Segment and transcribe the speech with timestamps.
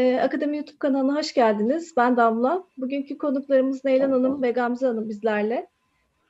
[0.00, 1.94] Ee, Akademi YouTube kanalına hoş geldiniz.
[1.96, 2.64] Ben Damla.
[2.76, 5.66] Bugünkü konuklarımız Neylan Hanım ve Gamze Hanım bizlerle.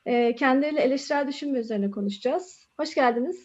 [0.07, 2.69] Ee, kendileriyle eleştirel düşünme üzerine konuşacağız.
[2.77, 3.45] Hoş geldiniz.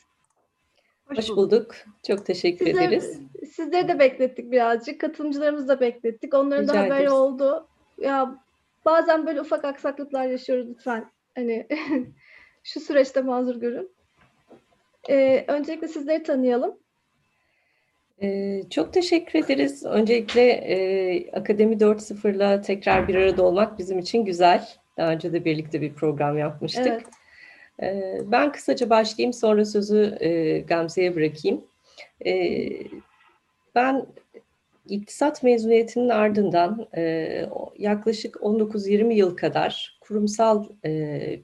[1.06, 1.76] Hoş bulduk.
[2.08, 3.20] Çok teşekkür Sizler- ederiz.
[3.56, 5.02] Sizleri de beklettik birazcık.
[5.02, 6.34] Katılımcılarımızı da beklettik.
[6.34, 7.12] Onların Rica da haberi ederiz.
[7.14, 7.68] oldu.
[7.98, 8.44] Ya
[8.86, 11.12] bazen böyle ufak aksaklıklar yaşıyoruz lütfen.
[11.36, 11.68] Hani
[12.64, 13.90] şu süreçte mazur görün.
[15.10, 16.78] Ee, öncelikle sizleri tanıyalım.
[18.70, 19.86] Çok teşekkür ederiz.
[19.86, 24.68] Öncelikle e, Akademi 4.0'la tekrar bir arada olmak bizim için güzel.
[24.98, 27.04] Daha önce de birlikte bir program yapmıştık.
[27.80, 28.32] Evet.
[28.32, 31.66] Ben kısaca başlayayım, sonra sözü e, Gamze'ye bırakayım.
[33.76, 34.06] Ben
[34.90, 36.88] iktisat mezuniyetinin ardından
[37.78, 40.66] yaklaşık 19-20 yıl kadar kurumsal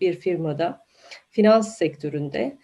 [0.02, 0.86] bir firmada,
[1.30, 2.58] finans sektöründe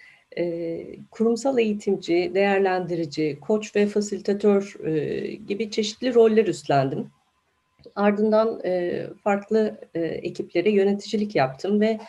[1.12, 4.76] kurumsal eğitimci, değerlendirici, koç ve fasilitatör
[5.48, 7.08] gibi çeşitli roller üstlendim.
[7.96, 8.62] Ardından
[9.24, 12.00] farklı ekiplere yöneticilik yaptım ve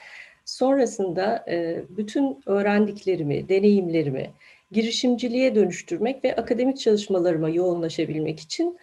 [0.45, 1.45] sonrasında
[1.89, 4.31] bütün öğrendiklerimi, deneyimlerimi
[4.73, 8.79] girişimciliğe dönüştürmek ve akademik çalışmalarıma yoğunlaşabilmek için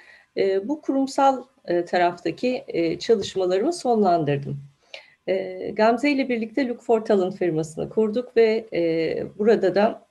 [0.63, 1.43] bu kurumsal
[1.87, 2.63] taraftaki
[2.99, 4.59] çalışmalarımı sonlandırdım.
[5.27, 10.05] E, Gamze ile birlikte Look for Talent firmasını kurduk ve e, burada da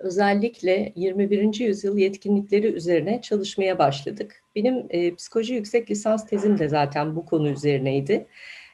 [0.00, 1.60] özellikle 21.
[1.60, 4.42] yüzyıl yetkinlikleri üzerine çalışmaya başladık.
[4.56, 8.26] Benim e, psikoloji yüksek lisans tezim de zaten bu konu üzerineydi.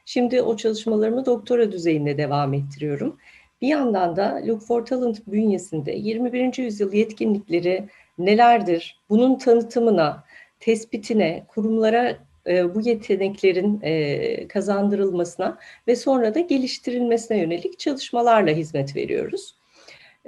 [0.05, 3.17] Şimdi o çalışmalarımı doktora düzeyinde devam ettiriyorum.
[3.61, 6.57] Bir yandan da Look for Talent bünyesinde 21.
[6.57, 8.99] yüzyıl yetkinlikleri nelerdir?
[9.09, 10.23] Bunun tanıtımına,
[10.59, 12.17] tespitine, kurumlara
[12.47, 19.55] e, bu yeteneklerin e, kazandırılmasına ve sonra da geliştirilmesine yönelik çalışmalarla hizmet veriyoruz.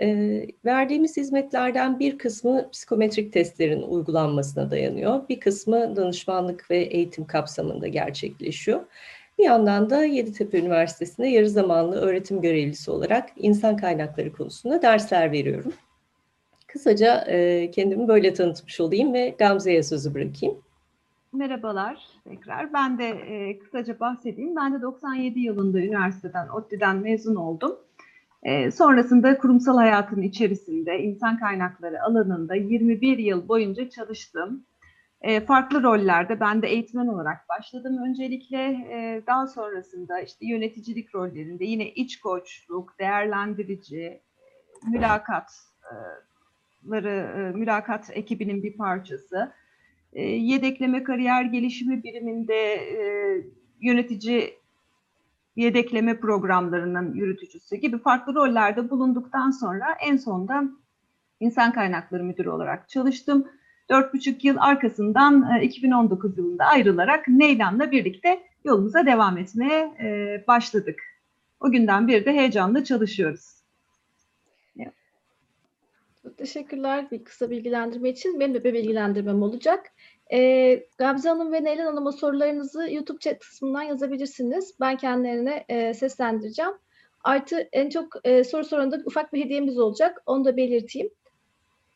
[0.01, 0.07] E,
[0.65, 5.29] verdiğimiz hizmetlerden bir kısmı psikometrik testlerin uygulanmasına dayanıyor.
[5.29, 8.81] Bir kısmı danışmanlık ve eğitim kapsamında gerçekleşiyor.
[9.39, 15.73] Bir yandan da Yeditepe Üniversitesi'nde yarı zamanlı öğretim görevlisi olarak insan kaynakları konusunda dersler veriyorum.
[16.67, 17.23] Kısaca
[17.71, 20.61] kendimi böyle tanıtmış olayım ve Gamze'ye sözü bırakayım.
[21.33, 22.73] Merhabalar tekrar.
[22.73, 24.55] Ben de e, kısaca bahsedeyim.
[24.55, 27.75] Ben de 97 yılında üniversiteden, ODTÜ'den mezun oldum.
[28.43, 34.65] E, sonrasında kurumsal hayatın içerisinde insan kaynakları alanında 21 yıl boyunca çalıştım.
[35.21, 38.57] E, farklı rollerde ben de eğitmen olarak başladım öncelikle.
[38.67, 44.21] E, daha sonrasında işte yöneticilik rollerinde yine iç koçluk, değerlendirici,
[44.87, 45.49] mülakatları,
[47.37, 49.51] e, mülakat ekibinin bir parçası
[50.13, 53.01] e, yedekleme kariyer gelişimi biriminde e,
[53.81, 54.53] yönetici
[55.55, 60.63] yedekleme programlarının yürütücüsü gibi farklı rollerde bulunduktan sonra en sonda
[61.39, 63.47] insan kaynakları müdürü olarak çalıştım.
[63.89, 70.99] Dört buçuk yıl arkasından e, 2019 yılında ayrılarak Neylan'la birlikte yolumuza devam etmeye e, başladık.
[71.59, 73.60] O günden beri de heyecanla çalışıyoruz.
[76.41, 78.39] Teşekkürler bir kısa bilgilendirme için.
[78.39, 79.85] Benim de bir bilgilendirmem olacak.
[80.33, 84.75] Ee, Gamze Hanım ve Neylan Hanım'a sorularınızı YouTube chat kısmından yazabilirsiniz.
[84.79, 86.71] Ben kendilerine e, seslendireceğim.
[87.23, 90.23] Artı en çok e, soru soranda ufak bir hediyemiz olacak.
[90.25, 91.09] Onu da belirteyim.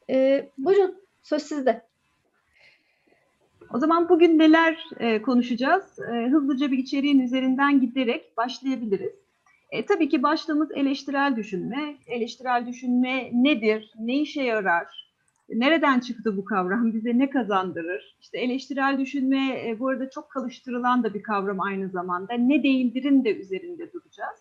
[0.10, 1.86] Ee, buyurun söz sizde.
[3.74, 6.00] O zaman bugün neler e, konuşacağız?
[6.00, 9.25] E, hızlıca bir içeriğin üzerinden giderek başlayabiliriz.
[9.72, 11.96] E, tabii ki başlığımız eleştirel düşünme.
[12.08, 13.94] Eleştirel düşünme nedir?
[14.00, 15.06] Ne işe yarar?
[15.50, 16.94] Nereden çıktı bu kavram?
[16.94, 18.18] Bize ne kazandırır?
[18.22, 22.34] İşte eleştirel düşünme e, bu arada çok kalıştırılan da bir kavram aynı zamanda.
[22.34, 24.40] Ne değildirin de üzerinde duracağız.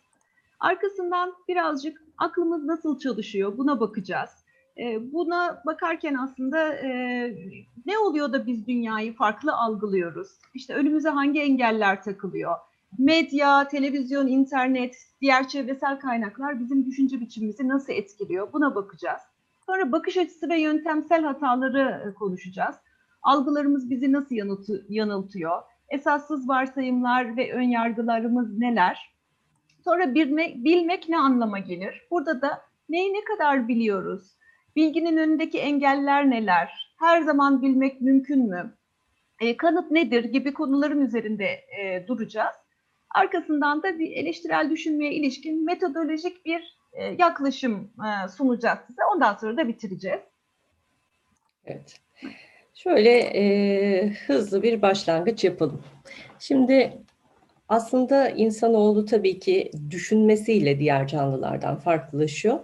[0.61, 4.31] Arkasından birazcık aklımız nasıl çalışıyor buna bakacağız.
[4.79, 6.89] E, buna bakarken aslında e,
[7.87, 10.29] ne oluyor da biz dünyayı farklı algılıyoruz?
[10.55, 12.57] İşte önümüze hangi engeller takılıyor?
[12.99, 18.53] Medya, televizyon, internet, diğer çevresel kaynaklar bizim düşünce biçimimizi nasıl etkiliyor?
[18.53, 19.21] Buna bakacağız.
[19.67, 22.77] Sonra bakış açısı ve yöntemsel hataları e, konuşacağız.
[23.23, 25.63] Algılarımız bizi nasıl yanıltı- yanıltıyor?
[25.89, 29.15] Esassız varsayımlar ve önyargılarımız neler?
[29.85, 32.03] Sonra bilmek, bilmek ne anlama gelir?
[32.11, 34.23] Burada da neyi ne kadar biliyoruz?
[34.77, 36.95] Bilginin önündeki engeller neler?
[36.99, 38.75] Her zaman bilmek mümkün mü?
[39.41, 41.47] E, kanıt nedir gibi konuların üzerinde
[41.81, 42.55] e, duracağız.
[43.15, 49.03] Arkasından da bir eleştirel düşünmeye ilişkin metodolojik bir e, yaklaşım e, sunacağız size.
[49.15, 50.21] Ondan sonra da bitireceğiz.
[51.67, 52.01] Evet.
[52.75, 55.83] Şöyle e, hızlı bir başlangıç yapalım.
[56.39, 56.99] Şimdi
[57.69, 62.59] aslında insanoğlu tabii ki düşünmesiyle diğer canlılardan farklılaşıyor.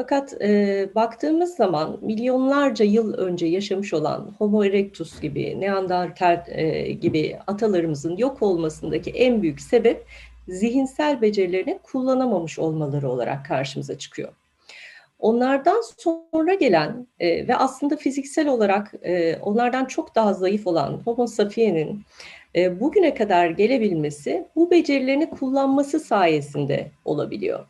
[0.00, 7.38] Fakat e, baktığımız zaman milyonlarca yıl önce yaşamış olan Homo erectus gibi, Neandertal e, gibi
[7.46, 10.06] atalarımızın yok olmasındaki en büyük sebep
[10.48, 14.32] zihinsel becerilerini kullanamamış olmaları olarak karşımıza çıkıyor.
[15.18, 21.26] Onlardan sonra gelen e, ve aslında fiziksel olarak e, onlardan çok daha zayıf olan Homo
[21.26, 22.02] sapiens'in
[22.56, 27.66] e, bugüne kadar gelebilmesi bu becerilerini kullanması sayesinde olabiliyor.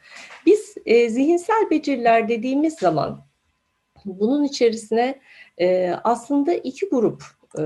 [0.47, 3.25] Biz e, zihinsel beceriler dediğimiz zaman
[4.05, 5.21] bunun içerisine
[5.61, 7.23] e, aslında iki grup
[7.59, 7.63] e,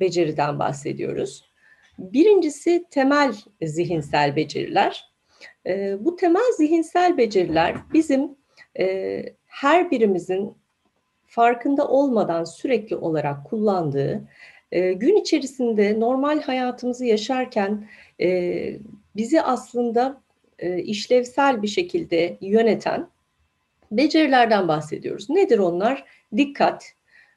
[0.00, 1.44] beceriden bahsediyoruz.
[1.98, 5.14] Birincisi temel zihinsel beceriler.
[5.66, 8.36] E, bu temel zihinsel beceriler bizim
[8.78, 10.56] e, her birimizin
[11.26, 14.28] farkında olmadan sürekli olarak kullandığı,
[14.74, 17.88] e, gün içerisinde normal hayatımızı yaşarken
[18.20, 18.78] e,
[19.16, 20.22] bizi aslında
[20.58, 23.08] e, işlevsel bir şekilde yöneten
[23.92, 25.30] becerilerden bahsediyoruz.
[25.30, 26.04] Nedir onlar?
[26.36, 26.84] Dikkat,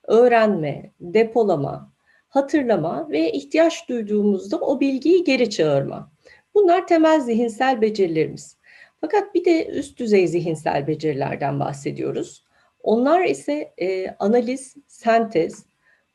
[0.03, 1.91] öğrenme, depolama,
[2.29, 6.11] hatırlama ve ihtiyaç duyduğumuzda o bilgiyi geri çağırma.
[6.55, 8.57] Bunlar temel zihinsel becerilerimiz.
[9.01, 12.45] Fakat bir de üst düzey zihinsel becerilerden bahsediyoruz.
[12.83, 15.66] Onlar ise e, analiz, sentez,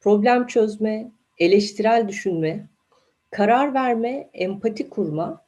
[0.03, 2.67] problem çözme, eleştirel düşünme,
[3.31, 5.45] karar verme, empati kurma,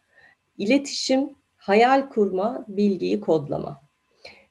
[0.58, 3.84] iletişim, hayal kurma, bilgiyi kodlama.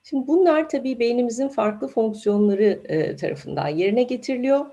[0.03, 4.65] Şimdi bunlar tabii beynimizin farklı fonksiyonları e, tarafından yerine getiriliyor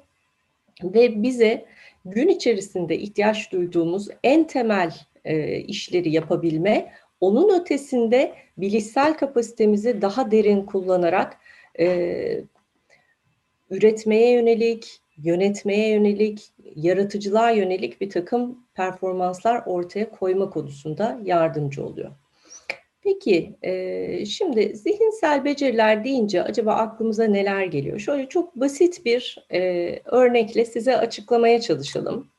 [0.85, 1.65] ve bize
[2.05, 4.95] gün içerisinde ihtiyaç duyduğumuz en temel
[5.25, 11.37] e, işleri yapabilme, onun ötesinde bilişsel kapasitemizi daha derin kullanarak
[11.79, 12.45] e,
[13.71, 22.11] üretmeye yönelik, yönetmeye yönelik, yaratıcılığa yönelik bir takım performanslar ortaya koyma konusunda yardımcı oluyor.
[23.03, 27.99] Peki, e, şimdi zihinsel beceriler deyince acaba aklımıza neler geliyor?
[27.99, 32.31] Şöyle çok basit bir e, örnekle size açıklamaya çalışalım.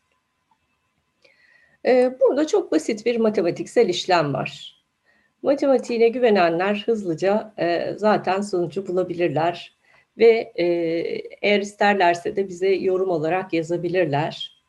[1.86, 4.82] E, burada çok basit bir matematiksel işlem var.
[5.42, 9.81] Matematiğine güvenenler hızlıca e, zaten sonucu bulabilirler
[10.18, 10.66] ve e,
[11.42, 14.62] eğer isterlerse de bize yorum olarak yazabilirler.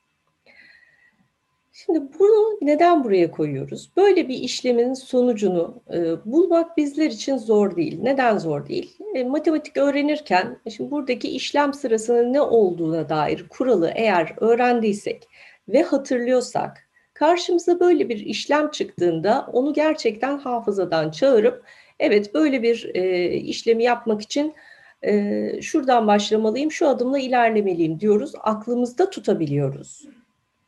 [1.73, 3.91] Şimdi bunu neden buraya koyuyoruz?
[3.97, 6.01] Böyle bir işlemin sonucunu e,
[6.33, 7.99] bulmak bizler için zor değil.
[8.03, 8.99] Neden zor değil?
[9.15, 15.29] E, matematik öğrenirken, şimdi buradaki işlem sırasının ne olduğuna dair kuralı eğer öğrendiysek
[15.69, 21.65] ve hatırlıyorsak, karşımıza böyle bir işlem çıktığında onu gerçekten hafızadan çağırıp,
[22.01, 24.55] evet böyle bir e, işlemi yapmak için
[25.03, 28.33] e, şuradan başlamalıyım, şu adımla ilerlemeliyim diyoruz.
[28.41, 30.09] Aklımızda tutabiliyoruz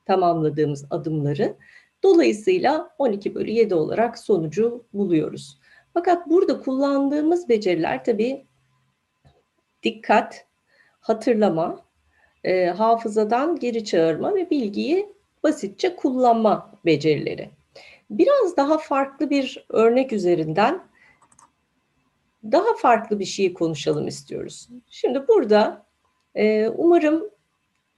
[0.07, 1.57] tamamladığımız adımları.
[2.03, 5.59] Dolayısıyla 12 bölü 7 olarak sonucu buluyoruz.
[5.95, 8.47] Fakat burada kullandığımız beceriler tabii
[9.83, 10.47] dikkat,
[11.01, 11.81] hatırlama,
[12.45, 17.51] e, hafızadan geri çağırma ve bilgiyi basitçe kullanma becerileri.
[18.11, 20.81] Biraz daha farklı bir örnek üzerinden
[22.53, 24.69] daha farklı bir şeyi konuşalım istiyoruz.
[24.91, 25.87] Şimdi burada
[26.35, 27.31] e, umarım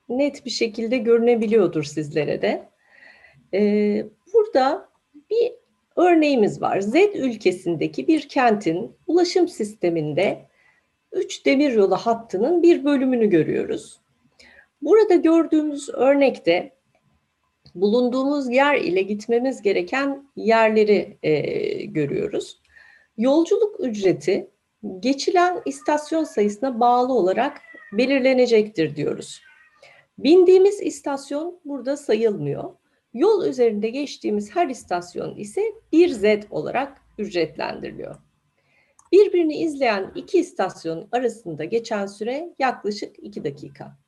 [0.08, 2.68] net bir şekilde görünebiliyordur sizlere de.
[3.54, 4.88] Ee, burada
[5.30, 5.52] bir
[5.96, 6.80] örneğimiz var.
[6.80, 10.46] Z ülkesindeki bir kentin ulaşım sisteminde
[11.12, 14.00] 3 demiryolu hattının bir bölümünü görüyoruz.
[14.82, 16.72] Burada gördüğümüz örnekte
[17.74, 21.32] bulunduğumuz yer ile gitmemiz gereken yerleri e,
[21.84, 22.60] görüyoruz.
[23.16, 24.50] Yolculuk ücreti
[25.00, 29.40] geçilen istasyon sayısına bağlı olarak belirlenecektir diyoruz.
[30.18, 32.74] Bindiğimiz istasyon burada sayılmıyor.
[33.14, 38.16] Yol üzerinde geçtiğimiz her istasyon ise bir Z olarak ücretlendiriliyor.
[39.12, 43.98] Birbirini izleyen iki istasyon arasında geçen süre yaklaşık 2 dakika.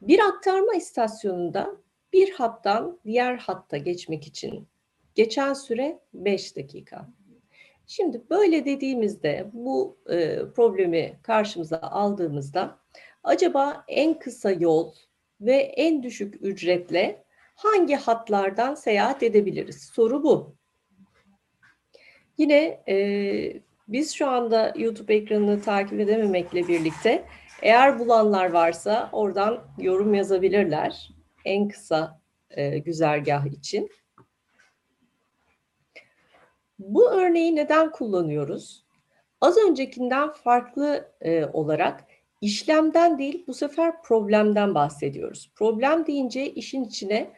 [0.00, 1.76] Bir aktarma istasyonunda
[2.12, 4.68] bir hattan diğer hatta geçmek için
[5.14, 7.08] geçen süre 5 dakika.
[7.86, 12.78] Şimdi böyle dediğimizde bu e, problemi karşımıza aldığımızda
[13.24, 14.92] acaba en kısa yol
[15.40, 17.24] ve en düşük ücretle
[17.54, 19.82] hangi hatlardan seyahat edebiliriz?
[19.82, 20.54] Soru bu.
[22.38, 22.96] Yine e,
[23.88, 27.24] biz şu anda YouTube ekranını takip edememekle birlikte
[27.62, 31.10] eğer bulanlar varsa oradan yorum yazabilirler
[31.44, 33.90] en kısa e, güzergah için.
[36.78, 38.84] Bu örneği neden kullanıyoruz?
[39.40, 42.04] Az öncekinden farklı e, olarak
[42.40, 45.52] işlemden değil bu sefer problemden bahsediyoruz.
[45.54, 47.30] Problem deyince işin içine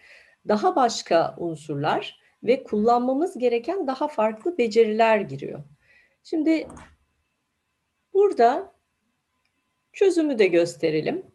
[0.49, 5.62] daha başka unsurlar ve kullanmamız gereken daha farklı beceriler giriyor.
[6.25, 6.69] Şimdi
[8.16, 8.73] Burada
[9.93, 11.26] çözümü de gösterelim.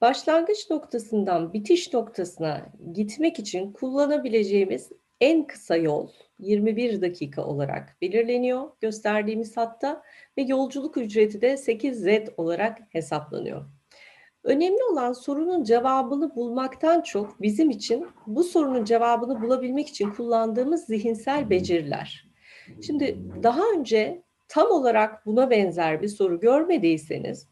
[0.00, 6.08] Başlangıç noktasından bitiş noktasına gitmek için kullanabileceğimiz en kısa yol
[6.38, 10.02] 21 dakika olarak belirleniyor gösterdiğimiz hatta
[10.38, 13.64] ve yolculuk ücreti de 8Z olarak hesaplanıyor.
[14.44, 21.50] Önemli olan sorunun cevabını bulmaktan çok bizim için bu sorunun cevabını bulabilmek için kullandığımız zihinsel
[21.50, 22.26] beceriler.
[22.86, 27.48] Şimdi daha önce tam olarak buna benzer bir soru görmediyseniz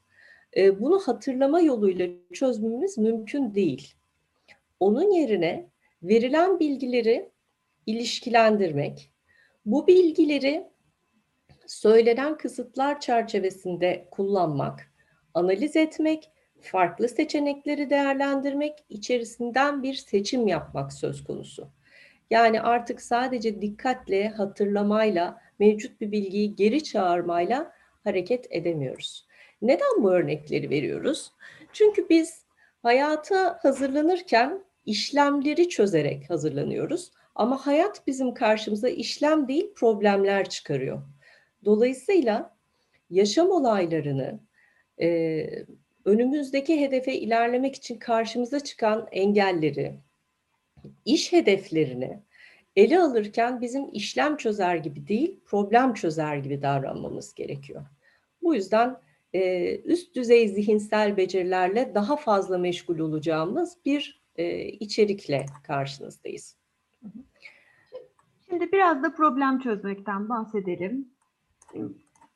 [0.56, 3.94] e, bunu hatırlama yoluyla çözmemiz mümkün değil.
[4.80, 5.70] Onun yerine
[6.02, 7.33] verilen bilgileri
[7.86, 9.10] ilişkilendirmek,
[9.66, 10.66] bu bilgileri
[11.66, 14.92] söylenen kısıtlar çerçevesinde kullanmak,
[15.34, 21.68] analiz etmek, farklı seçenekleri değerlendirmek, içerisinden bir seçim yapmak söz konusu.
[22.30, 27.72] Yani artık sadece dikkatle, hatırlamayla, mevcut bir bilgiyi geri çağırmayla
[28.04, 29.26] hareket edemiyoruz.
[29.62, 31.32] Neden bu örnekleri veriyoruz?
[31.72, 32.44] Çünkü biz
[32.82, 37.10] hayata hazırlanırken işlemleri çözerek hazırlanıyoruz.
[37.34, 41.02] Ama hayat bizim karşımıza işlem değil problemler çıkarıyor.
[41.64, 42.56] Dolayısıyla
[43.10, 44.40] yaşam olaylarını,
[45.00, 45.46] e,
[46.04, 49.94] önümüzdeki hedefe ilerlemek için karşımıza çıkan engelleri,
[51.04, 52.18] iş hedeflerini
[52.76, 57.82] ele alırken bizim işlem çözer gibi değil, problem çözer gibi davranmamız gerekiyor.
[58.42, 58.96] Bu yüzden
[59.32, 66.56] e, üst düzey zihinsel becerilerle daha fazla meşgul olacağımız bir e, içerikle karşınızdayız.
[68.48, 71.08] Şimdi biraz da problem çözmekten bahsedelim.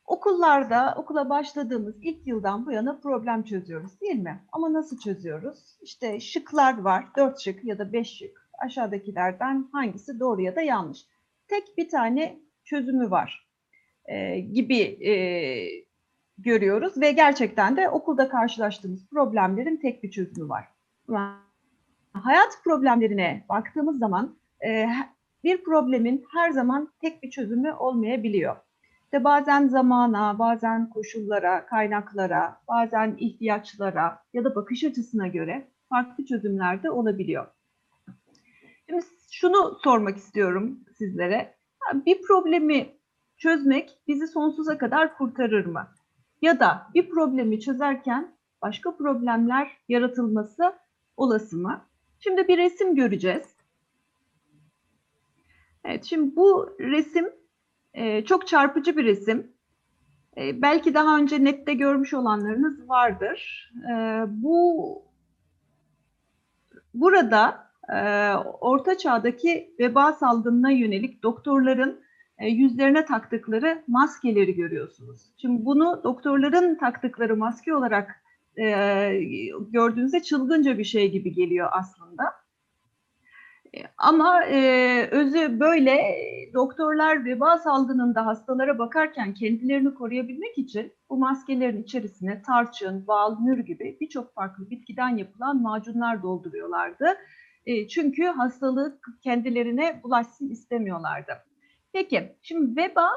[0.06, 4.44] Okullarda, okula başladığımız ilk yıldan bu yana problem çözüyoruz değil mi?
[4.52, 5.78] Ama nasıl çözüyoruz?
[5.82, 8.48] İşte şıklar var, dört şık ya da beş şık.
[8.58, 11.06] Aşağıdakilerden hangisi doğru ya da yanlış?
[11.48, 13.48] Tek bir tane çözümü var
[14.04, 15.12] e, gibi e,
[16.38, 20.68] görüyoruz ve gerçekten de okulda karşılaştığımız problemlerin tek bir çözümü var.
[22.12, 24.36] Hayat problemlerine baktığımız zaman
[25.44, 28.56] bir problemin her zaman tek bir çözümü olmayabiliyor.
[29.04, 36.82] İşte bazen zamana, bazen koşullara, kaynaklara, bazen ihtiyaçlara ya da bakış açısına göre farklı çözümler
[36.82, 37.46] de olabiliyor.
[38.86, 41.54] Şimdi şunu sormak istiyorum sizlere.
[42.06, 42.88] Bir problemi
[43.36, 45.88] çözmek bizi sonsuza kadar kurtarır mı?
[46.42, 50.72] Ya da bir problemi çözerken başka problemler yaratılması
[51.16, 51.84] olası mı?
[52.20, 53.57] Şimdi bir resim göreceğiz.
[55.88, 57.30] Evet, şimdi bu resim
[57.94, 59.52] e, çok çarpıcı bir resim.
[60.36, 63.70] E, belki daha önce nette görmüş olanlarınız vardır.
[63.90, 65.02] E, bu
[66.94, 72.00] burada e, Orta Çağ'daki veba salgınına yönelik doktorların
[72.38, 75.20] e, yüzlerine taktıkları maskeleri görüyorsunuz.
[75.36, 78.22] Şimdi bunu doktorların taktıkları maske olarak
[78.56, 78.64] e,
[79.70, 82.24] gördüğünüzde çılgınca bir şey gibi geliyor aslında.
[83.76, 86.14] E, ama e, özü böyle
[86.54, 93.98] doktorlar veba salgınında hastalara bakarken kendilerini koruyabilmek için bu maskelerin içerisine tarçın, bal, mür gibi
[94.00, 97.06] birçok farklı bitkiden yapılan macunlar dolduruyorlardı.
[97.66, 101.32] E, çünkü hastalık kendilerine bulaşsın istemiyorlardı.
[101.92, 103.08] Peki, şimdi veba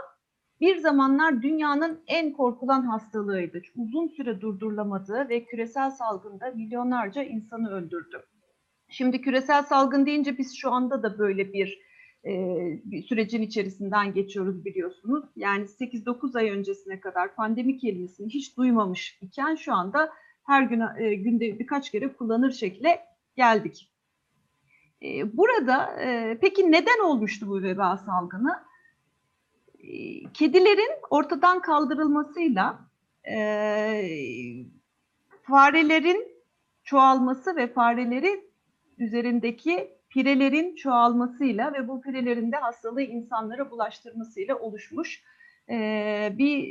[0.62, 3.62] bir zamanlar dünyanın en korkulan hastalığıydı.
[3.76, 8.24] Uzun süre durdurulamadı ve küresel salgında milyonlarca insanı öldürdü.
[8.92, 11.80] Şimdi küresel salgın deyince biz şu anda da böyle bir,
[12.26, 12.32] e,
[12.86, 15.26] bir sürecin içerisinden geçiyoruz biliyorsunuz.
[15.36, 21.16] Yani 8-9 ay öncesine kadar pandemi kelimesini hiç duymamış iken şu anda her gün e,
[21.16, 23.06] günde birkaç kere kullanır şekle
[23.36, 23.92] geldik.
[25.04, 28.64] E, burada e, peki neden olmuştu bu veba salgını?
[29.80, 32.80] E, kedilerin ortadan kaldırılmasıyla
[33.30, 33.38] e,
[35.44, 36.28] farelerin
[36.84, 38.51] çoğalması ve fareleri
[39.02, 45.24] üzerindeki pirelerin çoğalmasıyla ve bu pirelerin de hastalığı insanlara bulaştırmasıyla oluşmuş
[45.70, 46.68] e, bir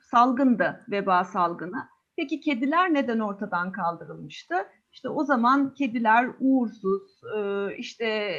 [0.00, 1.88] salgındı veba salgını.
[2.16, 4.54] Peki kediler neden ortadan kaldırılmıştı?
[4.92, 8.38] İşte o zaman kediler uğursuz, e, işte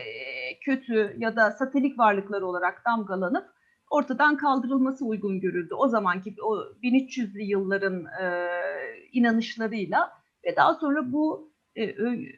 [0.66, 3.46] kötü ya da satelik varlıklar olarak damgalanıp
[3.90, 5.74] ortadan kaldırılması uygun görüldü.
[5.74, 8.50] O zamanki o 1300'lü yılların e,
[9.12, 10.12] inanışlarıyla
[10.46, 11.96] ve daha sonra bu e,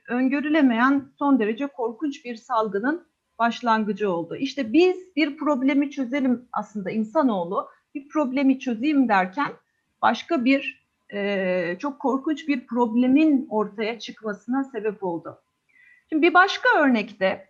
[0.09, 3.07] öngörülemeyen son derece korkunç bir salgının
[3.39, 4.35] başlangıcı oldu.
[4.35, 9.53] İşte biz bir problemi çözelim aslında insanoğlu bir problemi çözeyim derken
[10.01, 15.41] başka bir e, çok korkunç bir problemin ortaya çıkmasına sebep oldu.
[16.09, 17.49] Şimdi bir başka örnekte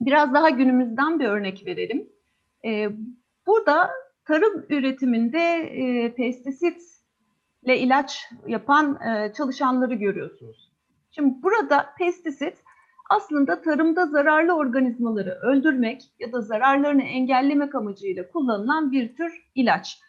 [0.00, 2.08] biraz daha günümüzden bir örnek verelim.
[2.64, 2.88] E,
[3.46, 3.90] burada
[4.24, 8.98] tarım üretiminde e, pestisitle ilaç yapan
[9.36, 10.73] çalışanları görüyorsunuz.
[11.14, 12.58] Şimdi burada pestisit
[13.10, 20.00] aslında tarımda zararlı organizmaları öldürmek ya da zararlarını engellemek amacıyla kullanılan bir tür ilaç.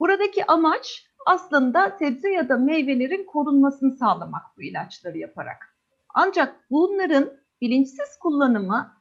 [0.00, 5.76] Buradaki amaç aslında sebze ya da meyvelerin korunmasını sağlamak bu ilaçları yaparak.
[6.14, 7.30] Ancak bunların
[7.60, 8.92] bilinçsiz kullanımı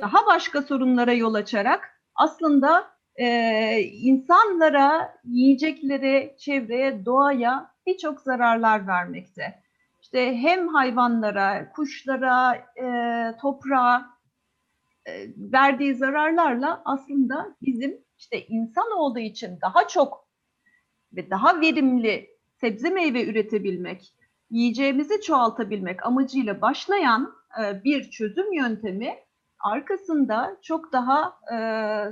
[0.00, 2.84] daha başka sorunlara yol açarak aslında
[3.16, 3.26] e,
[3.80, 9.61] insanlara, yiyeceklere, çevreye, doğaya birçok zararlar vermekte.
[10.14, 12.86] İşte hem hayvanlara, kuşlara, e,
[13.40, 14.06] toprağa
[15.06, 20.28] e, verdiği zararlarla aslında bizim işte insan olduğu için daha çok
[21.12, 24.14] ve daha verimli sebze meyve üretebilmek,
[24.50, 29.14] yiyeceğimizi çoğaltabilmek amacıyla başlayan e, bir çözüm yöntemi
[29.60, 31.58] arkasında çok daha e,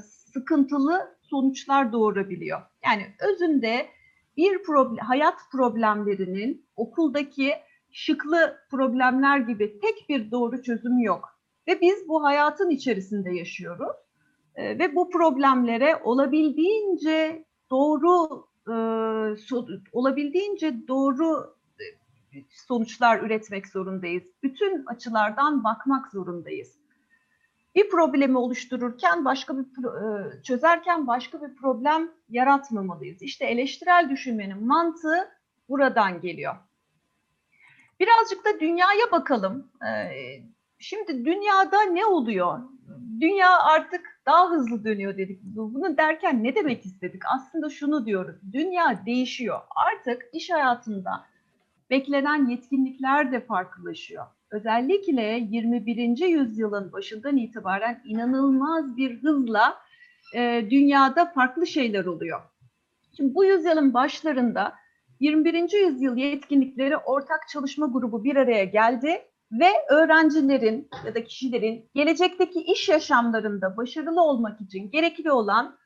[0.00, 2.60] sıkıntılı sonuçlar doğurabiliyor.
[2.84, 3.88] Yani özünde
[4.36, 7.54] bir problem, hayat problemlerinin okuldaki
[7.92, 11.40] şıklı problemler gibi tek bir doğru çözüm yok.
[11.68, 13.96] Ve biz bu hayatın içerisinde yaşıyoruz.
[14.54, 18.74] E, ve bu problemlere olabildiğince doğru e,
[19.36, 21.84] so, olabildiğince doğru e,
[22.50, 24.22] sonuçlar üretmek zorundayız.
[24.42, 26.80] Bütün açılardan bakmak zorundayız.
[27.74, 33.22] Bir problemi oluştururken başka bir e, çözerken başka bir problem yaratmamalıyız.
[33.22, 35.28] İşte eleştirel düşünmenin mantığı
[35.68, 36.54] buradan geliyor.
[38.00, 39.70] Birazcık da dünyaya bakalım.
[39.82, 39.90] E,
[40.78, 42.58] şimdi dünyada ne oluyor?
[43.20, 45.40] Dünya artık daha hızlı dönüyor dedik.
[45.42, 47.22] Bunu derken ne demek istedik?
[47.34, 48.36] Aslında şunu diyoruz.
[48.52, 49.60] Dünya değişiyor.
[49.76, 51.10] Artık iş hayatında
[51.90, 54.26] beklenen yetkinlikler de farklılaşıyor.
[54.50, 56.28] Özellikle 21.
[56.28, 59.78] yüzyılın başından itibaren inanılmaz bir hızla
[60.34, 62.40] e, dünyada farklı şeyler oluyor.
[63.16, 64.74] Şimdi bu yüzyılın başlarında
[65.20, 65.86] 21.
[65.86, 69.22] yüzyıl yetkinlikleri ortak çalışma grubu bir araya geldi
[69.52, 75.78] ve öğrencilerin ya da kişilerin gelecekteki iş yaşamlarında başarılı olmak için gerekli olan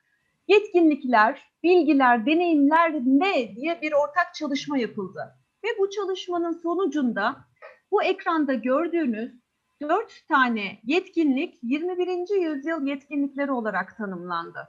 [0.49, 5.35] yetkinlikler, bilgiler, deneyimler ne diye bir ortak çalışma yapıldı.
[5.65, 7.37] Ve bu çalışmanın sonucunda
[7.91, 9.33] bu ekranda gördüğünüz
[9.83, 12.41] dört tane yetkinlik 21.
[12.41, 14.69] yüzyıl yetkinlikleri olarak tanımlandı.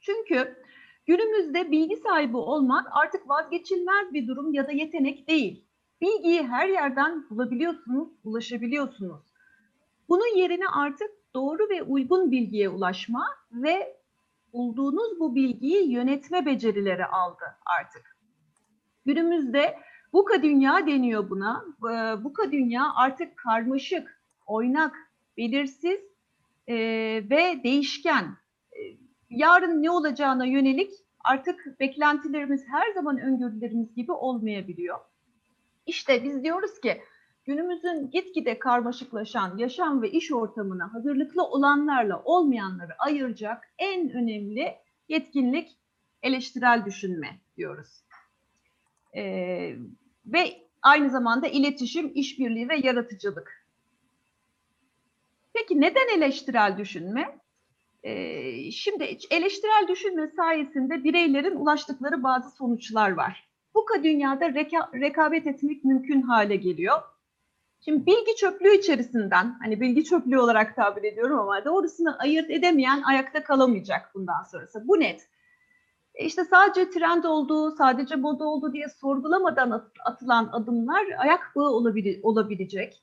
[0.00, 0.63] Çünkü
[1.06, 5.64] günümüzde bilgi sahibi olmak artık vazgeçilmez bir durum ya da yetenek değil.
[6.00, 9.20] Bilgiyi her yerden bulabiliyorsunuz, ulaşabiliyorsunuz.
[10.08, 13.96] Bunun yerine artık doğru ve uygun bilgiye ulaşma ve
[14.52, 18.16] bulduğunuz bu bilgiyi yönetme becerileri aldı artık.
[19.06, 19.78] Günümüzde
[20.14, 21.64] Buka dünya deniyor buna.
[22.24, 24.96] Buka dünya artık karmaşık, oynak,
[25.36, 26.00] belirsiz
[26.68, 26.76] e,
[27.30, 28.36] ve değişken.
[29.36, 30.92] Yarın ne olacağına yönelik
[31.24, 34.98] artık beklentilerimiz her zaman öngörülerimiz gibi olmayabiliyor.
[35.86, 37.00] İşte biz diyoruz ki
[37.44, 44.74] günümüzün gitgide karmaşıklaşan yaşam ve iş ortamına hazırlıklı olanlarla olmayanları ayıracak en önemli
[45.08, 45.78] yetkinlik
[46.22, 48.04] eleştirel düşünme diyoruz.
[49.16, 49.76] Ee,
[50.26, 53.66] ve aynı zamanda iletişim, işbirliği ve yaratıcılık.
[55.54, 57.43] Peki neden eleştirel düşünme?
[58.72, 63.48] Şimdi eleştirel düşünme sayesinde bireylerin ulaştıkları bazı sonuçlar var.
[63.74, 67.02] Bu dünyada reka, rekabet etmek mümkün hale geliyor.
[67.84, 73.44] Şimdi bilgi çöplüğü içerisinden, hani bilgi çöplüğü olarak tabir ediyorum ama doğrusunu ayırt edemeyen ayakta
[73.44, 74.88] kalamayacak bundan sonrası.
[74.88, 75.28] Bu net.
[76.14, 82.20] E işte sadece trend olduğu, sadece moda olduğu diye sorgulamadan atılan adımlar ayak bağı olabile,
[82.22, 83.02] olabilecek.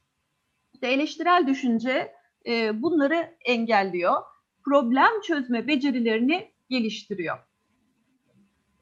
[0.73, 4.30] İşte eleştirel düşünce e, bunları engelliyor.
[4.65, 7.37] Problem çözme becerilerini geliştiriyor.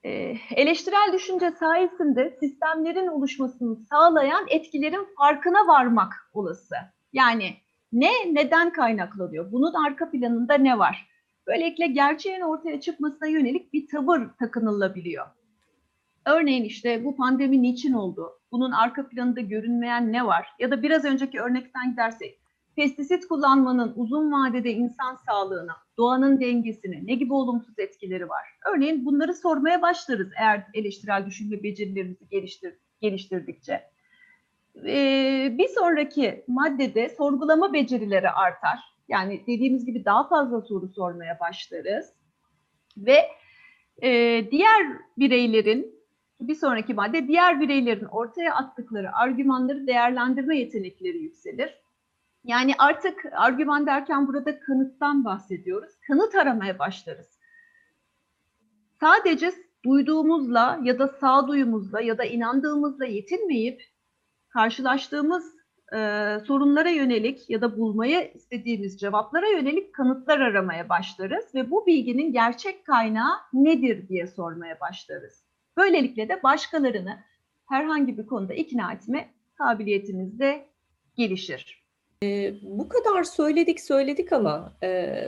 [0.03, 6.75] E, eleştirel düşünce sayesinde sistemlerin oluşmasını sağlayan etkilerin farkına varmak olası.
[7.13, 7.53] Yani
[7.91, 9.51] ne, neden kaynaklanıyor?
[9.51, 11.07] Bunun arka planında ne var?
[11.47, 15.25] Böylelikle gerçeğin ortaya çıkmasına yönelik bir tavır takınılabiliyor.
[16.25, 18.39] Örneğin işte bu pandemi niçin oldu?
[18.51, 20.47] Bunun arka planında görünmeyen ne var?
[20.59, 22.39] Ya da biraz önceki örnekten gidersek,
[22.75, 28.45] pestisit kullanmanın uzun vadede insan sağlığına, doğanın dengesine ne gibi olumsuz etkileri var?
[28.73, 33.83] Örneğin bunları sormaya başlarız eğer eleştirel düşünme becerilerimizi geliştir, geliştirdikçe.
[34.85, 38.79] Ee, bir sonraki maddede sorgulama becerileri artar.
[39.07, 42.13] Yani dediğimiz gibi daha fazla soru sormaya başlarız.
[42.97, 43.25] Ve
[44.01, 44.11] e,
[44.51, 45.99] diğer bireylerin,
[46.41, 51.75] bir sonraki madde, diğer bireylerin ortaya attıkları argümanları değerlendirme yetenekleri yükselir.
[52.43, 55.91] Yani artık argüman derken burada kanıttan bahsediyoruz.
[56.07, 57.39] Kanıt aramaya başlarız.
[58.99, 59.51] Sadece
[59.85, 63.81] duyduğumuzla ya da sağduyumuzla ya da inandığımızla yetinmeyip
[64.49, 65.55] karşılaştığımız
[65.93, 65.97] e,
[66.47, 72.85] sorunlara yönelik ya da bulmaya istediğimiz cevaplara yönelik kanıtlar aramaya başlarız ve bu bilginin gerçek
[72.85, 75.43] kaynağı nedir diye sormaya başlarız.
[75.77, 77.19] Böylelikle de başkalarını
[77.65, 80.65] herhangi bir konuda ikna etme kabiliyetimiz de
[81.15, 81.78] gelişir.
[82.61, 85.19] Bu kadar söyledik söyledik ama e,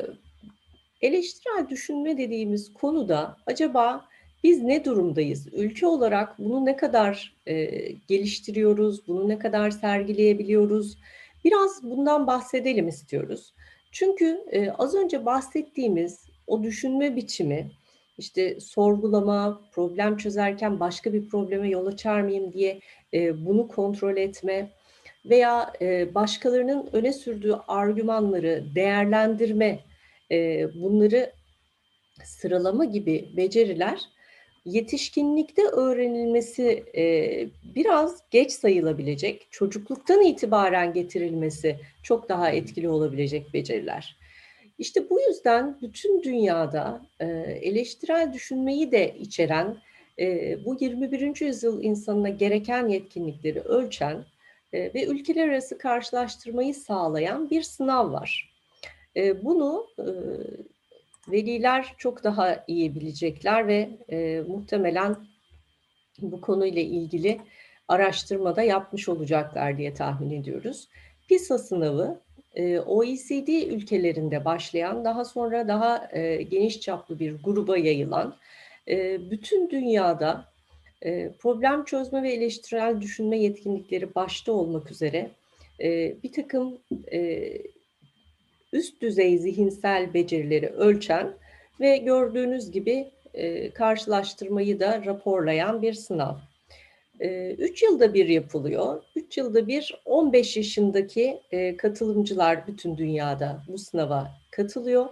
[1.02, 4.06] eleştirel düşünme dediğimiz konuda acaba
[4.44, 5.48] biz ne durumdayız?
[5.54, 9.08] Ülke olarak bunu ne kadar e, geliştiriyoruz?
[9.08, 10.98] Bunu ne kadar sergileyebiliyoruz?
[11.44, 13.54] Biraz bundan bahsedelim istiyoruz.
[13.92, 17.72] Çünkü e, az önce bahsettiğimiz o düşünme biçimi,
[18.18, 22.80] işte sorgulama, problem çözerken başka bir probleme yol açar mıyım diye
[23.14, 24.72] e, bunu kontrol etme
[25.26, 29.80] veya e, başkalarının öne sürdüğü argümanları değerlendirme,
[30.32, 31.32] e, bunları
[32.24, 34.00] sıralama gibi beceriler
[34.66, 37.04] yetişkinlikte öğrenilmesi e,
[37.76, 44.18] biraz geç sayılabilecek, çocukluktan itibaren getirilmesi çok daha etkili olabilecek beceriler.
[44.78, 47.02] İşte bu yüzden bütün dünyada
[47.62, 49.78] eleştirel düşünmeyi de içeren,
[50.66, 51.42] bu 21.
[51.46, 54.26] yüzyıl insanına gereken yetkinlikleri ölçen
[54.74, 58.52] ve ülkeler arası karşılaştırmayı sağlayan bir sınav var.
[59.16, 60.06] E, bunu e,
[61.32, 65.16] veliler çok daha iyi bilecekler ve e, muhtemelen
[66.22, 67.42] bu konuyla ilgili
[67.88, 70.88] araştırmada yapmış olacaklar diye tahmin ediyoruz.
[71.28, 72.22] PISA sınavı
[72.56, 78.36] e, OECD ülkelerinde başlayan, daha sonra daha e, geniş çaplı bir gruba yayılan,
[78.88, 80.51] e, bütün dünyada e,
[81.40, 85.30] problem çözme ve eleştirel düşünme yetkinlikleri başta olmak üzere
[86.24, 86.78] bir takım
[88.74, 91.34] üst düzey zihinsel becerileri ölçen
[91.80, 93.08] ve gördüğünüz gibi
[93.74, 96.36] karşılaştırmayı da raporlayan bir sınav.
[97.20, 99.04] 3 yılda bir yapılıyor.
[99.16, 101.42] 3 yılda bir 15 yaşındaki
[101.78, 105.06] katılımcılar bütün dünyada bu sınava katılıyor.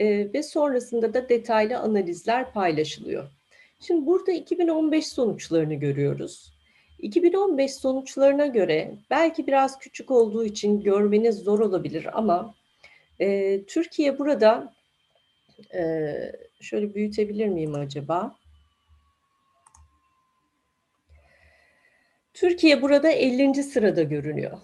[0.00, 3.30] Ve sonrasında da detaylı analizler paylaşılıyor.
[3.86, 6.52] Şimdi burada 2015 sonuçlarını görüyoruz.
[6.98, 12.54] 2015 sonuçlarına göre belki biraz küçük olduğu için görmeniz zor olabilir ama
[13.20, 14.74] e, Türkiye burada
[15.74, 16.14] e,
[16.60, 18.36] şöyle büyütebilir miyim acaba?
[22.34, 23.62] Türkiye burada 50.
[23.62, 24.58] sırada görünüyor.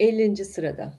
[0.00, 0.44] 50.
[0.44, 0.94] sırada.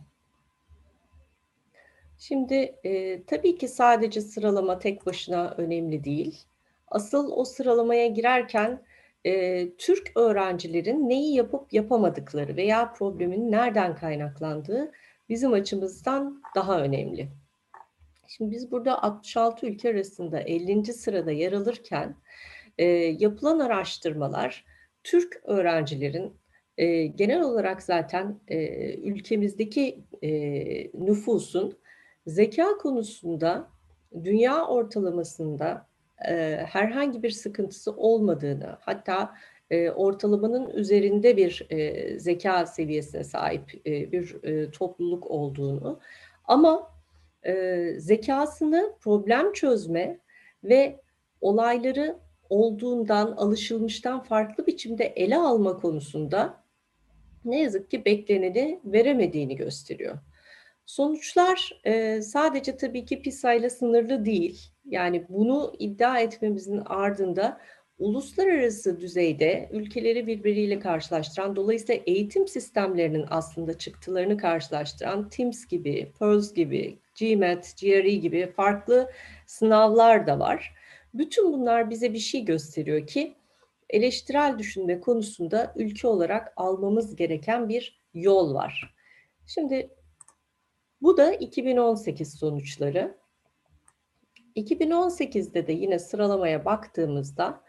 [2.19, 6.45] Şimdi e, tabii ki sadece sıralama tek başına önemli değil.
[6.91, 8.83] Asıl o sıralamaya girerken
[9.25, 14.91] e, Türk öğrencilerin neyi yapıp yapamadıkları veya problemin nereden kaynaklandığı
[15.29, 17.29] bizim açımızdan daha önemli.
[18.27, 20.93] Şimdi biz burada 66 ülke arasında 50.
[20.93, 22.15] sırada yer alırken
[22.77, 22.85] e,
[23.19, 24.65] yapılan araştırmalar
[25.03, 26.33] Türk öğrencilerin
[26.77, 30.29] e, genel olarak zaten e, ülkemizdeki e,
[30.93, 31.77] nüfusun
[32.27, 33.69] zeka konusunda
[34.23, 35.88] dünya ortalamasında
[36.27, 39.35] e, herhangi bir sıkıntısı olmadığını hatta
[39.69, 45.99] e, ortalamanın üzerinde bir e, zeka seviyesine sahip e, bir e, topluluk olduğunu
[46.45, 46.91] ama
[47.45, 50.19] e, zekasını problem çözme
[50.63, 50.99] ve
[51.41, 52.17] olayları
[52.49, 56.63] olduğundan, alışılmıştan farklı biçimde ele alma konusunda
[57.45, 60.17] ne yazık ki bekleneni veremediğini gösteriyor.
[60.89, 64.61] Sonuçlar e, sadece tabii ki PISA ile sınırlı değil.
[64.85, 67.61] Yani bunu iddia etmemizin ardında
[67.99, 76.99] uluslararası düzeyde ülkeleri birbiriyle karşılaştıran, dolayısıyla eğitim sistemlerinin aslında çıktılarını karşılaştıran TIMSS gibi, PEARLS gibi,
[77.19, 79.11] GMAT, GRE gibi farklı
[79.45, 80.75] sınavlar da var.
[81.13, 83.35] Bütün bunlar bize bir şey gösteriyor ki
[83.89, 88.95] eleştirel düşünme konusunda ülke olarak almamız gereken bir yol var.
[89.47, 89.89] Şimdi
[91.01, 93.17] bu da 2018 sonuçları.
[94.55, 97.61] 2018'de de yine sıralamaya baktığımızda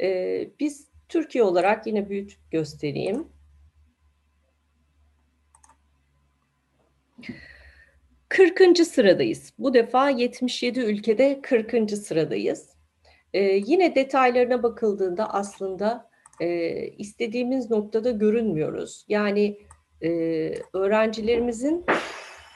[0.00, 3.28] e, biz Türkiye olarak yine büyük göstereyim.
[8.28, 9.52] Kırkıncı sıradayız.
[9.58, 11.90] Bu defa 77 ülkede 40.
[11.90, 12.76] sıradayız.
[13.34, 19.04] Ee, yine detaylarına bakıldığında aslında e, istediğimiz noktada görünmüyoruz.
[19.08, 19.58] Yani
[20.02, 20.08] e,
[20.72, 21.84] öğrencilerimizin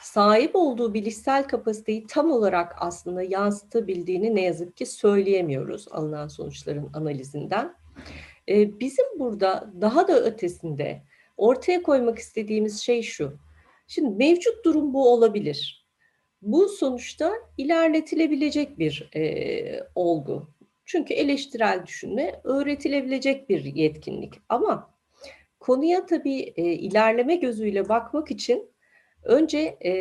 [0.01, 7.75] sahip olduğu bilişsel kapasiteyi tam olarak aslında yansıtabildiğini ne yazık ki söyleyemiyoruz alınan sonuçların analizinden.
[8.49, 11.03] Ee, bizim burada daha da ötesinde
[11.37, 13.39] ortaya koymak istediğimiz şey şu.
[13.87, 15.87] Şimdi mevcut durum bu olabilir.
[16.43, 20.49] Bu sonuçta ilerletilebilecek bir e, olgu.
[20.85, 24.35] Çünkü eleştirel düşünme öğretilebilecek bir yetkinlik.
[24.49, 24.91] Ama
[25.61, 28.70] konuya tabii e, ilerleme gözüyle bakmak için
[29.25, 29.93] önce e,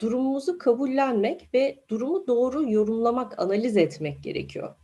[0.00, 4.74] durumumuzu kabullenmek ve durumu doğru yorumlamak, analiz etmek gerekiyor.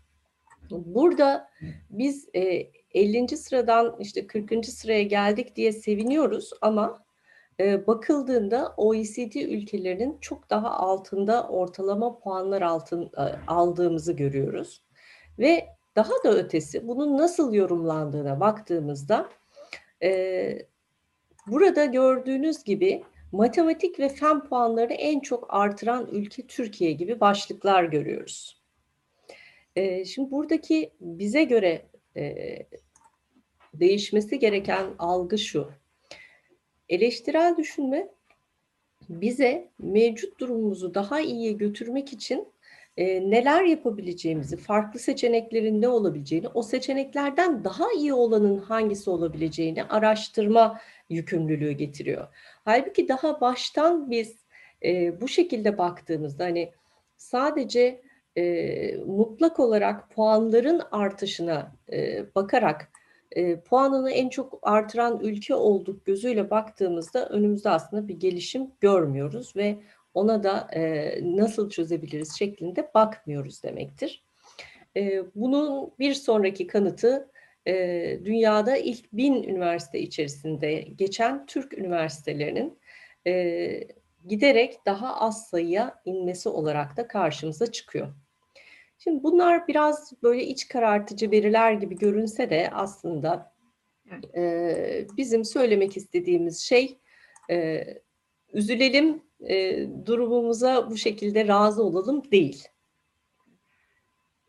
[0.70, 1.48] Burada
[1.90, 3.36] biz e, 50.
[3.36, 4.66] sıradan işte 40.
[4.66, 7.04] sıraya geldik diye seviniyoruz ama
[7.60, 13.10] e, bakıldığında OECD ülkelerinin çok daha altında ortalama puanlar altın
[13.46, 14.82] aldığımızı görüyoruz.
[15.38, 15.66] Ve
[15.96, 19.28] daha da ötesi bunun nasıl yorumlandığına baktığımızda
[20.02, 20.58] e,
[21.46, 28.62] burada gördüğünüz gibi matematik ve fen puanlarını en çok artıran ülke Türkiye gibi başlıklar görüyoruz.
[29.76, 32.34] E, şimdi buradaki bize göre e,
[33.74, 35.70] değişmesi gereken algı şu.
[36.88, 38.08] Eleştirel düşünme
[39.08, 42.48] bize mevcut durumumuzu daha iyiye götürmek için
[42.96, 50.80] e, neler yapabileceğimizi, farklı seçeneklerin ne olabileceğini, o seçeneklerden daha iyi olanın hangisi olabileceğini araştırma
[51.10, 52.28] yükümlülüğü getiriyor.
[52.64, 54.36] Halbuki daha baştan biz
[54.84, 56.72] e, bu şekilde baktığımızda hani
[57.16, 58.02] sadece
[58.36, 62.90] e, mutlak olarak puanların artışına e, bakarak
[63.32, 69.78] e, puanını en çok artıran ülke olduk gözüyle baktığımızda önümüzde aslında bir gelişim görmüyoruz ve
[70.14, 74.22] ona da e, nasıl çözebiliriz şeklinde bakmıyoruz demektir.
[74.96, 77.28] E, bunun bir sonraki kanıtı
[77.66, 77.74] e,
[78.24, 82.78] dünyada ilk bin üniversite içerisinde geçen Türk üniversitelerinin
[83.26, 83.80] e,
[84.26, 88.14] giderek daha az sayıya inmesi olarak da karşımıza çıkıyor.
[88.98, 93.54] Şimdi bunlar biraz böyle iç karartıcı veriler gibi görünse de aslında
[94.36, 96.98] e, bizim söylemek istediğimiz şey
[97.50, 97.84] e,
[98.52, 102.68] üzülelim e, durumumuza bu şekilde razı olalım değil.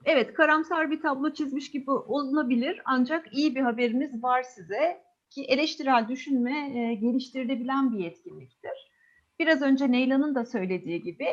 [0.06, 6.08] Evet, karamsar bir tablo çizmiş gibi olunabilir ancak iyi bir haberimiz var size ki eleştirel
[6.10, 8.92] düşünme e, geliştirilebilen bir yetkinliktir.
[9.40, 11.28] Biraz önce Neyla'nın da söylediği gibi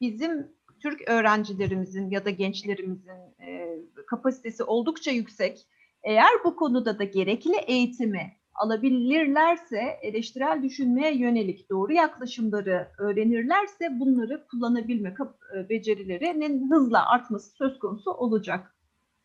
[0.00, 5.66] bizim Türk öğrencilerimizin ya da gençlerimizin e, kapasitesi oldukça yüksek.
[6.02, 15.14] Eğer bu konuda da gerekli eğitimi alabilirlerse, eleştirel düşünmeye yönelik doğru yaklaşımları öğrenirlerse bunları kullanabilme
[15.56, 18.74] e, becerilerinin hızla artması söz konusu olacak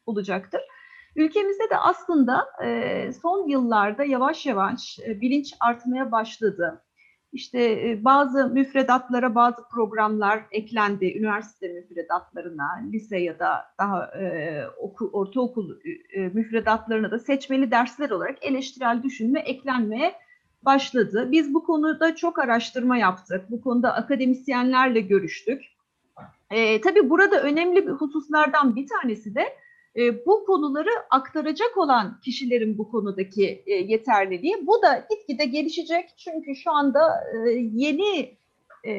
[0.06, 0.62] olacaktır.
[1.16, 6.84] Ülkemizde de aslında e, son yıllarda yavaş yavaş e, bilinç artmaya başladı.
[7.34, 15.10] İşte e, bazı müfredatlara bazı programlar eklendi üniversite müfredatlarına, lise ya da daha e, oku,
[15.14, 15.76] ortaokul
[16.14, 20.14] e, müfredatlarına da seçmeli dersler olarak eleştirel düşünme eklenmeye
[20.66, 21.32] başladı.
[21.32, 23.52] Biz bu konuda çok araştırma yaptık.
[23.52, 25.64] Bu konuda akademisyenlerle görüştük.
[26.52, 29.44] E, tabii burada önemli bir hususlardan bir tanesi de
[29.98, 34.68] e, bu konuları aktaracak olan kişilerin bu konudaki e, yeterliliği.
[34.68, 38.38] Bu da gitgide gelişecek çünkü şu anda e, yeni
[38.86, 38.94] e,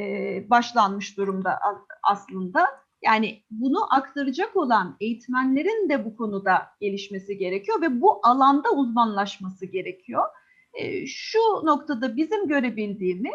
[0.50, 1.58] başlanmış durumda
[2.02, 2.66] aslında.
[3.02, 10.22] Yani bunu aktaracak olan eğitmenlerin de bu konuda gelişmesi gerekiyor ve bu alanda uzmanlaşması gerekiyor.
[10.74, 13.34] E, şu noktada bizim görebildiğimiz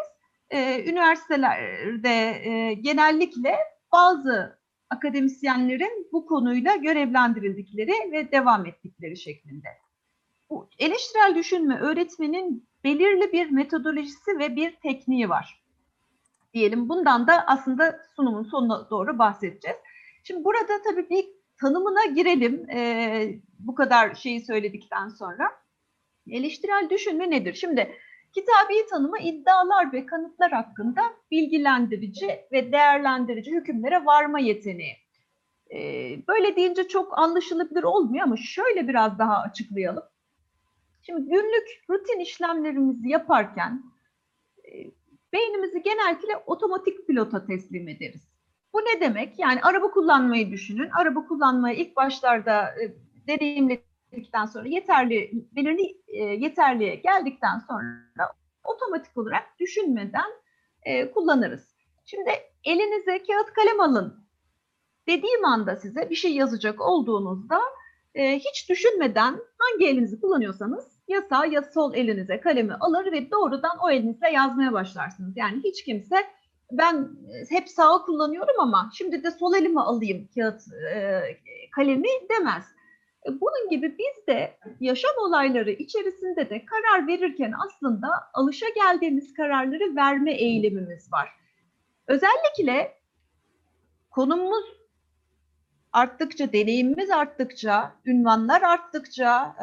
[0.50, 3.56] e, üniversitelerde e, genellikle
[3.92, 4.59] bazı
[4.90, 9.68] akademisyenlerin bu konuyla görevlendirildikleri ve devam ettikleri şeklinde.
[10.50, 15.64] Bu eleştirel düşünme öğretmenin belirli bir metodolojisi ve bir tekniği var.
[16.54, 19.78] Diyelim bundan da aslında sunumun sonuna doğru bahsedeceğiz.
[20.24, 21.26] Şimdi burada tabii bir
[21.62, 25.52] tanımına girelim e, bu kadar şeyi söyledikten sonra.
[26.30, 27.54] Eleştirel düşünme nedir?
[27.54, 27.96] Şimdi
[28.34, 34.98] Kitabi tanımı iddialar ve kanıtlar hakkında bilgilendirici ve değerlendirici hükümlere varma yeteneği.
[35.74, 40.04] Ee, böyle deyince çok anlaşılabilir olmuyor ama şöyle biraz daha açıklayalım.
[41.02, 43.84] Şimdi günlük rutin işlemlerimizi yaparken
[44.66, 44.72] e,
[45.34, 48.30] beynimizi genellikle otomatik pilota teslim ederiz.
[48.74, 49.40] Bu ne demek?
[49.40, 50.90] Yani araba kullanmayı düşünün.
[50.90, 52.94] Araba kullanmayı ilk başlarda e,
[53.28, 53.82] deneyimle
[54.12, 60.32] ettikten sonra yeterli belirli e, yeterliğe geldikten sonra otomatik olarak düşünmeden
[60.84, 61.76] e, kullanırız.
[62.06, 62.30] Şimdi
[62.64, 64.28] elinize kağıt kalem alın
[65.08, 67.60] dediğim anda size bir şey yazacak olduğunuzda
[68.16, 73.78] e, hiç düşünmeden hangi elinizi kullanıyorsanız ya sağ ya sol elinize kalemi alır ve doğrudan
[73.84, 75.38] o elinizle yazmaya başlarsınız.
[75.38, 76.16] Yani hiç kimse
[76.72, 77.10] ben
[77.50, 80.62] hep sağı kullanıyorum ama şimdi de sol elimi alayım kağıt
[80.94, 81.22] e,
[81.76, 82.79] kalemi demez E,
[83.28, 90.34] Bunun gibi biz de yaşam olayları içerisinde de karar verirken aslında alışa geldiğimiz kararları verme
[90.34, 91.30] eğilimimiz var.
[92.08, 93.00] Özellikle
[94.10, 94.66] konumumuz
[95.94, 99.56] arttıkça, deneyimimiz arttıkça, ünvanlar arttıkça,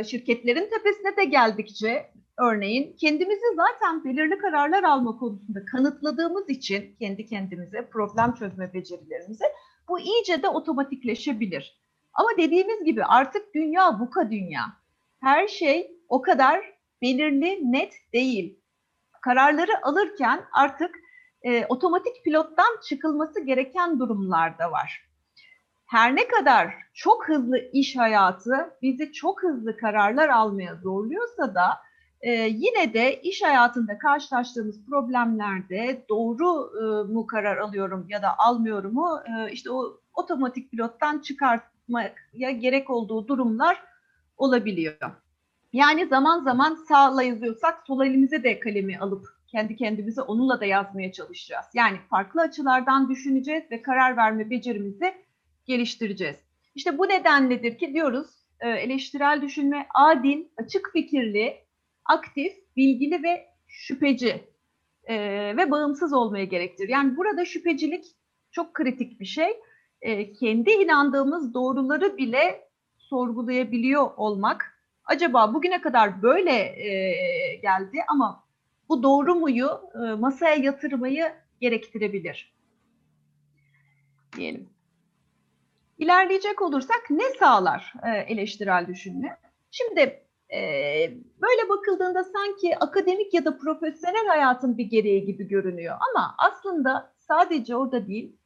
[0.00, 7.26] e, şirketlerin tepesine de geldikçe örneğin kendimizi zaten belirli kararlar alma konusunda kanıtladığımız için kendi
[7.26, 9.44] kendimize problem çözme becerilerimizi
[9.88, 11.87] bu iyice de otomatikleşebilir.
[12.18, 14.62] Ama dediğimiz gibi artık dünya buka dünya.
[15.20, 18.58] Her şey o kadar belirli, net değil.
[19.20, 20.90] Kararları alırken artık
[21.42, 25.08] e, otomatik pilottan çıkılması gereken durumlar da var.
[25.86, 31.68] Her ne kadar çok hızlı iş hayatı bizi çok hızlı kararlar almaya zorluyorsa da
[32.20, 38.94] e, yine de iş hayatında karşılaştığımız problemlerde doğru e, mu karar alıyorum ya da almıyorum
[38.94, 41.20] mu e, işte o otomatik pilottan
[41.88, 43.82] çıkartmaya gerek olduğu durumlar
[44.36, 44.94] olabiliyor.
[45.72, 51.12] Yani zaman zaman sağla yazıyorsak sol elimize de kalemi alıp kendi kendimize onunla da yazmaya
[51.12, 51.66] çalışacağız.
[51.74, 55.14] Yani farklı açılardan düşüneceğiz ve karar verme becerimizi
[55.64, 56.36] geliştireceğiz.
[56.74, 58.26] İşte bu nedenledir ki diyoruz
[58.60, 61.56] e, eleştirel düşünme adil, açık fikirli,
[62.04, 64.44] aktif, bilgili ve şüpheci
[65.04, 65.16] e,
[65.56, 66.88] ve bağımsız olmaya gerektirir.
[66.88, 68.04] Yani burada şüphecilik
[68.52, 69.48] çok kritik bir şey.
[70.00, 74.78] E, kendi inandığımız doğruları bile sorgulayabiliyor olmak.
[75.04, 78.44] Acaba bugüne kadar böyle e, geldi ama
[78.88, 82.54] bu doğru muyu e, masaya yatırmayı gerektirebilir.
[84.36, 84.68] Diyelim.
[85.98, 89.38] İlerleyecek olursak ne sağlar e, eleştirel düşünme?
[89.70, 90.00] Şimdi
[90.54, 90.60] e,
[91.40, 97.76] böyle bakıldığında sanki akademik ya da profesyonel hayatın bir gereği gibi görünüyor ama aslında sadece
[97.76, 98.36] orada değil,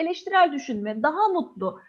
[0.00, 1.80] eleştirel düşünme daha mutlu,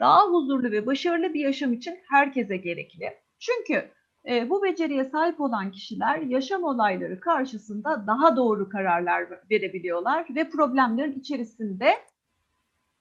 [0.00, 3.18] daha huzurlu ve başarılı bir yaşam için herkese gerekli.
[3.38, 3.90] Çünkü
[4.28, 11.20] e, bu beceriye sahip olan kişiler yaşam olayları karşısında daha doğru kararlar verebiliyorlar ve problemlerin
[11.20, 11.94] içerisinde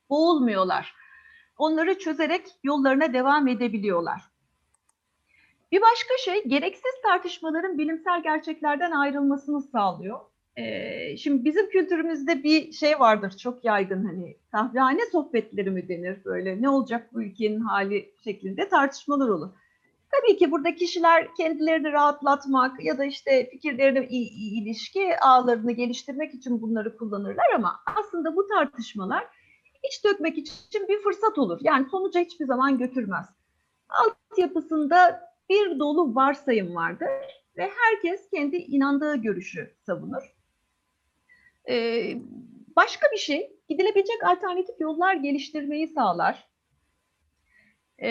[0.09, 0.95] boğulmuyorlar.
[1.57, 4.21] Onları çözerek yollarına devam edebiliyorlar.
[5.71, 10.19] Bir başka şey gereksiz tartışmaların bilimsel gerçeklerden ayrılmasını sağlıyor.
[11.17, 16.69] Şimdi bizim kültürümüzde bir şey vardır çok yaygın hani kahvehane sohbetleri mi denir böyle ne
[16.69, 19.49] olacak bu ülkenin hali şeklinde tartışmalar olur.
[20.11, 24.05] Tabii ki burada kişiler kendilerini rahatlatmak ya da işte fikirlerini
[24.61, 29.27] ilişki ağlarını geliştirmek için bunları kullanırlar ama aslında bu tartışmalar
[29.89, 31.59] iç dökmek için bir fırsat olur.
[31.63, 33.25] Yani sonuca hiçbir zaman götürmez.
[33.89, 37.09] Altyapısında bir dolu varsayım vardır
[37.57, 40.38] ve herkes kendi inandığı görüşü savunur.
[41.69, 42.17] Ee,
[42.75, 46.49] başka bir şey, gidilebilecek alternatif yollar geliştirmeyi sağlar.
[47.97, 48.09] Ee,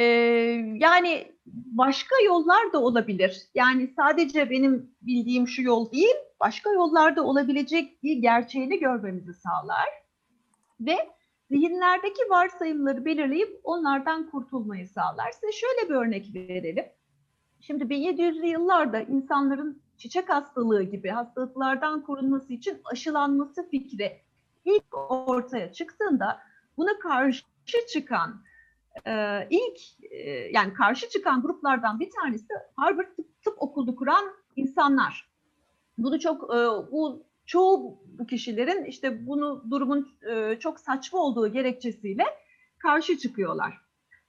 [0.75, 3.43] yani başka yollar da olabilir.
[3.55, 9.89] Yani sadece benim bildiğim şu yol değil, başka yollarda olabilecek bir gerçeğini görmemizi sağlar.
[10.81, 10.97] Ve
[11.51, 15.33] zihinlerdeki varsayımları belirleyip onlardan kurtulmayı sağlar.
[15.33, 16.85] Size şöyle bir örnek verelim.
[17.61, 24.23] Şimdi 1700'lü yıllarda insanların çiçek hastalığı gibi hastalıklardan korunması için aşılanması fikri
[24.65, 26.41] ilk ortaya çıktığında
[26.77, 27.45] buna karşı
[27.93, 28.43] çıkan
[29.07, 29.79] e, ilk
[30.13, 34.25] e, yani karşı çıkan gruplardan bir tanesi Harvard Tıp, Tıp Okulu kuran
[34.57, 35.29] insanlar.
[35.99, 36.57] Bunu çok e,
[36.93, 42.25] bu çoğu bu kişilerin işte bunu durumun e, çok saçma olduğu gerekçesiyle
[42.79, 43.88] karşı çıkıyorlar.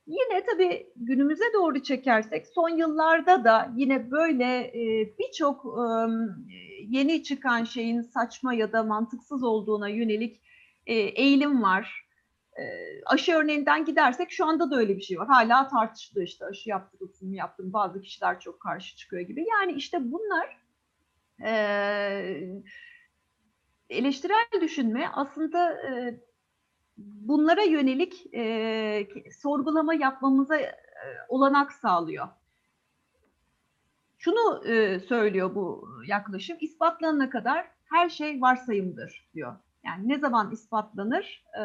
[0.09, 5.65] Yine tabii günümüze doğru çekersek son yıllarda da yine böyle e, birçok
[6.87, 10.41] yeni çıkan şeyin saçma ya da mantıksız olduğuna yönelik
[10.85, 12.05] e, eğilim var.
[12.57, 12.63] E,
[13.05, 15.27] aşı örneğinden gidersek şu anda da öyle bir şey var.
[15.27, 17.73] Hala tartışılıyor işte aşı yaptırılsın mı yaptım.
[17.73, 19.45] Bazı kişiler çok karşı çıkıyor gibi.
[19.49, 20.59] Yani işte bunlar
[23.89, 25.81] eleştirel düşünme aslında
[27.05, 29.07] bunlara yönelik e,
[29.41, 30.75] sorgulama yapmamıza e,
[31.29, 32.27] olanak sağlıyor.
[34.17, 39.55] Şunu e, söylüyor bu yaklaşım, ispatlanana kadar her şey varsayımdır diyor.
[39.85, 41.61] Yani ne zaman ispatlanır, e,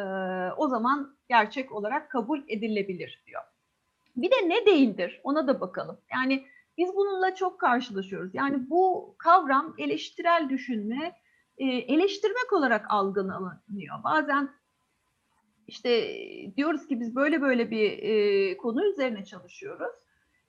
[0.57, 3.41] o zaman gerçek olarak kabul edilebilir diyor.
[4.15, 5.97] Bir de ne değildir, ona da bakalım.
[6.11, 6.45] Yani
[6.77, 8.35] biz bununla çok karşılaşıyoruz.
[8.35, 11.15] Yani bu kavram eleştirel düşünme,
[11.57, 14.03] e, eleştirmek olarak algılanıyor.
[14.03, 14.49] Bazen
[15.67, 16.11] işte
[16.57, 19.93] diyoruz ki biz böyle böyle bir e, konu üzerine çalışıyoruz.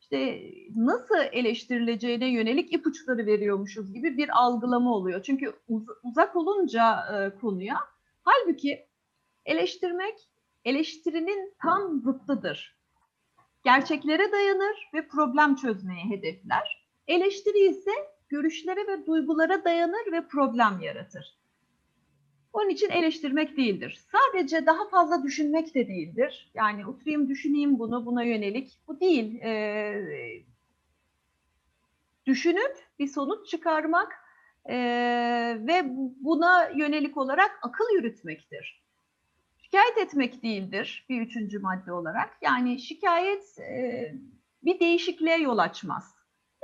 [0.00, 0.42] İşte
[0.76, 5.22] nasıl eleştirileceğine yönelik ipuçları veriyormuşuz gibi bir algılama oluyor.
[5.22, 7.76] Çünkü uz uzak olunca e, konuya,
[8.22, 8.86] halbuki
[9.44, 10.14] eleştirmek
[10.64, 12.76] eleştirinin tam zıttıdır.
[13.64, 16.86] gerçeklere dayanır ve problem çözmeyi hedefler.
[17.08, 17.90] Eleştiri ise
[18.28, 21.36] görüşlere ve duygulara dayanır ve problem yaratır.
[22.56, 24.00] Onun için eleştirmek değildir.
[24.12, 26.50] Sadece daha fazla düşünmek de değildir.
[26.54, 28.78] Yani oturayım düşüneyim bunu, buna yönelik.
[28.88, 29.40] Bu değil.
[29.40, 30.42] Ee,
[32.26, 34.12] düşünüp bir sonuç çıkarmak
[34.68, 35.82] ee, ve
[36.20, 38.84] buna yönelik olarak akıl yürütmektir.
[39.62, 42.38] Şikayet etmek değildir bir üçüncü madde olarak.
[42.42, 44.14] Yani şikayet e,
[44.64, 46.15] bir değişikliğe yol açmaz.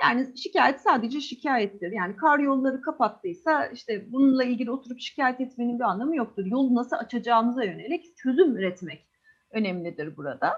[0.03, 1.93] Yani şikayet sadece şikayettir.
[1.93, 6.47] Yani kar yolları kapattıysa işte bununla ilgili oturup şikayet etmenin bir anlamı yoktur.
[6.47, 9.07] Yolu nasıl açacağımıza yönelik çözüm üretmek
[9.51, 10.53] önemlidir burada.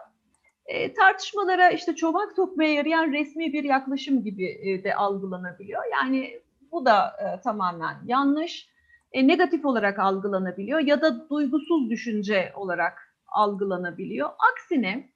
[0.66, 5.82] E, tartışmalara işte çomak sokmaya yarayan resmi bir yaklaşım gibi e, de algılanabiliyor.
[5.92, 6.40] Yani
[6.72, 8.68] bu da e, tamamen yanlış.
[9.12, 14.30] E, negatif olarak algılanabiliyor ya da duygusuz düşünce olarak algılanabiliyor.
[14.52, 15.13] Aksine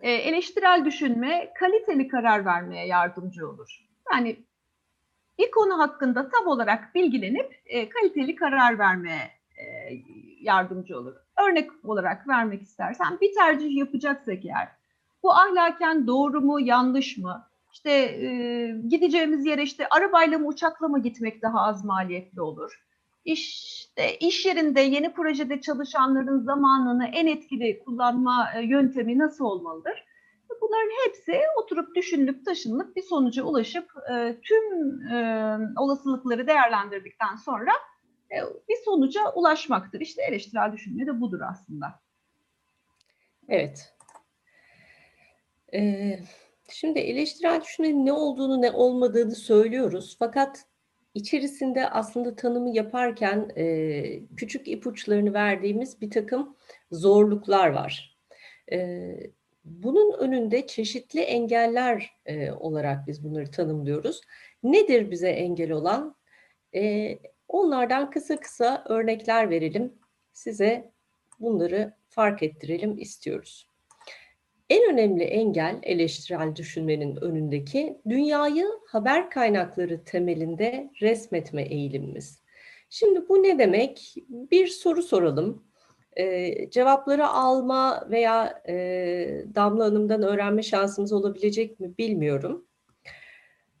[0.00, 3.86] e, eleştirel düşünme kaliteli karar vermeye yardımcı olur.
[4.12, 4.36] Yani
[5.38, 9.64] bir konu hakkında tam olarak bilgilenip e, kaliteli karar vermeye e,
[10.40, 11.14] yardımcı olur.
[11.48, 14.68] Örnek olarak vermek istersen bir tercih yapacaksak eğer
[15.22, 17.48] bu ahlaken doğru mu yanlış mı?
[17.72, 18.28] İşte e,
[18.88, 22.82] gideceğimiz yere işte arabayla mı uçakla mı gitmek daha az maliyetli olur?
[23.26, 30.04] İşte iş yerinde yeni projede çalışanların zamanını en etkili kullanma e, yöntemi nasıl olmalıdır?
[30.60, 37.72] Bunların hepsi oturup düşünülüp taşınıp bir sonuca ulaşıp e, tüm e, olasılıkları değerlendirdikten sonra
[38.68, 40.00] bir sonuca ulaşmaktır.
[40.00, 42.00] İşte eleştirel düşünme de budur aslında.
[43.48, 43.94] Evet.
[45.74, 46.18] Ee,
[46.68, 50.16] şimdi eleştirel düşünmenin ne olduğunu ne olmadığını söylüyoruz.
[50.18, 50.66] Fakat
[51.16, 56.56] içerisinde aslında tanımı yaparken e, küçük ipuçlarını verdiğimiz bir takım
[56.90, 58.18] zorluklar var.
[58.72, 59.00] E,
[59.64, 64.20] bunun önünde çeşitli engeller e, olarak biz bunları tanımlıyoruz.
[64.62, 66.16] Nedir bize engel olan?
[66.74, 69.92] E, onlardan kısa kısa örnekler verelim.
[70.32, 70.92] Size
[71.40, 73.68] bunları fark ettirelim istiyoruz.
[74.70, 82.42] En önemli engel eleştirel düşünmenin önündeki dünyayı haber kaynakları temelinde resmetme eğilimimiz.
[82.90, 84.14] Şimdi bu ne demek?
[84.28, 85.66] Bir soru soralım.
[86.16, 88.74] Ee, cevapları alma veya e,
[89.54, 92.66] Damla Hanım'dan öğrenme şansımız olabilecek mi bilmiyorum.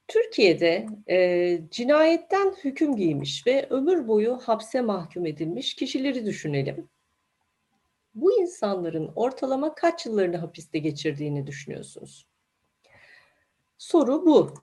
[0.08, 6.88] Türkiye'de e, cinayetten hüküm giymiş ve ömür boyu hapse mahkum edilmiş kişileri düşünelim
[8.16, 12.26] bu insanların ortalama kaç yıllarını hapiste geçirdiğini düşünüyorsunuz?
[13.78, 14.54] Soru bu.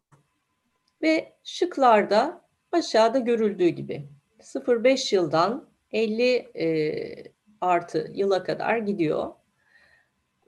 [1.01, 2.41] Ve şıklarda
[2.71, 9.31] aşağıda görüldüğü gibi 0-5 yıldan 50 e, artı yıla kadar gidiyor.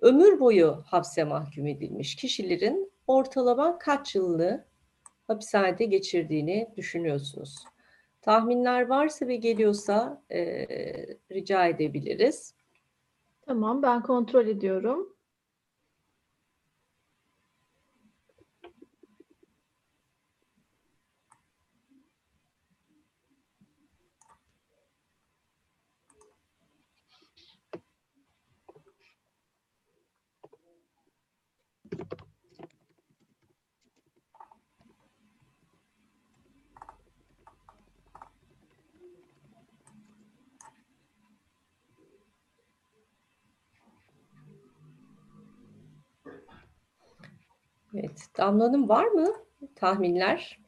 [0.01, 4.65] Ömür boyu hapse mahkum edilmiş kişilerin ortalama kaç yılını
[5.27, 7.55] hapishanede geçirdiğini düşünüyorsunuz.
[8.21, 10.67] Tahminler varsa ve geliyorsa e,
[11.31, 12.54] rica edebiliriz.
[13.45, 15.14] Tamam, ben kontrol ediyorum.
[48.15, 49.27] Evet, Damla Hanım var mı
[49.75, 50.59] tahminler?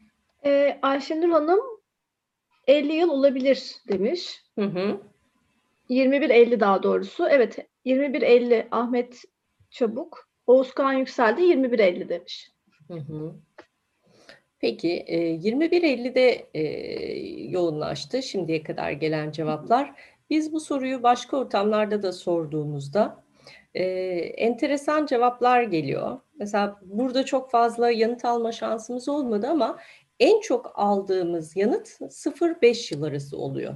[0.46, 1.60] Ee, Ayşenur Hanım
[2.68, 4.44] 50 yıl olabilir demiş.
[4.60, 5.02] Hı hı.
[5.90, 7.28] 21.50 daha doğrusu.
[7.30, 9.24] Evet, 21.50 Ahmet
[9.70, 10.30] Çabuk.
[10.48, 12.52] Oğuzkan Yüksel de 21.50 demiş.
[12.88, 13.36] Hı hı.
[14.60, 16.64] Peki, e, 21.50'de e,
[17.50, 19.94] yoğunlaştı şimdiye kadar gelen cevaplar.
[20.30, 23.24] Biz bu soruyu başka ortamlarda da sorduğumuzda
[23.74, 23.84] e,
[24.38, 26.20] enteresan cevaplar geliyor.
[26.40, 29.78] Mesela burada çok fazla yanıt alma şansımız olmadı ama
[30.20, 33.74] en çok aldığımız yanıt 0-5 yıl arası oluyor.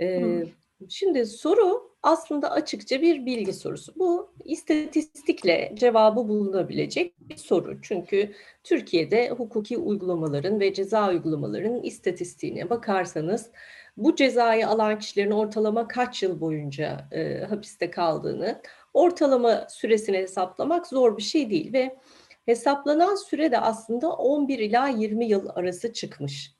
[0.00, 0.42] E, Hmm.
[0.88, 3.92] Şimdi soru aslında açıkça bir bilgi sorusu.
[3.96, 7.78] Bu istatistikle cevabı bulunabilecek bir soru.
[7.82, 8.32] Çünkü
[8.64, 13.50] Türkiye'de hukuki uygulamaların ve ceza uygulamalarının istatistiğine bakarsanız
[13.96, 18.60] bu cezayı alan kişilerin ortalama kaç yıl boyunca e, hapiste kaldığını,
[18.96, 21.96] ortalama süresini hesaplamak zor bir şey değil ve
[22.46, 26.56] hesaplanan süre de aslında 11 ila 20 yıl arası çıkmış.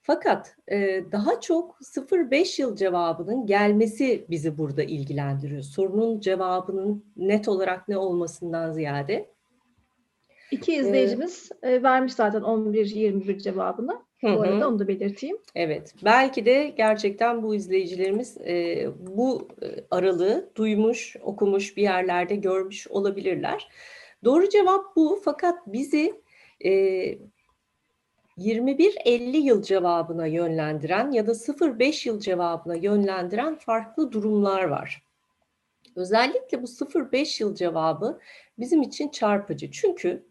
[0.00, 5.62] Fakat e, daha çok 0-5 yıl cevabının gelmesi bizi burada ilgilendiriyor.
[5.62, 9.30] Sorunun cevabının net olarak ne olmasından ziyade.
[10.50, 14.02] İki izleyicimiz e, vermiş zaten 11-21 cevabını.
[14.22, 14.40] Bu Hı hı.
[14.40, 15.38] arada onu da belirteyim.
[15.54, 22.88] Evet, belki de gerçekten bu izleyicilerimiz e, bu e, aralığı duymuş, okumuş, bir yerlerde görmüş
[22.88, 23.68] olabilirler.
[24.24, 26.20] Doğru cevap bu fakat bizi
[26.64, 26.70] e,
[28.38, 35.02] 21-50 yıl cevabına yönlendiren ya da 0-5 yıl cevabına yönlendiren farklı durumlar var.
[35.96, 38.20] Özellikle bu 0-5 yıl cevabı
[38.58, 39.70] bizim için çarpıcı.
[39.70, 40.26] Çünkü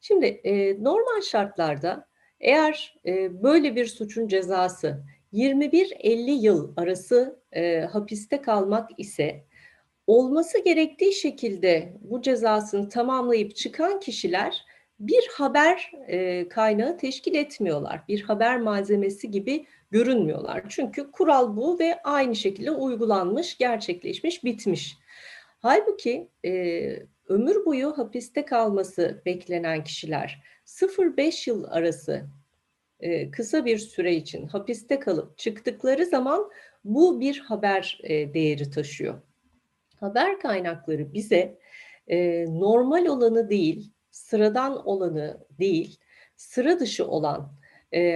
[0.00, 2.06] şimdi e, normal şartlarda
[2.40, 9.44] eğer e, böyle bir suçun cezası 21-50 yıl arası e, hapiste kalmak ise
[10.06, 14.64] olması gerektiği şekilde bu cezasını tamamlayıp çıkan kişiler
[15.00, 18.00] bir haber e, kaynağı teşkil etmiyorlar.
[18.08, 20.64] Bir haber malzemesi gibi görünmüyorlar.
[20.68, 24.96] Çünkü kural bu ve aynı şekilde uygulanmış, gerçekleşmiş, bitmiş.
[25.58, 26.52] Halbuki e,
[27.28, 32.26] ömür boyu hapiste kalması beklenen kişiler 0-5 yıl arası
[33.00, 36.50] e, kısa bir süre için hapiste kalıp çıktıkları zaman
[36.84, 39.14] bu bir haber e, değeri taşıyor.
[40.00, 41.58] Haber kaynakları bize
[42.08, 45.98] e, normal olanı değil, sıradan olanı değil,
[46.36, 47.52] sıra dışı olan,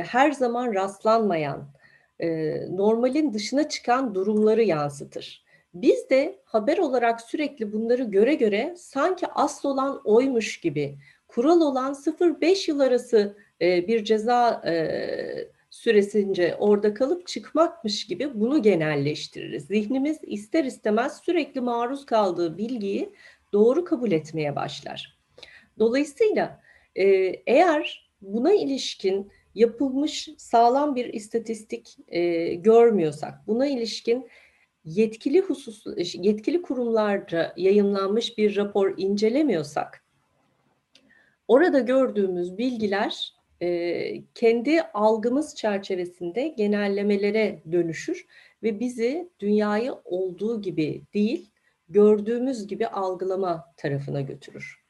[0.04, 1.70] her zaman rastlanmayan,
[2.70, 5.44] normalin dışına çıkan durumları yansıtır.
[5.74, 10.98] Biz de haber olarak sürekli bunları göre göre sanki asıl olan oymuş gibi,
[11.30, 18.62] kural olan 0-5 yıl arası e, bir ceza e, süresince orada kalıp çıkmakmış gibi bunu
[18.62, 19.66] genelleştiririz.
[19.66, 23.12] Zihnimiz ister istemez sürekli maruz kaldığı bilgiyi
[23.52, 25.18] doğru kabul etmeye başlar.
[25.78, 26.60] Dolayısıyla
[26.96, 27.04] e,
[27.46, 34.28] eğer buna ilişkin yapılmış sağlam bir istatistik e, görmüyorsak, buna ilişkin
[34.84, 40.04] yetkili husus yetkili kurumlarda yayınlanmış bir rapor incelemiyorsak,
[41.50, 48.26] orada gördüğümüz bilgiler e, kendi algımız çerçevesinde genellemelere dönüşür
[48.62, 51.50] ve bizi dünyayı olduğu gibi değil,
[51.88, 54.84] gördüğümüz gibi algılama tarafına götürür.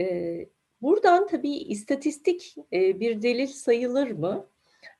[0.00, 0.36] E,
[0.82, 4.46] buradan tabii istatistik e, bir delil sayılır mı?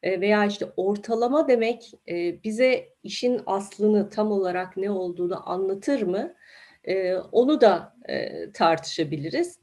[0.02, 6.34] E, veya işte ortalama demek e, bize işin aslını tam olarak ne olduğunu anlatır mı?
[6.84, 7.96] E, onu da
[8.54, 9.61] tartışabiliriz.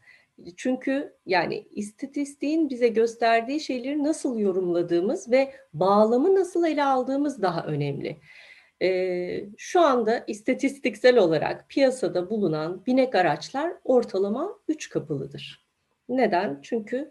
[0.57, 8.17] Çünkü yani istatistiğin bize gösterdiği şeyleri nasıl yorumladığımız ve bağlamı nasıl ele aldığımız daha önemli.
[8.81, 15.65] Ee, şu anda istatistiksel olarak piyasada bulunan binek araçlar ortalama 3 kapılıdır.
[16.09, 16.59] Neden?
[16.61, 17.09] Çünkü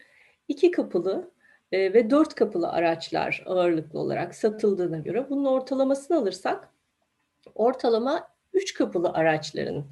[0.48, 1.30] 2 kapılı
[1.72, 6.68] e, ve 4 kapılı araçlar ağırlıklı olarak satıldığına göre bunun ortalamasını alırsak
[7.54, 9.84] ortalama 3 kapılı araçların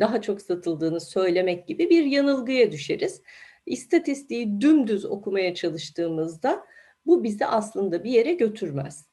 [0.00, 3.22] daha çok satıldığını söylemek gibi bir yanılgıya düşeriz.
[3.66, 6.64] İstatistiği dümdüz okumaya çalıştığımızda
[7.06, 9.08] bu bizi aslında bir yere götürmez.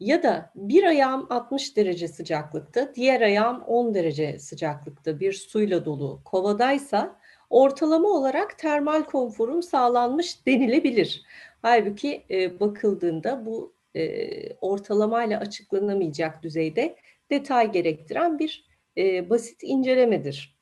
[0.00, 6.20] Ya da bir ayağım 60 derece sıcaklıkta, diğer ayağım 10 derece sıcaklıkta bir suyla dolu
[6.24, 7.16] kovadaysa
[7.50, 11.22] ortalama olarak termal konforum sağlanmış denilebilir.
[11.62, 16.96] Halbuki e, bakıldığında bu e, ortalamayla açıklanamayacak düzeyde
[17.30, 20.58] detay gerektiren bir e, basit incelemedir.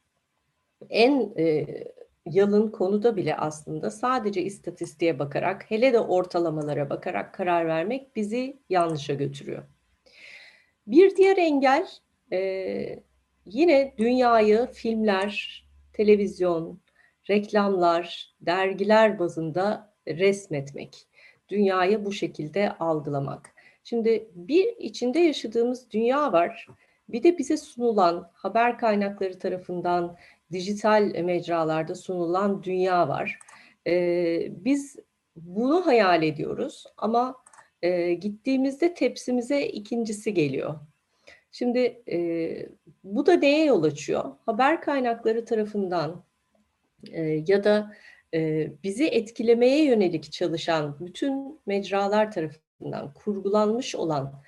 [0.91, 1.67] En e,
[2.27, 9.15] yalın konuda bile aslında sadece istatistiğe bakarak, hele de ortalamalara bakarak karar vermek bizi yanlışa
[9.15, 9.63] götürüyor.
[10.87, 11.89] Bir diğer engel
[12.33, 13.03] e,
[13.47, 16.81] yine dünyayı filmler, televizyon,
[17.31, 21.07] reklamlar, dergiler bazında resmetmek.
[21.49, 23.55] Dünyayı bu şekilde algılamak.
[23.85, 26.67] Şimdi bir içinde yaşadığımız dünya var.
[27.13, 30.17] Bir de bize sunulan haber kaynakları tarafından
[30.53, 33.39] dijital mecralarda sunulan dünya var.
[33.87, 34.97] Ee, biz
[35.37, 37.37] bunu hayal ediyoruz ama
[37.83, 40.75] e, gittiğimizde tepsimize ikincisi geliyor.
[41.53, 42.19] Şimdi e,
[43.05, 44.25] bu da neye yol açıyor?
[44.47, 46.25] Haber kaynakları tarafından
[47.11, 47.93] e, ya da
[48.35, 54.43] e, bizi etkilemeye yönelik çalışan bütün mecralar tarafından kurgulanmış olan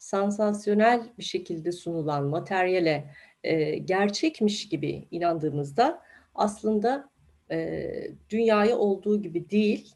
[0.00, 6.02] sansasyonel bir şekilde sunulan materyale e, gerçekmiş gibi inandığımızda
[6.34, 7.10] aslında
[7.50, 7.90] e,
[8.30, 9.94] dünyayı olduğu gibi değil,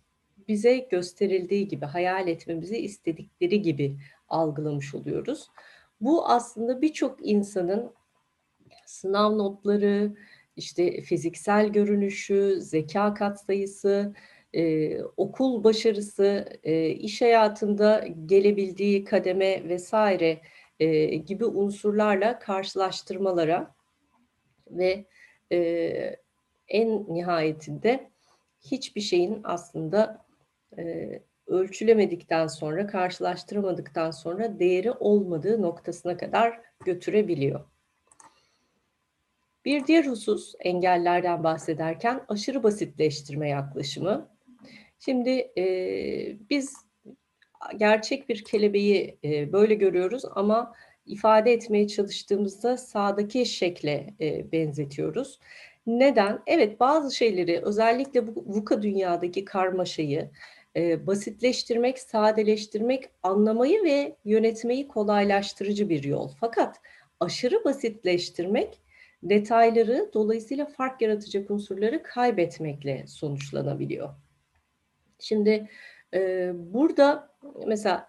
[0.48, 3.96] bize gösterildiği gibi, hayal etmemizi istedikleri gibi
[4.28, 5.48] algılamış oluyoruz.
[6.00, 7.92] Bu aslında birçok insanın
[8.86, 10.16] sınav notları,
[10.56, 14.14] işte fiziksel görünüşü, zeka katsayısı,
[14.54, 20.40] e, okul başarısı, e, iş hayatında gelebildiği kademe vesaire
[20.80, 23.74] e, gibi unsurlarla karşılaştırmalara
[24.70, 25.04] ve
[25.52, 25.56] e,
[26.68, 28.10] en nihayetinde
[28.60, 30.24] hiçbir şeyin aslında
[30.78, 37.60] e, ölçülemedikten sonra, karşılaştıramadıktan sonra değeri olmadığı noktasına kadar götürebiliyor.
[39.64, 44.33] Bir diğer husus engellerden bahsederken aşırı basitleştirme yaklaşımı.
[45.04, 45.64] Şimdi e,
[46.50, 46.76] biz
[47.76, 50.74] gerçek bir kelebeği e, böyle görüyoruz ama
[51.06, 55.38] ifade etmeye çalıştığımızda sağdaki şekle e, benzetiyoruz.
[55.86, 56.42] Neden?
[56.46, 60.30] Evet bazı şeyleri özellikle bu VUCA dünyadaki karmaşayı
[60.76, 66.28] e, basitleştirmek, sadeleştirmek, anlamayı ve yönetmeyi kolaylaştırıcı bir yol.
[66.40, 66.80] Fakat
[67.20, 68.80] aşırı basitleştirmek
[69.22, 74.23] detayları dolayısıyla fark yaratacak unsurları kaybetmekle sonuçlanabiliyor.
[75.18, 75.68] Şimdi
[76.14, 77.30] e, burada
[77.66, 78.08] mesela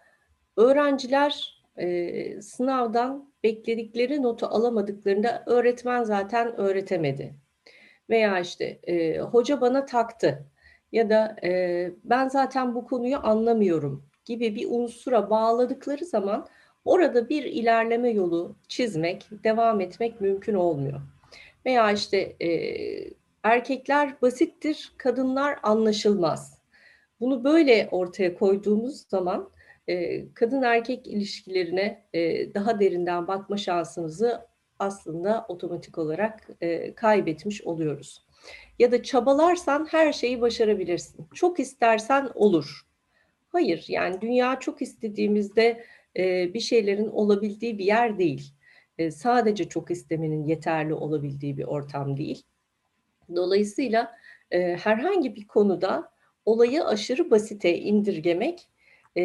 [0.57, 7.35] öğrenciler e, sınavdan bekledikleri notu alamadıklarında öğretmen zaten öğretemedi.
[8.09, 10.45] Veya işte e, hoca bana taktı
[10.91, 16.47] ya da e, ben zaten bu konuyu anlamıyorum gibi bir unsura bağladıkları zaman
[16.85, 21.01] orada bir ilerleme yolu çizmek, devam etmek mümkün olmuyor.
[21.65, 22.49] Veya işte e,
[23.43, 26.54] erkekler basittir, kadınlar anlaşılmaz.
[27.25, 29.49] Bunu böyle ortaya koyduğumuz zaman
[29.87, 34.47] e, kadın erkek ilişkilerine e, daha derinden bakma şansımızı
[34.79, 38.25] aslında otomatik olarak e, kaybetmiş oluyoruz.
[38.79, 41.27] Ya da çabalarsan her şeyi başarabilirsin.
[41.33, 42.81] Çok istersen olur.
[43.51, 45.83] Hayır, yani dünya çok istediğimizde
[46.17, 48.53] e, bir şeylerin olabildiği bir yer değil.
[48.97, 52.43] E, sadece çok istemenin yeterli olabildiği bir ortam değil.
[53.35, 54.15] Dolayısıyla
[54.51, 56.14] e, herhangi bir konuda
[56.45, 58.67] olayı aşırı basite indirgemek
[59.17, 59.23] e,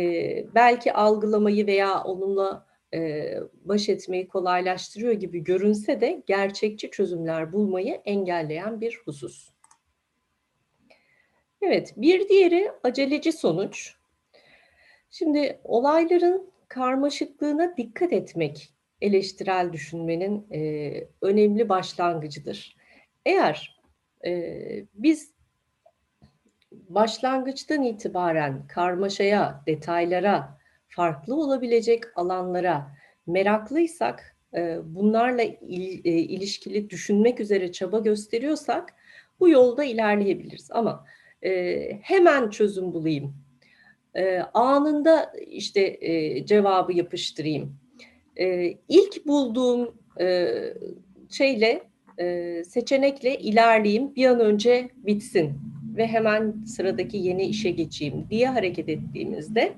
[0.54, 3.32] belki algılamayı veya onunla e,
[3.64, 9.50] baş etmeyi kolaylaştırıyor gibi görünse de gerçekçi çözümler bulmayı engelleyen bir husus.
[11.62, 13.94] Evet, bir diğeri aceleci sonuç.
[15.10, 20.92] Şimdi olayların karmaşıklığına dikkat etmek eleştirel düşünmenin e,
[21.22, 22.76] önemli başlangıcıdır.
[23.26, 23.80] Eğer
[24.26, 24.52] e,
[24.94, 25.32] biz
[26.72, 30.58] başlangıçtan itibaren karmaşaya, detaylara,
[30.88, 32.90] farklı olabilecek alanlara
[33.26, 38.94] meraklıysak, e, bunlarla il, e, ilişkili düşünmek üzere çaba gösteriyorsak
[39.40, 40.68] bu yolda ilerleyebiliriz.
[40.70, 41.06] Ama
[41.42, 43.34] e, hemen çözüm bulayım,
[44.54, 45.98] anında işte
[46.46, 47.76] cevabı yapıştırayım.
[48.88, 49.94] İlk bulduğum
[51.30, 51.82] şeyle,
[52.64, 55.69] seçenekle ilerleyeyim, bir an önce bitsin
[56.00, 59.72] ve hemen sıradaki yeni işe geçeyim diye hareket ettiğimizde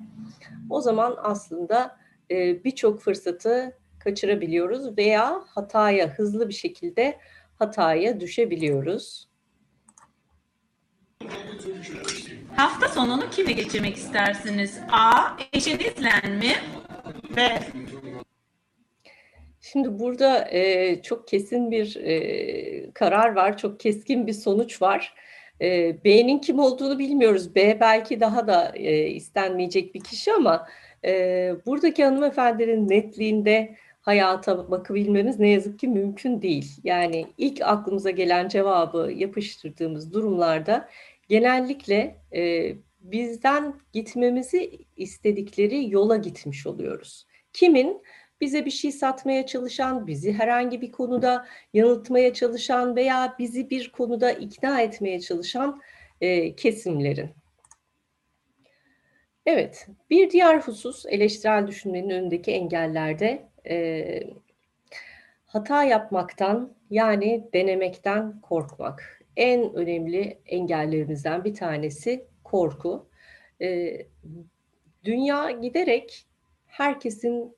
[0.70, 1.96] o zaman aslında
[2.30, 7.18] e, birçok fırsatı kaçırabiliyoruz veya hataya hızlı bir şekilde
[7.58, 9.28] hataya düşebiliyoruz.
[12.56, 14.80] Hafta sonunu kimle geçirmek istersiniz?
[14.92, 15.36] A.
[15.52, 16.52] Eşinizle mi?
[17.36, 17.58] B.
[19.60, 25.14] Şimdi burada e, çok kesin bir e, karar var, çok keskin bir sonuç var.
[25.62, 27.54] E, B'nin kim olduğunu bilmiyoruz.
[27.54, 30.66] B belki daha da e, istenmeyecek bir kişi ama
[31.04, 31.10] e,
[31.66, 36.76] buradaki hanımefendinin netliğinde hayata bakabilmemiz ne yazık ki mümkün değil.
[36.84, 40.88] Yani ilk aklımıza gelen cevabı yapıştırdığımız durumlarda
[41.28, 47.26] genellikle e, bizden gitmemizi istedikleri yola gitmiş oluyoruz.
[47.52, 48.02] Kimin?
[48.42, 54.32] Bize bir şey satmaya çalışan, bizi herhangi bir konuda yanıltmaya çalışan veya bizi bir konuda
[54.32, 55.80] ikna etmeye çalışan
[56.20, 57.30] e, kesimlerin.
[59.46, 64.22] Evet, bir diğer husus eleştirel düşünmenin önündeki engellerde e,
[65.46, 69.22] hata yapmaktan yani denemekten korkmak.
[69.36, 73.08] En önemli engellerimizden bir tanesi korku.
[73.60, 73.98] E,
[75.04, 76.26] dünya giderek
[76.66, 77.56] herkesin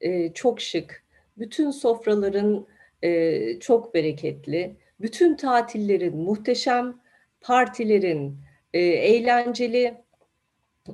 [0.00, 1.04] e, çok şık,
[1.38, 2.66] bütün sofraların
[3.02, 7.00] e, çok bereketli, bütün tatillerin muhteşem,
[7.40, 8.38] partilerin
[8.72, 9.94] e, eğlenceli,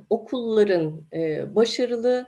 [0.09, 2.27] okulların e, başarılı,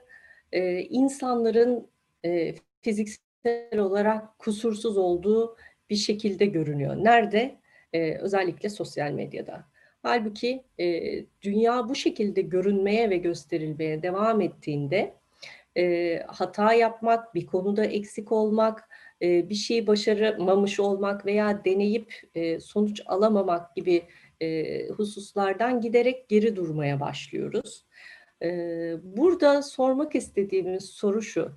[0.51, 1.87] e, insanların
[2.25, 5.57] e, fiziksel olarak kusursuz olduğu
[5.89, 6.95] bir şekilde görünüyor.
[6.95, 7.55] Nerede?
[7.93, 9.65] E, özellikle sosyal medyada.
[10.03, 11.01] Halbuki e,
[11.41, 15.13] dünya bu şekilde görünmeye ve gösterilmeye devam ettiğinde
[15.77, 18.89] e, hata yapmak, bir konuda eksik olmak,
[19.21, 24.03] e, bir şeyi başaramamış olmak veya deneyip e, sonuç alamamak gibi
[24.41, 27.85] e, hususlardan giderek geri durmaya başlıyoruz.
[28.41, 28.47] E,
[29.03, 31.51] burada sormak istediğimiz soru şu.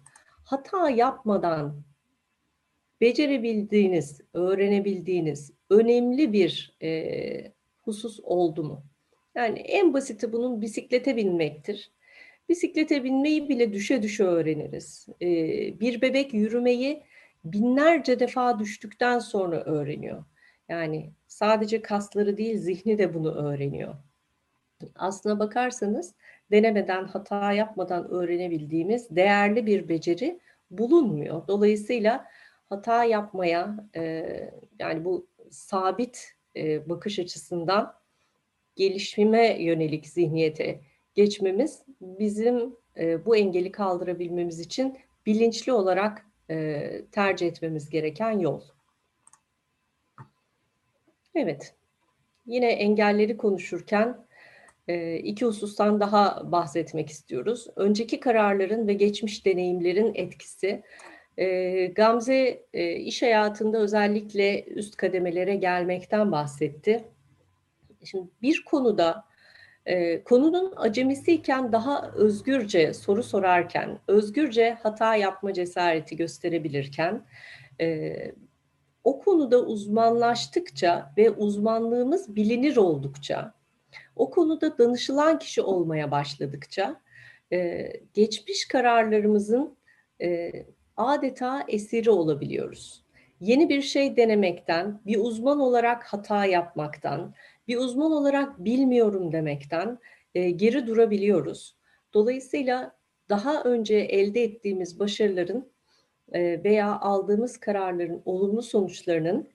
[0.45, 1.83] Hata yapmadan
[3.01, 7.53] becerebildiğiniz, öğrenebildiğiniz önemli bir e,
[7.83, 8.83] husus oldu mu?
[9.35, 11.91] Yani en basiti bunun bisiklete binmektir.
[12.49, 15.07] Bisiklete binmeyi bile düşe düşe öğreniriz.
[15.23, 15.27] E,
[15.81, 17.03] bir bebek yürümeyi
[17.45, 20.25] binlerce defa düştükten sonra öğreniyor.
[20.69, 23.95] Yani sadece kasları değil zihni de bunu öğreniyor.
[24.95, 26.15] Aslına bakarsanız
[26.51, 30.41] denemeden, hata yapmadan öğrenebildiğimiz değerli bir beceri
[30.71, 31.49] bulunmuyor.
[31.49, 32.27] Dolayısıyla
[32.69, 34.25] hata yapmaya e,
[34.79, 37.95] yani bu sabit e, bakış açısından
[38.77, 40.81] gelişime yönelik zihniyete
[41.17, 48.62] geçmemiz bizim e, bu engeli kaldırabilmemiz için bilinçli olarak e, tercih etmemiz gereken yol.
[51.35, 51.75] Evet,
[52.47, 54.27] yine engelleri konuşurken
[54.89, 57.67] e, iki husustan daha bahsetmek istiyoruz.
[57.77, 60.83] Önceki kararların ve geçmiş deneyimlerin etkisi.
[61.39, 67.05] E, Gamze e, iş hayatında özellikle üst kademelere gelmekten bahsetti.
[68.05, 69.25] Şimdi bir konuda
[69.87, 77.26] e, konunun acemisiyken daha özgürce soru sorarken, özgürce hata yapma cesareti gösterebilirken,
[77.80, 78.16] e,
[79.05, 83.55] o konuda uzmanlaştıkça ve uzmanlığımız bilinir oldukça,
[84.16, 87.01] o konuda danışılan kişi olmaya başladıkça,
[87.53, 89.76] e, geçmiş kararlarımızın
[90.22, 90.53] e,
[90.97, 93.07] adeta esiri olabiliyoruz.
[93.41, 97.34] Yeni bir şey denemekten, bir uzman olarak hata yapmaktan,
[97.69, 99.99] bir uzman olarak bilmiyorum demekten
[100.35, 101.77] e, geri durabiliyoruz.
[102.14, 102.97] Dolayısıyla
[103.29, 105.73] daha önce elde ettiğimiz başarıların
[106.33, 109.49] e, veya aldığımız kararların olumlu sonuçlarının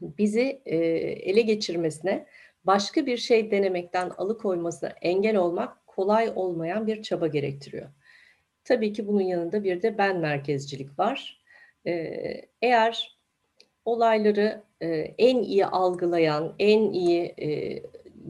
[0.00, 2.26] bizi e, ele geçirmesine,
[2.64, 7.88] başka bir şey denemekten alıkoymasına engel olmak kolay olmayan bir çaba gerektiriyor.
[8.64, 11.42] Tabii ki bunun yanında bir de ben merkezcilik var.
[11.86, 11.92] E,
[12.62, 13.17] eğer
[13.88, 14.86] olayları e,
[15.18, 17.82] en iyi algılayan, en iyi e,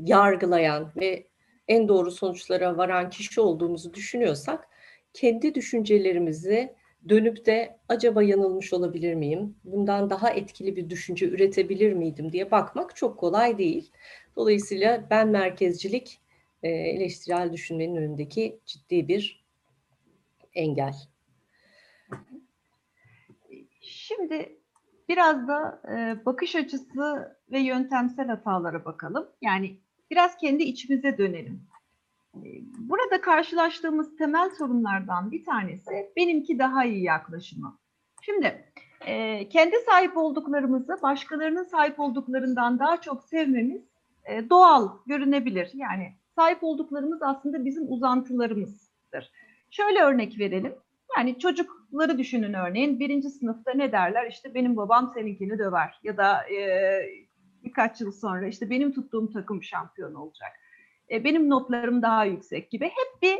[0.05, 1.27] yargılayan ve
[1.69, 4.69] en doğru sonuçlara varan kişi olduğumuzu düşünüyorsak,
[5.13, 6.75] kendi düşüncelerimizi
[7.09, 9.57] dönüp de acaba yanılmış olabilir miyim?
[9.65, 13.91] Bundan daha etkili bir düşünce üretebilir miydim diye bakmak çok kolay değil.
[14.37, 16.21] Dolayısıyla ben merkezcilik
[16.63, 19.45] e, eleştirel düşünmenin önündeki ciddi bir
[20.55, 20.95] engel.
[23.81, 24.59] Şimdi
[25.09, 29.29] biraz da e, bakış açısı ve yöntemsel hatalara bakalım.
[29.43, 29.81] Yani
[30.11, 31.69] biraz kendi içimize dönelim.
[32.79, 37.79] Burada karşılaştığımız temel sorunlardan bir tanesi benimki daha iyi yaklaşımı.
[38.23, 38.65] Şimdi
[39.07, 43.83] e, kendi sahip olduklarımızı başkalarının sahip olduklarından daha çok sevmemiz
[44.25, 45.71] e, doğal görünebilir.
[45.75, 49.31] Yani sahip olduklarımız aslında bizim uzantılarımızdır.
[49.71, 50.75] Şöyle örnek verelim.
[51.17, 51.39] Yani
[51.89, 54.27] çocukları düşünün örneğin birinci sınıfta ne derler?
[54.31, 57.01] İşte benim babam seninkini döver ya da e,
[57.65, 60.53] birkaç yıl sonra işte benim tuttuğum takım şampiyon olacak.
[61.11, 63.39] E, benim notlarım daha yüksek gibi hep bir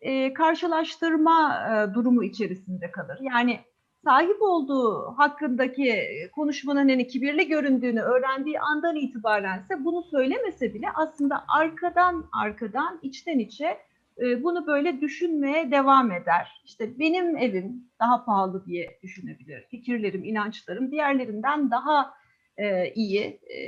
[0.00, 3.18] e, karşılaştırma e, durumu içerisinde kalır.
[3.20, 3.60] Yani
[4.04, 12.24] sahip olduğu hakkındaki konuşmanın hani kibirli göründüğünü öğrendiği andan itibarense bunu söylemese bile aslında arkadan
[12.32, 13.78] arkadan içten içe
[14.20, 16.62] e, bunu böyle düşünmeye devam eder.
[16.64, 19.66] İşte benim evim daha pahalı diye düşünebilir.
[19.70, 22.14] Fikirlerim, inançlarım diğerlerinden daha
[22.56, 23.64] e, iyi, e,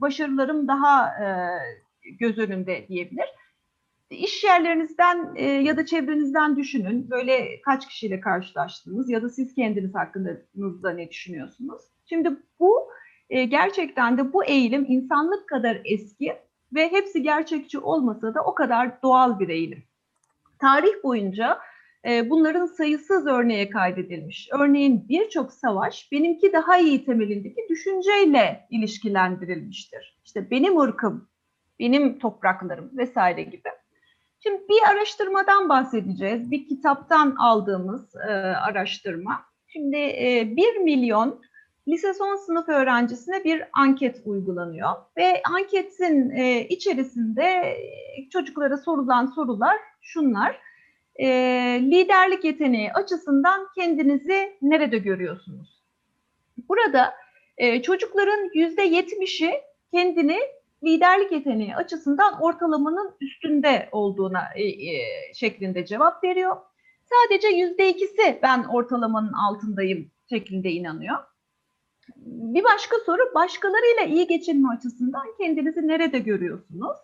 [0.00, 1.26] başarılarım daha e,
[2.10, 3.26] göz önünde diyebilir.
[4.10, 7.10] İş yerlerinizden e, ya da çevrenizden düşünün.
[7.10, 11.82] Böyle kaç kişiyle karşılaştınız ya da siz kendiniz hakkında ne düşünüyorsunuz?
[12.08, 12.30] Şimdi
[12.60, 12.88] bu
[13.30, 16.32] e, gerçekten de bu eğilim insanlık kadar eski
[16.74, 19.84] ve hepsi gerçekçi olmasa da o kadar doğal bir eğilim.
[20.58, 21.58] Tarih boyunca
[22.06, 24.48] e, bunların sayısız örneğe kaydedilmiş.
[24.52, 30.18] Örneğin birçok savaş benimki daha iyi temelindeki düşünceyle ilişkilendirilmiştir.
[30.24, 31.28] İşte benim ırkım,
[31.78, 33.68] benim topraklarım vesaire gibi.
[34.42, 36.50] Şimdi bir araştırmadan bahsedeceğiz.
[36.50, 39.44] Bir kitaptan aldığımız e, araştırma.
[39.66, 41.40] Şimdi e, 1 milyon
[41.88, 49.76] lise son sınıf öğrencisine bir anket uygulanıyor ve anketin e, içerisinde e, çocuklara sorulan sorular
[50.00, 50.60] şunlar.
[51.16, 51.26] E,
[51.82, 55.82] liderlik yeteneği açısından kendinizi nerede görüyorsunuz?
[56.68, 57.14] Burada
[57.58, 59.52] e, çocukların yüzde yetmişi
[59.92, 60.38] kendini
[60.84, 66.56] liderlik yeteneği açısından ortalamanın üstünde olduğuna e, e, şeklinde cevap veriyor.
[67.04, 71.16] Sadece yüzde ikisi ben ortalamanın altındayım şeklinde inanıyor.
[72.16, 76.96] Bir başka soru başkalarıyla iyi geçinme açısından kendinizi nerede görüyorsunuz?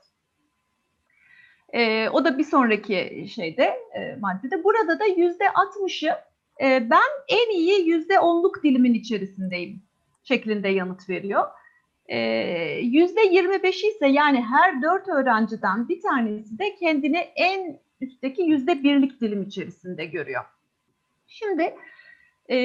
[1.73, 4.65] Ee, o da bir sonraki şeyde e, maddede.
[4.65, 6.19] Burada da yüzde 60'ı
[6.63, 9.83] e, ben en iyi yüzde onluk dilimin içerisindeyim
[10.25, 11.45] şeklinde yanıt veriyor.
[12.09, 12.19] Ee,
[12.83, 19.21] Yüzde 25'i ise yani her dört öğrenciden bir tanesi de kendini en üstteki yüzde birlik
[19.21, 20.45] dilim içerisinde görüyor.
[21.27, 21.75] Şimdi
[22.51, 22.57] e,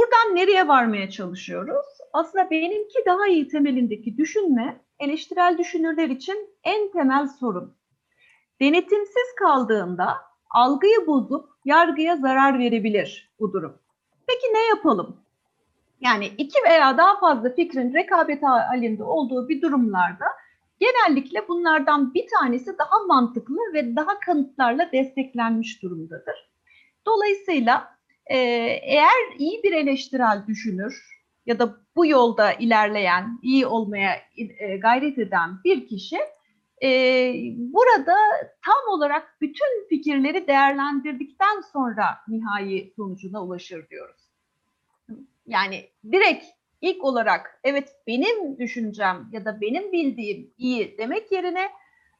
[0.00, 1.86] buradan nereye varmaya çalışıyoruz?
[2.12, 7.74] Aslında benimki daha iyi temelindeki düşünme eleştirel düşünürler için en temel sorun.
[8.60, 10.16] Denetimsiz kaldığında
[10.50, 13.78] algıyı bozup yargıya zarar verebilir bu durum.
[14.26, 15.16] Peki ne yapalım?
[16.00, 20.26] Yani iki veya daha fazla fikrin rekabet halinde olduğu bir durumlarda
[20.78, 26.50] genellikle bunlardan bir tanesi daha mantıklı ve daha kanıtlarla desteklenmiş durumdadır.
[27.06, 27.99] Dolayısıyla
[28.30, 28.36] e,
[28.82, 34.16] eğer iyi bir eleştirel düşünür ya da bu yolda ilerleyen, iyi olmaya
[34.58, 36.18] e, gayret eden bir kişi
[36.82, 36.88] e,
[37.56, 38.16] burada
[38.64, 44.20] tam olarak bütün fikirleri değerlendirdikten sonra nihai sonucuna ulaşır diyoruz.
[45.46, 46.44] Yani direkt
[46.80, 51.68] ilk olarak evet benim düşüncem ya da benim bildiğim iyi demek yerine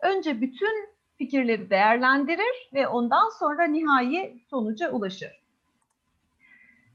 [0.01, 0.89] önce bütün
[1.19, 5.40] fikirleri değerlendirir ve ondan sonra nihai sonuca ulaşır.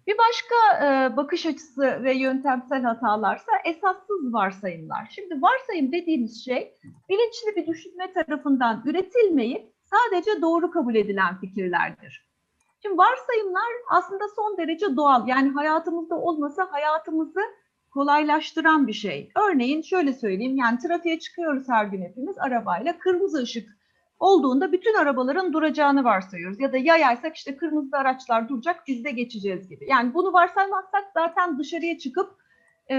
[0.08, 5.08] Bir başka e, bakış açısı ve yöntemsel hatalarsa esassız varsayımlar.
[5.16, 6.74] Şimdi varsayım dediğimiz şey
[7.10, 12.26] bilinçli bir düşünme tarafından üretilmeyip sadece doğru kabul edilen fikirlerdir.
[12.82, 15.28] Şimdi varsayımlar aslında son derece doğal.
[15.28, 17.41] Yani hayatımızda olmasa hayatımızı
[17.91, 19.32] kolaylaştıran bir şey.
[19.36, 23.70] Örneğin şöyle söyleyeyim yani trafiğe çıkıyoruz her gün hepimiz arabayla kırmızı ışık
[24.20, 26.59] olduğunda bütün arabaların duracağını varsayıyoruz.
[26.59, 29.86] Ya da yayaysak işte kırmızı araçlar duracak biz de geçeceğiz gibi.
[29.89, 32.30] Yani bunu varsaymazsak zaten dışarıya çıkıp
[32.91, 32.95] e,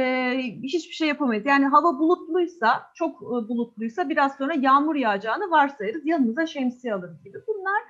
[0.62, 1.46] hiçbir şey yapamayız.
[1.46, 6.06] Yani hava bulutluysa, çok e, bulutluysa biraz sonra yağmur yağacağını varsayarız.
[6.06, 7.38] Yanımıza şemsiye alırız gibi.
[7.46, 7.82] Bunlar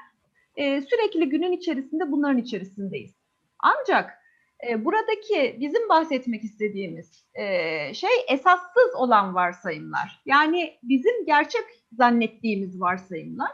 [0.56, 3.14] e, sürekli günün içerisinde bunların içerisindeyiz.
[3.58, 4.25] Ancak
[4.68, 10.22] e, buradaki bizim bahsetmek istediğimiz e, şey esassız olan varsayımlar.
[10.26, 13.50] Yani bizim gerçek zannettiğimiz varsayımlar.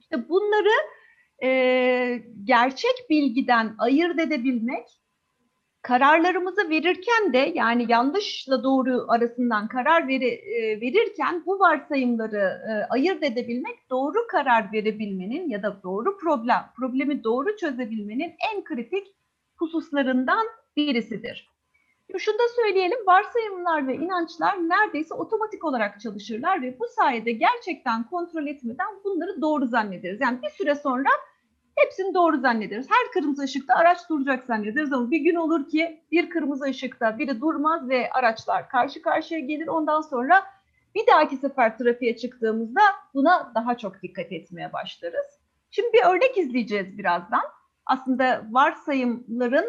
[0.00, 0.74] İşte bunları
[1.42, 5.00] e, gerçek bilgiden ayırt edebilmek,
[5.82, 13.90] kararlarımızı verirken de yani yanlışla doğru arasından karar e, verirken bu varsayımları e, ayırt edebilmek
[13.90, 19.06] doğru karar verebilmenin ya da doğru problem, problemi doğru çözebilmenin en kritik
[19.60, 20.46] hususlarından
[20.76, 21.50] birisidir.
[22.18, 28.46] Şunu da söyleyelim, varsayımlar ve inançlar neredeyse otomatik olarak çalışırlar ve bu sayede gerçekten kontrol
[28.46, 30.20] etmeden bunları doğru zannederiz.
[30.20, 31.08] Yani bir süre sonra
[31.76, 32.86] hepsini doğru zannederiz.
[32.90, 37.40] Her kırmızı ışıkta araç duracak zannederiz ama bir gün olur ki bir kırmızı ışıkta biri
[37.40, 39.66] durmaz ve araçlar karşı karşıya gelir.
[39.66, 40.44] Ondan sonra
[40.94, 42.80] bir dahaki sefer trafiğe çıktığımızda
[43.14, 45.40] buna daha çok dikkat etmeye başlarız.
[45.70, 47.42] Şimdi bir örnek izleyeceğiz birazdan.
[47.90, 49.66] Aslında varsayımların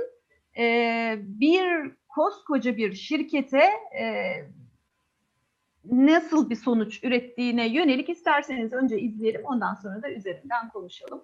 [0.58, 3.64] e, bir koskoca bir şirkete
[4.00, 4.36] e,
[5.86, 11.24] nasıl bir sonuç ürettiğine yönelik isterseniz önce izleyelim ondan sonra da üzerinden konuşalım.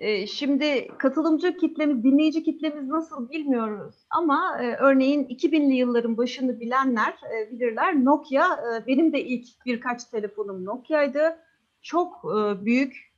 [0.00, 7.14] Ee, Şimdi katılımcı kitlemiz, dinleyici kitlemiz nasıl bilmiyoruz ama e, örneğin 2000'li yılların başını bilenler
[7.34, 8.04] e, bilirler.
[8.04, 11.38] Nokia, e, benim de ilk birkaç telefonum Nokia'ydı.
[11.82, 12.24] Çok
[12.64, 13.10] büyük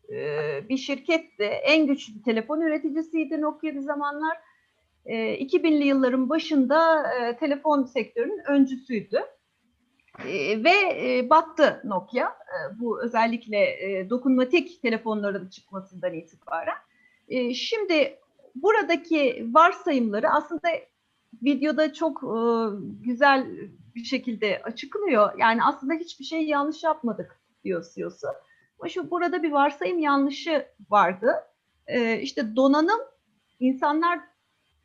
[0.69, 1.45] bir şirketti.
[1.45, 4.39] En güçlü telefon üreticisiydi Nokia bir zamanlar.
[5.05, 5.15] E,
[5.45, 7.07] 2000'li yılların başında
[7.41, 9.21] telefon sektörünün öncüsüydü.
[10.19, 12.27] E, ve e, battı Nokia.
[12.27, 16.77] E, bu özellikle e, dokunmatik telefonların çıkmasından itibaren.
[17.29, 18.19] E, şimdi
[18.55, 20.69] buradaki varsayımları aslında
[21.43, 22.37] videoda çok e,
[23.05, 23.47] güzel
[23.95, 25.39] bir şekilde açıklıyor.
[25.39, 28.27] Yani aslında hiçbir şey yanlış yapmadık diyor CEO'su.
[28.79, 31.35] Ama şu burada bir varsayım yanlışı vardı.
[31.87, 33.01] E, işte donanım,
[33.61, 34.21] insanlar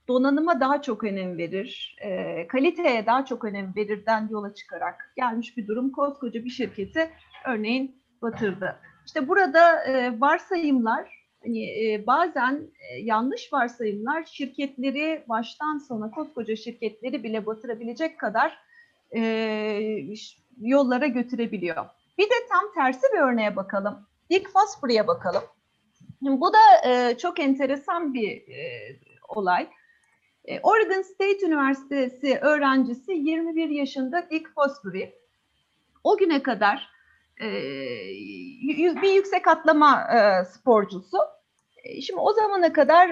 [0.07, 5.67] donanıma daha çok önem verir, e, kaliteye daha çok önem verirden yola çıkarak gelmiş bir
[5.67, 7.09] durum koskoca bir şirketi
[7.45, 8.75] örneğin batırdı.
[9.05, 17.23] İşte burada e, varsayımlar, hani e, bazen e, yanlış varsayımlar şirketleri baştan sona koskoca şirketleri
[17.23, 18.59] bile batırabilecek kadar
[19.15, 19.21] e,
[20.61, 21.85] yollara götürebiliyor.
[22.17, 24.07] Bir de tam tersi bir örneğe bakalım.
[24.29, 25.43] Dick Fosbury'e bakalım.
[26.21, 28.95] Bu da e, çok enteresan bir e,
[29.27, 29.67] olay.
[30.47, 35.09] E, Oregon State Üniversitesi öğrencisi 21 yaşında Dick Fosbury.
[36.03, 36.89] O güne kadar
[37.41, 37.47] e,
[39.01, 41.17] bir yüksek atlama e, sporcusu.
[42.01, 43.09] Şimdi o zamana kadar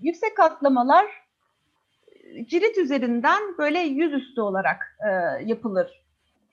[0.00, 1.06] yüksek atlamalar
[2.46, 5.08] cirit üzerinden böyle yüzüstü olarak e,
[5.44, 6.02] yapılır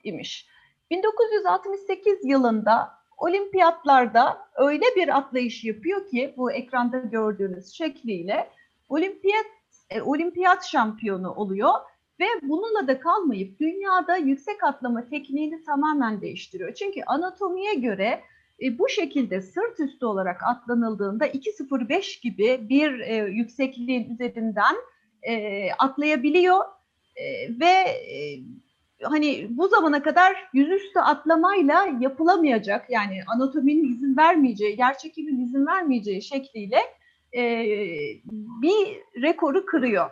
[0.03, 0.47] imiş.
[0.91, 8.49] 1968 yılında olimpiyatlarda öyle bir atlayış yapıyor ki bu ekranda gördüğünüz şekliyle
[8.89, 9.45] olimpiyat
[9.89, 11.73] e, olimpiyat şampiyonu oluyor
[12.19, 16.73] ve bununla da kalmayıp dünyada yüksek atlama tekniğini tamamen değiştiriyor.
[16.73, 18.21] Çünkü anatomiye göre
[18.63, 24.75] e, bu şekilde sırt üstü olarak atlanıldığında 2.05 gibi bir e, yüksekliğin üzerinden
[25.21, 26.75] e, atlayabiliyor
[27.15, 28.39] E, ve e,
[29.01, 36.77] hani bu zamana kadar yüzüstü atlamayla yapılamayacak yani anatominin izin vermeyeceği, yerçekimin izin vermeyeceği şekliyle
[37.35, 37.65] e,
[38.61, 40.09] bir rekoru kırıyor.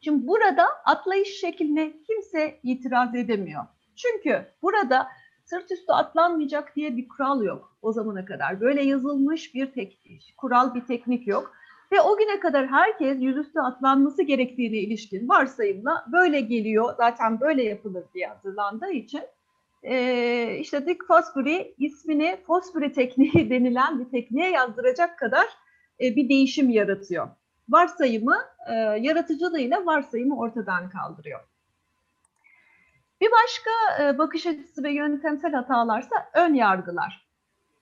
[0.00, 3.64] Şimdi burada atlayış şekline kimse itiraz edemiyor.
[3.96, 5.08] Çünkü burada
[5.44, 8.60] sırt üstü atlanmayacak diye bir kural yok o zamana kadar.
[8.60, 11.52] Böyle yazılmış bir teknik, kural bir teknik yok.
[11.92, 16.94] Ve o güne kadar herkes yüzüstü atlanması gerektiğine ilişkin varsayımla böyle geliyor.
[16.96, 19.22] Zaten böyle yapılır diye hazırlandığı için.
[19.82, 25.46] Ee, işte Dick Fosbury ismini Fosbury tekniği denilen bir tekniğe yazdıracak kadar
[26.00, 27.28] e, bir değişim yaratıyor.
[27.68, 28.36] Varsayımı,
[28.68, 31.40] e, yaratıcılığıyla varsayımı ortadan kaldırıyor.
[33.20, 37.26] Bir başka e, bakış açısı ve yöntemsel hatalarsa ön yargılar.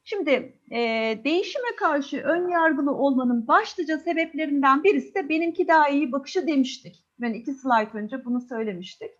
[0.04, 0.78] Şimdi e,
[1.24, 7.04] değişime karşı ön yargılı olmanın başlıca sebeplerinden birisi de benimki daha iyi bakışı demiştik.
[7.20, 9.10] Ben iki slide önce bunu söylemiştik.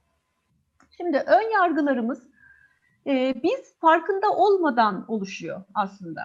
[0.97, 2.23] Şimdi ön yargılarımız
[3.07, 6.23] e, biz farkında olmadan oluşuyor aslında.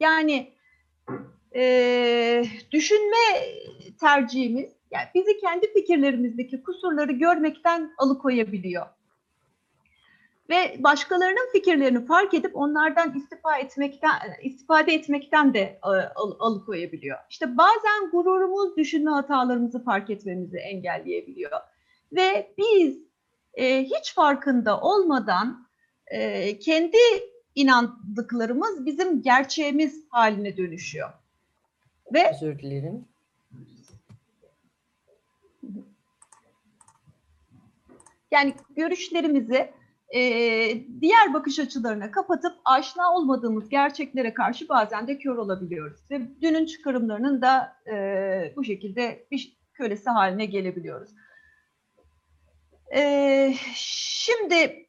[0.00, 0.52] Yani
[1.54, 3.16] e, düşünme
[4.00, 8.86] tercihimiz yani bizi kendi fikirlerimizdeki kusurları görmekten alıkoyabiliyor.
[10.50, 16.00] Ve başkalarının fikirlerini fark edip onlardan istifa etmekten, istifade etmekten de al,
[16.38, 17.18] alıkoyabiliyor.
[17.30, 21.60] İşte bazen gururumuz düşünme hatalarımızı fark etmemizi engelleyebiliyor.
[22.12, 22.98] Ve biz
[23.54, 25.66] e, hiç farkında olmadan
[26.06, 26.96] e, kendi
[27.54, 31.19] inandıklarımız bizim gerçeğimiz haline dönüşüyor.
[32.12, 33.04] Ve Özür dilerim.
[38.30, 39.72] yani görüşlerimizi
[40.14, 40.20] e,
[41.00, 46.00] diğer bakış açılarına kapatıp aşina olmadığımız gerçeklere karşı bazen de kör olabiliyoruz.
[46.10, 51.10] Ve dünün çıkarımlarının da e, bu şekilde bir kölesi haline gelebiliyoruz.
[52.94, 54.86] E, şimdi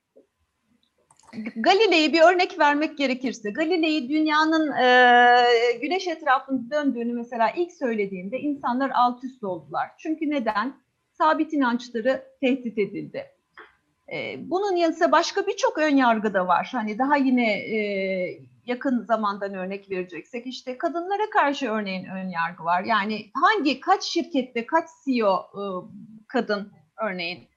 [1.56, 8.92] Galilei'yi bir örnek vermek gerekirse, Galilei dünyanın e, güneş etrafında döndüğünü mesela ilk söylediğinde insanlar
[8.96, 9.92] alt üst oldular.
[9.98, 10.82] Çünkü neden?
[11.12, 13.26] Sabit inançları tehdit edildi.
[14.14, 16.70] E, bunun yanı başka birçok ön yargı da var.
[16.72, 17.78] Hani daha yine e,
[18.66, 22.84] yakın zamandan örnek vereceksek işte kadınlara karşı örneğin ön yargı var.
[22.84, 25.64] Yani hangi kaç şirkette kaç CEO e,
[26.28, 27.51] kadın örneğin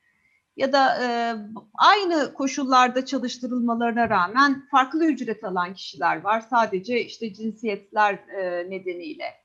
[0.56, 1.36] ya da e,
[1.74, 6.40] aynı koşullarda çalıştırılmalarına rağmen farklı ücret alan kişiler var.
[6.50, 9.44] Sadece işte cinsiyetler e, nedeniyle.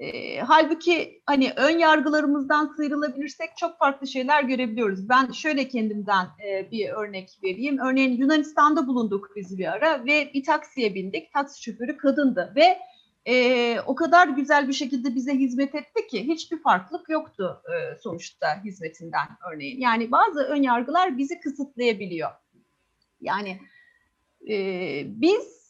[0.00, 5.08] E, halbuki hani ön yargılarımızdan sıyrılabilirsek çok farklı şeyler görebiliyoruz.
[5.08, 7.78] Ben şöyle kendimden e, bir örnek vereyim.
[7.78, 11.32] Örneğin Yunanistan'da bulunduk biz bir ara ve bir taksiye bindik.
[11.32, 12.78] Taksi şoförü kadındı ve
[13.28, 18.64] e, o kadar güzel bir şekilde bize hizmet etti ki hiçbir farklılık yoktu e, sonuçta
[18.64, 19.80] hizmetinden örneğin.
[19.80, 22.30] Yani bazı ön yargılar bizi kısıtlayabiliyor.
[23.20, 23.60] Yani
[24.48, 24.56] e,
[25.06, 25.60] biz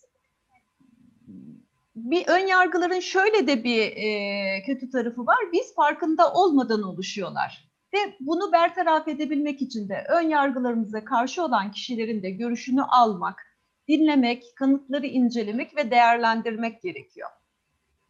[1.97, 5.39] bir ön yargıların şöyle de bir e, kötü tarafı var.
[5.53, 7.71] Biz farkında olmadan oluşuyorlar.
[7.95, 13.43] Ve bunu bertaraf edebilmek için de ön yargılarımıza karşı olan kişilerin de görüşünü almak,
[13.89, 17.29] dinlemek, kanıtları incelemek ve değerlendirmek gerekiyor.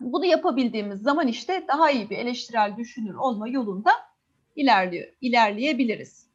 [0.00, 3.90] Bunu yapabildiğimiz zaman işte daha iyi bir eleştirel düşünür olma yolunda
[4.56, 6.26] ilerliyor, ilerleyebiliriz.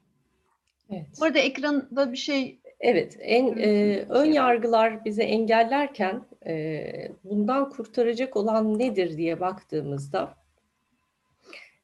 [0.90, 1.06] Evet.
[1.20, 6.86] Burada ekranda bir şey Evet, en e, ön yargılar bizi engellerken e,
[7.24, 10.36] bundan kurtaracak olan nedir diye baktığımızda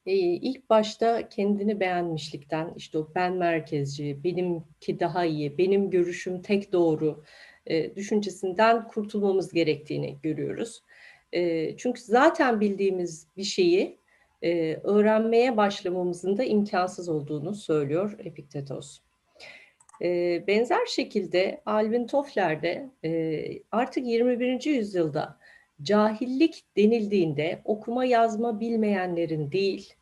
[0.05, 6.71] e, ilk başta kendini beğenmişlikten, işte o ben merkezci, benimki daha iyi, benim görüşüm tek
[6.71, 7.23] doğru
[7.65, 10.83] e, düşüncesinden kurtulmamız gerektiğini görüyoruz.
[11.33, 13.99] E, çünkü zaten bildiğimiz bir şeyi
[14.41, 18.99] e, öğrenmeye başlamamızın da imkansız olduğunu söylüyor Epiktetos.
[20.01, 24.65] E, benzer şekilde Alvin Toffler de e, artık 21.
[24.65, 25.37] yüzyılda
[25.81, 29.93] cahillik denildiğinde okuma yazma bilmeyenlerin değil,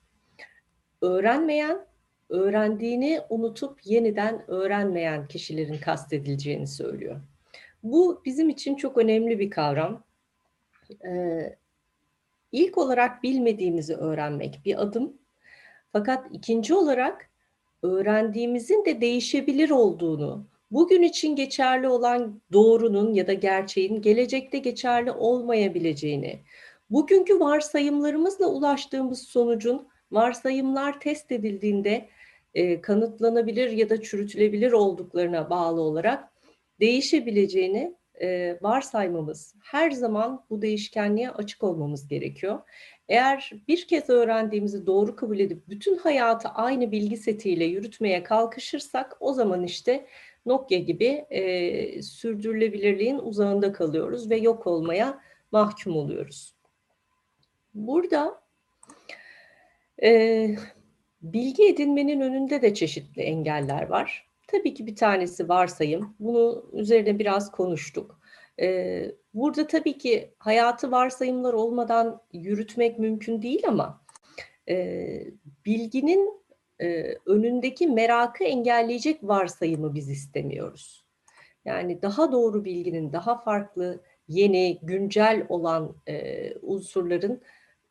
[1.01, 1.85] öğrenmeyen,
[2.29, 7.21] öğrendiğini unutup yeniden öğrenmeyen kişilerin kastedileceğini söylüyor.
[7.83, 10.03] Bu bizim için çok önemli bir kavram.
[11.05, 11.55] Ee,
[12.51, 15.13] ilk olarak bilmediğimizi öğrenmek bir adım.
[15.91, 17.29] Fakat ikinci olarak
[17.83, 26.39] öğrendiğimizin de değişebilir olduğunu, bugün için geçerli olan doğrunun ya da gerçeğin gelecekte geçerli olmayabileceğini,
[26.89, 32.09] bugünkü varsayımlarımızla ulaştığımız sonucun varsayımlar test edildiğinde
[32.53, 36.31] e, kanıtlanabilir ya da çürütülebilir olduklarına bağlı olarak
[36.79, 42.59] değişebileceğini e, varsaymamız, her zaman bu değişkenliğe açık olmamız gerekiyor.
[43.09, 49.33] Eğer bir kez öğrendiğimizi doğru kabul edip bütün hayatı aynı bilgi setiyle yürütmeye kalkışırsak o
[49.33, 50.05] zaman işte
[50.45, 56.53] Nokia gibi e, sürdürülebilirliğin uzağında kalıyoruz ve yok olmaya mahkum oluyoruz.
[57.73, 58.41] Burada
[60.03, 60.49] e,
[61.21, 64.28] bilgi edinmenin önünde de çeşitli engeller var.
[64.51, 66.15] Tabii ki bir tanesi varsayım.
[66.19, 68.19] Bunu üzerine biraz konuştuk.
[68.59, 74.01] Ee, burada tabii ki hayatı varsayımlar olmadan yürütmek mümkün değil ama
[74.69, 75.07] e,
[75.65, 76.33] bilginin
[76.81, 81.05] e, önündeki merakı engelleyecek varsayımı biz istemiyoruz.
[81.65, 87.41] Yani daha doğru bilginin, daha farklı, yeni, güncel olan e, unsurların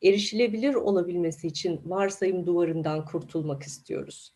[0.03, 4.33] erişilebilir olabilmesi için varsayım duvarından kurtulmak istiyoruz.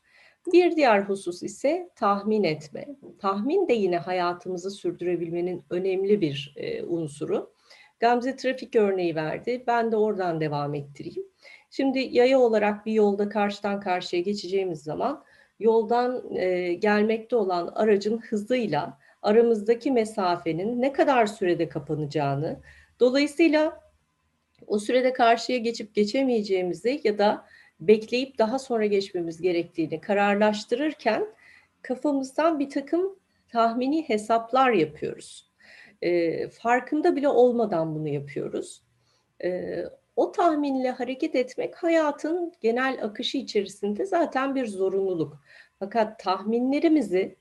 [0.51, 2.85] Bir diğer husus ise tahmin etme.
[3.19, 7.53] Tahmin de yine hayatımızı sürdürebilmenin önemli bir e, unsuru.
[7.99, 9.63] Gamze trafik örneği verdi.
[9.67, 11.23] Ben de oradan devam ettireyim.
[11.71, 15.23] Şimdi yaya olarak bir yolda karşıdan karşıya geçeceğimiz zaman
[15.59, 22.59] yoldan e, gelmekte olan aracın hızıyla aramızdaki mesafenin ne kadar sürede kapanacağını,
[22.99, 23.83] dolayısıyla
[24.67, 27.45] o sürede karşıya geçip geçemeyeceğimizi ya da
[27.79, 31.27] bekleyip daha sonra geçmemiz gerektiğini kararlaştırırken
[31.81, 33.15] kafamızdan bir takım
[33.49, 35.51] tahmini hesaplar yapıyoruz.
[36.01, 38.83] E, farkında bile olmadan bunu yapıyoruz.
[39.43, 39.83] E,
[40.15, 45.43] o tahminle hareket etmek hayatın genel akışı içerisinde zaten bir zorunluluk.
[45.79, 47.35] Fakat tahminlerimizi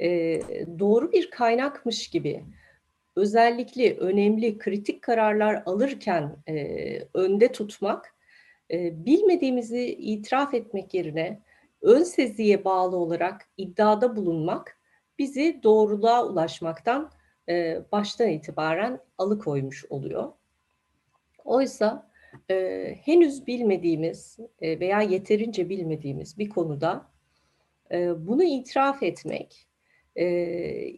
[0.00, 0.40] e,
[0.78, 2.44] doğru bir kaynakmış gibi
[3.16, 8.15] özellikle önemli kritik kararlar alırken e, önde tutmak
[8.70, 11.40] bilmediğimizi itiraf etmek yerine
[11.82, 14.80] ön seziye bağlı olarak iddiada bulunmak
[15.18, 17.10] bizi doğruluğa ulaşmaktan
[17.92, 20.32] baştan itibaren alıkoymuş oluyor.
[21.44, 22.10] Oysa
[23.04, 27.06] henüz bilmediğimiz veya yeterince bilmediğimiz bir konuda
[28.16, 29.66] bunu itiraf etmek,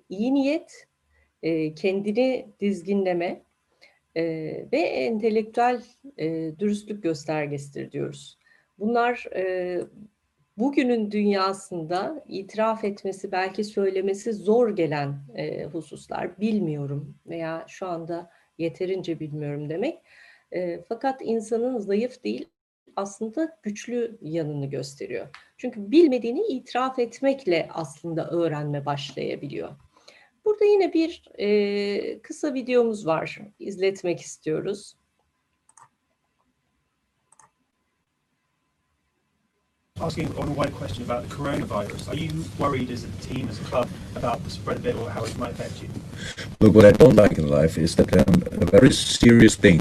[0.09, 0.89] iyi niyet,
[1.77, 3.43] kendini dizginleme
[4.16, 4.22] e,
[4.72, 5.82] ve entelektüel
[6.18, 8.39] e, dürüstlük göstergesidir diyoruz.
[8.78, 9.80] Bunlar e,
[10.59, 16.40] bugünün dünyasında itiraf etmesi, belki söylemesi zor gelen e, hususlar.
[16.40, 19.98] Bilmiyorum veya şu anda yeterince bilmiyorum demek.
[20.52, 22.48] E, fakat insanın zayıf değil,
[22.97, 25.26] aslında güçlü yanını gösteriyor.
[25.56, 29.68] Çünkü bilmediğini itiraf etmekle aslında öğrenme başlayabiliyor.
[30.49, 33.39] Burada yine bir e, kısa videomuz var.
[33.59, 34.95] İzletmek istiyoruz.
[40.01, 42.09] asking on a wide question about the coronavirus.
[42.09, 45.11] Are you worried as a team, as a club, about the spread of it or
[45.11, 45.89] how it might affect you?
[46.61, 49.81] Look, what I don't like in life is that um, a very serious thing,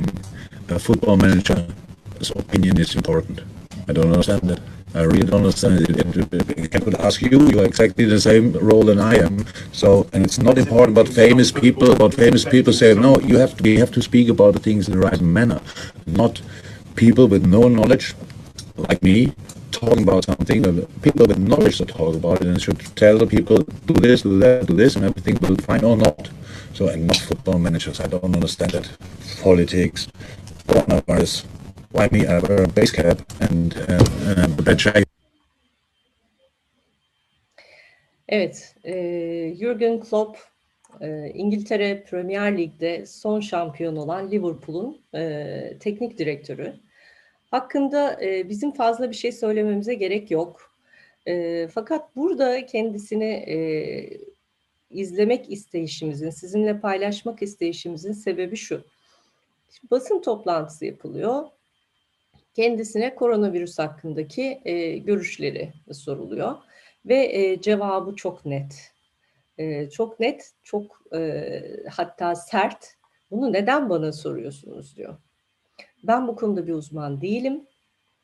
[0.69, 3.41] a football manager's opinion is important.
[3.87, 4.59] I don't understand that.
[4.93, 6.75] I really don't understand it.
[6.75, 9.45] I could ask you, you're exactly the same role than I am.
[9.71, 12.93] So, and it's not important what famous people, what famous people say.
[12.93, 15.61] No, you have to, we have to speak about the things in the right manner,
[16.05, 16.41] not
[16.95, 18.15] people with no knowledge,
[18.75, 19.33] like me,
[19.71, 20.63] talking about something.
[21.01, 24.39] People with knowledge that talk about it and should tell the people, do this, do
[24.39, 26.29] that, do this, and everything will be fine or not.
[26.73, 27.99] So, and not football managers.
[27.99, 28.89] I don't understand it.
[29.41, 30.07] Politics,
[30.67, 31.45] coronavirus.
[31.97, 32.27] Why me?
[32.27, 32.39] A
[32.75, 35.07] base cap and uh, uh, that jacket.
[38.27, 38.93] Evet, e,
[39.59, 40.37] Jürgen Klopp
[41.01, 46.73] e, İngiltere Premier Lig'de son şampiyon olan Liverpool'un e, teknik direktörü.
[47.51, 50.71] Hakkında e, bizim fazla bir şey söylememize gerek yok.
[51.27, 53.57] E, fakat burada kendisini e,
[54.89, 58.83] izlemek isteyişimizin, sizinle paylaşmak isteyişimizin sebebi şu.
[59.91, 61.56] Basın toplantısı yapılıyor.
[62.57, 66.55] Kendisine koronavirüs hakkındaki e, görüşleri soruluyor
[67.05, 68.91] ve e, cevabı çok net.
[69.57, 72.95] E, çok net, çok e, hatta sert.
[73.31, 75.17] Bunu neden bana soruyorsunuz diyor.
[76.03, 77.61] Ben bu konuda bir uzman değilim.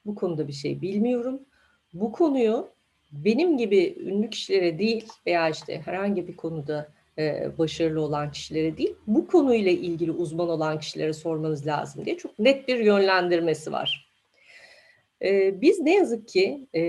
[0.05, 1.39] Bu konuda bir şey bilmiyorum.
[1.93, 2.69] Bu konuyu
[3.11, 6.87] benim gibi ünlü kişilere değil veya işte herhangi bir konuda
[7.17, 12.39] e, başarılı olan kişilere değil, bu konuyla ilgili uzman olan kişilere sormanız lazım diye çok
[12.39, 14.12] net bir yönlendirmesi var.
[15.23, 16.83] E, biz ne yazık ki e,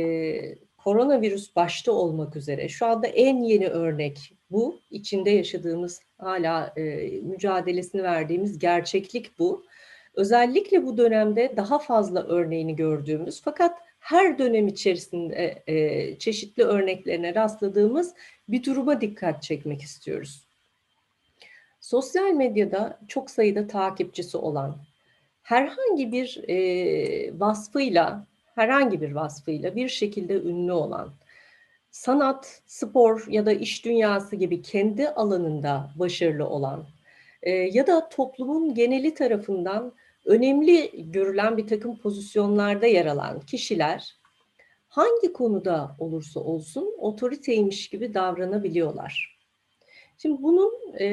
[0.79, 4.81] koronavirüs başta olmak üzere şu anda en yeni örnek bu.
[4.91, 6.83] içinde yaşadığımız hala e,
[7.23, 9.65] mücadelesini verdiğimiz gerçeklik bu.
[10.15, 18.15] Özellikle bu dönemde daha fazla örneğini gördüğümüz fakat her dönem içerisinde e, çeşitli örneklerine rastladığımız
[18.49, 20.45] bir duruma dikkat çekmek istiyoruz.
[21.81, 24.77] Sosyal medyada çok sayıda takipçisi olan,
[25.45, 31.13] herhangi bir e, vasfıyla, herhangi bir vasfıyla bir şekilde ünlü olan,
[31.91, 36.85] sanat, spor ya da iş dünyası gibi kendi alanında başarılı olan
[37.43, 39.93] e, ya da toplumun geneli tarafından
[40.25, 44.15] önemli görülen bir takım pozisyonlarda yer alan kişiler
[44.89, 49.39] hangi konuda olursa olsun otoriteymiş gibi davranabiliyorlar.
[50.19, 51.09] Şimdi bunun e,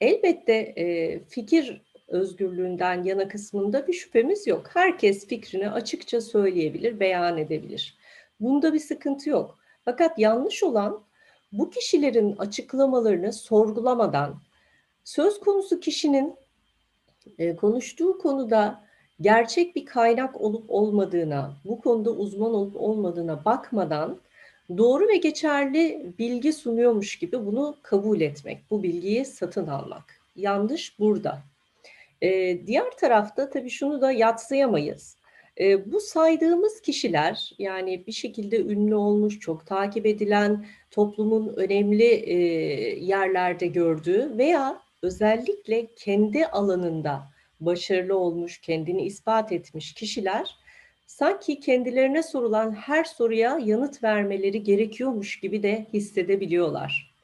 [0.00, 1.82] elbette e, fikir
[2.14, 4.70] özgürlüğünden yana kısmında bir şüphemiz yok.
[4.74, 7.96] Herkes fikrini açıkça söyleyebilir, beyan edebilir.
[8.40, 9.58] Bunda bir sıkıntı yok.
[9.84, 11.02] Fakat yanlış olan
[11.52, 14.34] bu kişilerin açıklamalarını sorgulamadan
[15.04, 16.34] söz konusu kişinin
[17.38, 18.84] e, konuştuğu konuda
[19.20, 24.18] gerçek bir kaynak olup olmadığına, bu konuda uzman olup olmadığına bakmadan
[24.78, 30.04] doğru ve geçerli bilgi sunuyormuş gibi bunu kabul etmek, bu bilgiyi satın almak.
[30.36, 31.53] Yanlış burada.
[32.66, 35.16] Diğer tarafta tabii şunu da yatsıyamayız.
[35.60, 42.36] E, bu saydığımız kişiler yani bir şekilde ünlü olmuş, çok takip edilen, toplumun önemli e,
[43.04, 47.22] yerlerde gördüğü veya özellikle kendi alanında
[47.60, 50.56] başarılı olmuş, kendini ispat etmiş kişiler
[51.06, 57.14] sanki kendilerine sorulan her soruya yanıt vermeleri gerekiyormuş gibi de hissedebiliyorlar.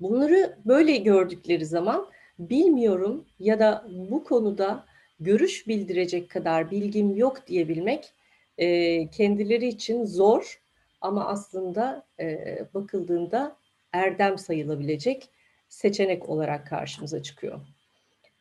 [0.00, 2.06] Bunları böyle gördükleri zaman
[2.38, 4.84] bilmiyorum ya da bu konuda
[5.20, 8.12] görüş bildirecek kadar bilgim yok diyebilmek
[8.58, 10.60] e, kendileri için zor
[11.00, 13.56] ama aslında e, bakıldığında
[13.92, 15.28] erdem sayılabilecek
[15.68, 17.60] seçenek olarak karşımıza çıkıyor.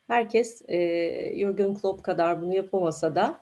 [0.07, 0.77] Herkes e,
[1.39, 3.41] Jürgen Klopp kadar bunu yapamasa da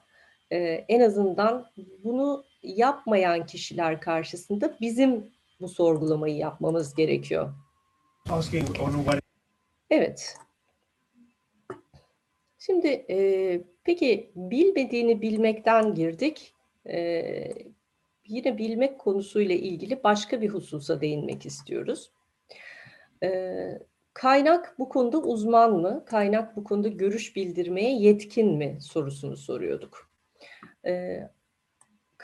[0.52, 0.58] e,
[0.88, 1.66] en azından
[2.04, 5.26] bunu yapmayan kişiler karşısında bizim
[5.60, 7.54] bu sorgulamayı yapmamız gerekiyor.
[8.30, 9.23] Asking on what
[9.90, 10.36] Evet.
[12.58, 16.54] Şimdi e, peki bilmediğini bilmekten girdik.
[16.88, 17.22] E,
[18.26, 22.10] yine bilmek konusuyla ilgili başka bir hususa değinmek istiyoruz.
[23.22, 23.28] E,
[24.14, 26.04] kaynak bu konuda uzman mı?
[26.06, 30.10] Kaynak bu konuda görüş bildirmeye yetkin mi sorusunu soruyorduk.
[30.86, 31.20] E,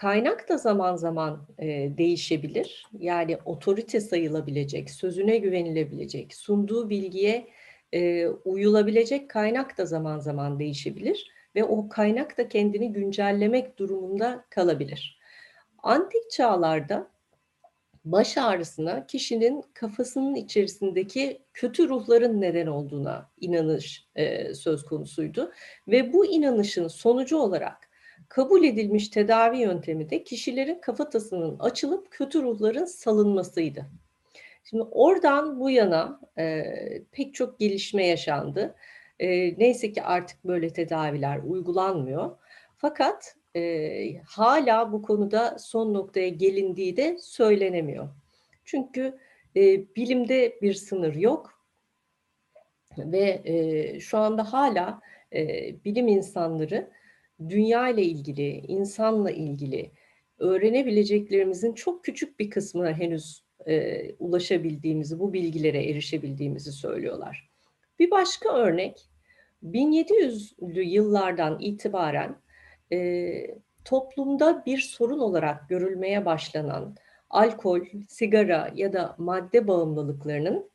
[0.00, 1.66] kaynak da zaman zaman e,
[1.98, 2.86] değişebilir.
[2.98, 7.48] Yani otorite sayılabilecek, sözüne güvenilebilecek, sunduğu bilgiye
[7.92, 15.18] e, uyulabilecek kaynak da zaman zaman değişebilir ve o kaynak da kendini güncellemek durumunda kalabilir.
[15.82, 17.10] Antik çağlarda
[18.04, 25.52] baş ağrısına kişinin kafasının içerisindeki kötü ruhların neden olduğuna inanış e, söz konusuydu
[25.88, 27.89] ve bu inanışın sonucu olarak
[28.30, 33.86] kabul edilmiş tedavi yöntemi de kişilerin kafatasının açılıp kötü ruhların salınmasıydı.
[34.64, 36.64] Şimdi oradan bu yana e,
[37.12, 38.74] pek çok gelişme yaşandı.
[39.18, 42.36] E, neyse ki artık böyle tedaviler uygulanmıyor.
[42.76, 48.08] Fakat e, hala bu konuda son noktaya gelindiği de söylenemiyor.
[48.64, 49.18] Çünkü
[49.56, 51.64] e, bilimde bir sınır yok
[52.98, 55.00] ve e, şu anda hala
[55.32, 56.90] e, bilim insanları
[57.48, 59.90] dünya ile ilgili, insanla ilgili
[60.38, 67.50] öğrenebileceklerimizin çok küçük bir kısmına henüz e, ulaşabildiğimizi, bu bilgilere erişebildiğimizi söylüyorlar.
[67.98, 69.08] Bir başka örnek,
[69.64, 72.36] 1700'lü yıllardan itibaren
[72.92, 73.30] e,
[73.84, 76.96] toplumda bir sorun olarak görülmeye başlanan
[77.30, 80.70] alkol, sigara ya da madde bağımlılıklarının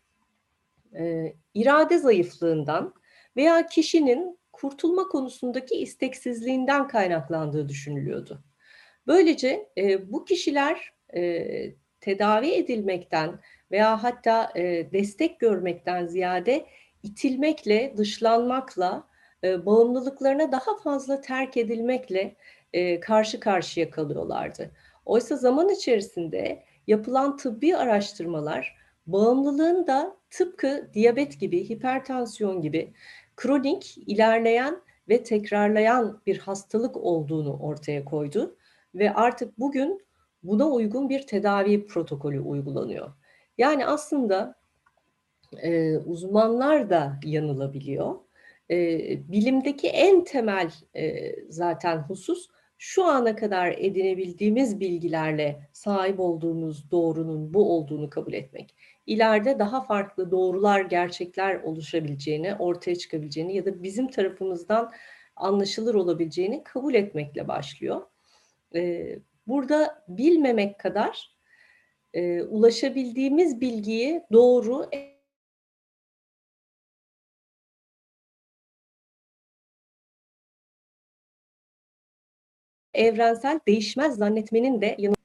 [0.98, 2.94] e, irade zayıflığından
[3.36, 8.44] veya kişinin kurtulma konusundaki isteksizliğinden kaynaklandığı düşünülüyordu.
[9.08, 11.46] Böylece e, bu kişiler e,
[12.02, 13.40] tedavi edilmekten
[13.72, 16.66] veya hatta e, destek görmekten ziyade
[17.04, 19.08] itilmekle, dışlanmakla,
[19.44, 22.36] e, bağımlılıklarına daha fazla terk edilmekle
[22.74, 24.72] e, karşı karşıya kalıyorlardı.
[25.06, 28.76] Oysa zaman içerisinde yapılan tıbbi araştırmalar
[29.08, 32.94] bağımlılığın da tıpkı diyabet gibi, hipertansiyon gibi
[33.36, 38.58] kronik, ilerleyen ve tekrarlayan bir hastalık olduğunu ortaya koydu
[38.96, 40.06] ve artık bugün
[40.44, 43.12] buna uygun bir tedavi protokolü uygulanıyor.
[43.58, 44.56] Yani aslında
[45.58, 48.16] e, uzmanlar da yanılabiliyor.
[48.72, 48.78] E,
[49.32, 52.48] bilimdeki en temel e, zaten husus
[52.78, 58.76] şu ana kadar edinebildiğimiz bilgilerle sahip olduğumuz doğrunun bu olduğunu kabul etmek.
[59.06, 64.92] İleride daha farklı doğrular, gerçekler oluşabileceğini, ortaya çıkabileceğini ya da bizim tarafımızdan
[65.36, 68.02] anlaşılır olabileceğini kabul etmekle başlıyor.
[68.76, 71.36] Ee, burada bilmemek kadar
[72.14, 74.90] e, ulaşabildiğimiz bilgiyi doğru
[82.94, 85.16] evrensel değişmez zannetmenin de yanı.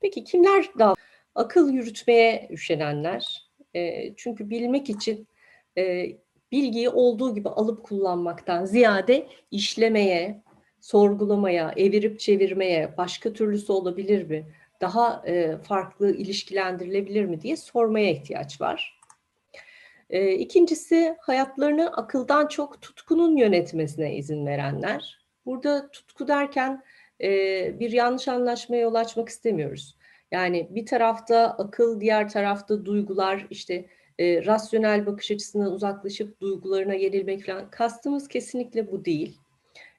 [0.00, 0.94] Peki kimler daha
[1.36, 3.46] akıl yürütmeye üşenenler?
[3.74, 5.28] E, çünkü bilmek için
[5.78, 6.06] e,
[6.52, 10.42] bilgiyi olduğu gibi alıp kullanmaktan ziyade işlemeye,
[10.80, 14.46] sorgulamaya, evirip çevirmeye, başka türlüsü olabilir mi?
[14.80, 19.00] Daha e, farklı ilişkilendirilebilir mi diye sormaya ihtiyaç var.
[20.10, 25.26] E, ikincisi hayatlarını akıldan çok tutkunun yönetmesine izin verenler.
[25.46, 26.82] Burada tutku derken
[27.22, 27.28] e,
[27.80, 29.96] bir yanlış anlaşmaya yol açmak istemiyoruz.
[30.32, 33.86] Yani bir tarafta akıl, diğer tarafta duygular, işte
[34.18, 37.70] e, rasyonel bakış açısından uzaklaşıp duygularına yenilmek falan.
[37.70, 39.38] Kastımız kesinlikle bu değil.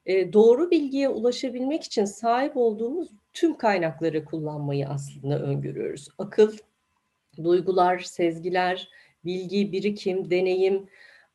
[0.05, 6.07] E, doğru bilgiye ulaşabilmek için sahip olduğumuz tüm kaynakları kullanmayı aslında öngörüyoruz.
[6.17, 6.57] Akıl,
[7.43, 8.89] duygular, sezgiler,
[9.25, 10.87] bilgi, birikim, deneyim,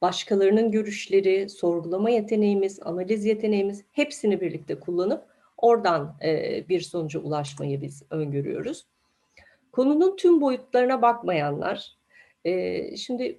[0.02, 5.32] başkalarının görüşleri, sorgulama yeteneğimiz, analiz yeteneğimiz hepsini birlikte kullanıp
[5.63, 8.87] oradan e, bir sonuca ulaşmayı biz öngörüyoruz.
[9.73, 11.97] Konunun tüm boyutlarına bakmayanlar,
[12.45, 13.39] e, şimdi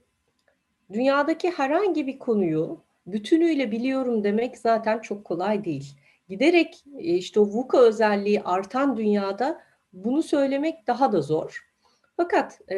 [0.93, 5.93] dünyadaki herhangi bir konuyu bütünüyle biliyorum demek zaten çok kolay değil.
[6.29, 9.61] Giderek e, işte o VUCA özelliği artan dünyada
[9.93, 11.69] bunu söylemek daha da zor.
[12.17, 12.77] Fakat e,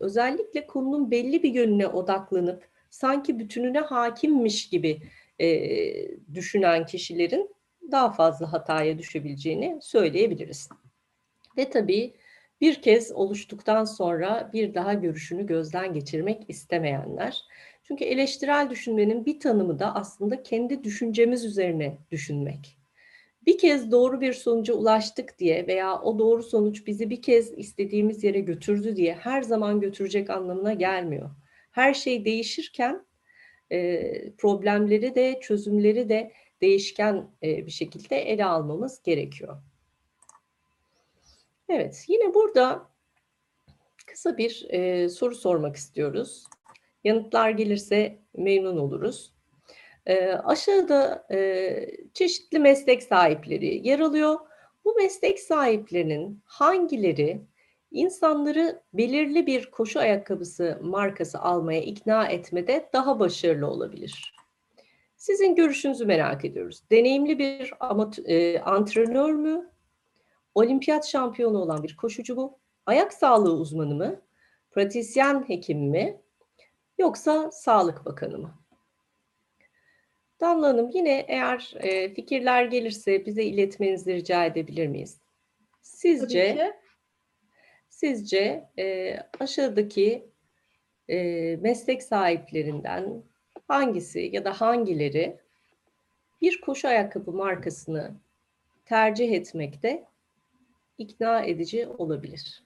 [0.00, 4.98] özellikle konunun belli bir yönüne odaklanıp sanki bütününe hakimmiş gibi
[5.40, 5.48] e,
[6.34, 7.53] düşünen kişilerin
[7.92, 10.68] daha fazla hataya düşebileceğini söyleyebiliriz.
[11.56, 12.14] Ve tabii
[12.60, 17.42] bir kez oluştuktan sonra bir daha görüşünü gözden geçirmek istemeyenler.
[17.82, 22.78] Çünkü eleştirel düşünmenin bir tanımı da aslında kendi düşüncemiz üzerine düşünmek.
[23.46, 28.24] Bir kez doğru bir sonuca ulaştık diye veya o doğru sonuç bizi bir kez istediğimiz
[28.24, 31.30] yere götürdü diye her zaman götürecek anlamına gelmiyor.
[31.70, 33.06] Her şey değişirken
[34.38, 36.32] problemleri de çözümleri de
[36.64, 39.56] değişken e, bir şekilde ele almamız gerekiyor.
[41.68, 42.88] Evet, yine burada
[44.06, 46.44] kısa bir e, soru sormak istiyoruz.
[47.04, 49.32] Yanıtlar gelirse memnun oluruz.
[50.06, 51.26] E, aşağıda
[52.14, 54.38] çeşitli meslek sahipleri yer alıyor.
[54.84, 57.40] Bu meslek sahiplerinin hangileri
[57.90, 64.33] insanları belirli bir koşu ayakkabısı markası almaya ikna etmede daha başarılı olabilir?
[65.24, 66.82] Sizin görüşünüzü merak ediyoruz.
[66.90, 69.70] Deneyimli bir amat e, antrenör mü?
[70.54, 72.58] Olimpiyat şampiyonu olan bir koşucu mu?
[72.86, 74.22] Ayak sağlığı uzmanı mı?
[74.70, 76.20] Pratisyen hekim mi?
[76.98, 78.54] Yoksa Sağlık Bakanı mı?
[80.40, 85.20] Damla Hanım yine eğer e, fikirler gelirse bize iletmenizi rica edebilir miyiz?
[85.82, 86.76] Sizce.
[87.88, 90.30] Sizce e, aşağıdaki
[91.08, 91.16] e,
[91.56, 93.24] meslek sahiplerinden
[93.68, 95.36] hangisi ya da hangileri
[96.42, 98.14] bir koşu ayakkabı markasını
[98.84, 100.04] tercih etmekte
[100.98, 102.64] ikna edici olabilir?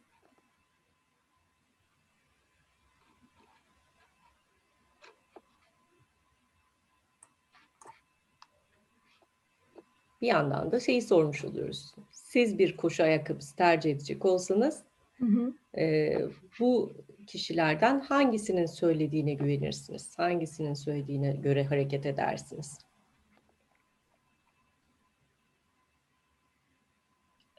[10.22, 11.94] Bir yandan da şeyi sormuş oluyoruz.
[12.10, 14.82] Siz bir koşu ayakkabısı tercih edecek olsanız
[15.18, 15.52] Hı hı.
[15.80, 16.18] e,
[16.60, 16.92] bu
[17.28, 20.18] kişilerden hangisinin söylediğine güvenirsiniz?
[20.18, 22.78] Hangisinin söylediğine göre hareket edersiniz?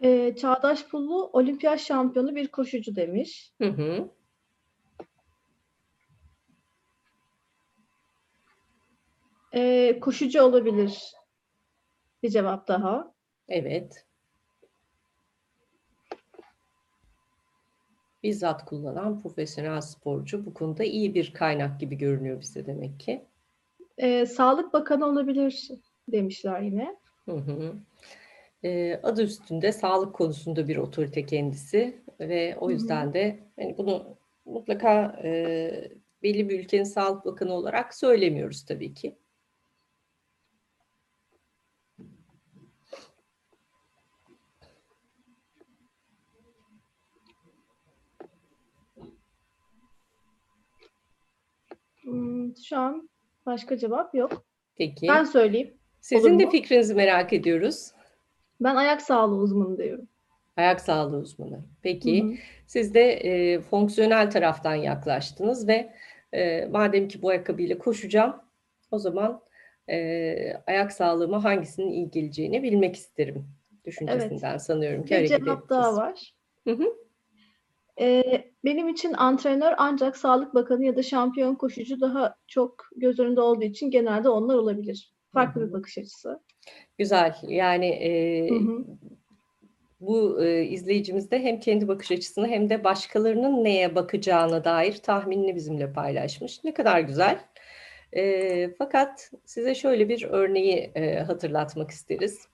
[0.03, 3.53] Ee, Çağdaş Pullu olimpiyat şampiyonu bir koşucu demiş.
[3.61, 4.09] Hı hı.
[9.53, 11.13] Ee, koşucu olabilir.
[12.23, 13.13] Bir cevap daha.
[13.47, 14.08] Evet.
[18.23, 23.25] Bizzat kullanan profesyonel sporcu bu konuda iyi bir kaynak gibi görünüyor bize demek ki.
[23.97, 25.67] Ee, Sağlık Bakanı olabilir
[26.07, 26.95] demişler yine.
[27.25, 27.73] Hı hı.
[28.63, 32.71] Ee, adı üstünde sağlık konusunda bir otorite kendisi ve o Hı hı.
[32.71, 35.71] yüzden de hani bunu mutlaka e,
[36.23, 39.15] belli bir ülkenin sağlık bakanı olarak söylemiyoruz tabii ki.
[52.67, 53.09] Şu an
[53.45, 54.45] başka cevap yok.
[54.75, 55.07] Peki.
[55.07, 55.73] Ben söyleyeyim.
[56.01, 56.51] Sizin de mu?
[56.51, 57.91] fikrinizi merak ediyoruz.
[58.61, 60.07] Ben ayak sağlığı uzmanı diyorum.
[60.57, 61.59] Ayak sağlığı uzmanı.
[61.81, 62.23] Peki.
[62.23, 62.33] Hı hı.
[62.67, 65.93] Siz de e, fonksiyonel taraftan yaklaştınız ve
[66.33, 68.35] e, madem ki bu ayakkabıyla koşacağım,
[68.91, 69.41] o zaman
[69.89, 73.45] e, ayak sağlığıma hangisinin iyi geleceğini bilmek isterim
[73.85, 76.33] düşüncesinden sanıyorum ki Bir cevap daha var.
[76.63, 76.93] Hı hı.
[78.65, 83.63] Benim için antrenör ancak Sağlık Bakanı ya da şampiyon koşucu daha çok göz önünde olduğu
[83.63, 85.13] için genelde onlar olabilir.
[85.33, 85.67] Farklı Hı hı.
[85.67, 86.39] bir bakış açısı.
[86.97, 87.35] Güzel.
[87.47, 88.49] Yani e,
[89.99, 95.55] bu e, izleyicimiz de hem kendi bakış açısını hem de başkalarının neye bakacağına dair tahminini
[95.55, 96.63] bizimle paylaşmış.
[96.63, 97.39] Ne kadar güzel.
[98.13, 102.47] E, fakat size şöyle bir örneği e, hatırlatmak isteriz.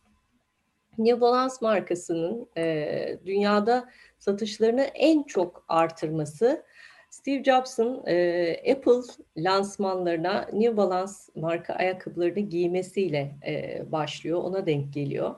[0.98, 3.90] New Balance markasının e, dünyada
[4.20, 6.66] satışlarını en çok artırması
[7.10, 9.02] Steve Jobs'ın e, Apple
[9.38, 14.44] lansmanlarına New Balance marka ayakkabılarını giymesiyle e, başlıyor.
[14.44, 15.36] Ona denk geliyor.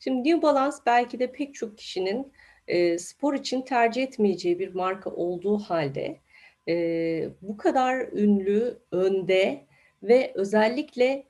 [0.00, 2.32] Şimdi New Balance belki de pek çok kişinin
[2.68, 6.20] e, spor için tercih etmeyeceği bir marka olduğu halde
[6.68, 9.66] e, bu kadar ünlü, önde
[10.02, 11.24] ve özellikle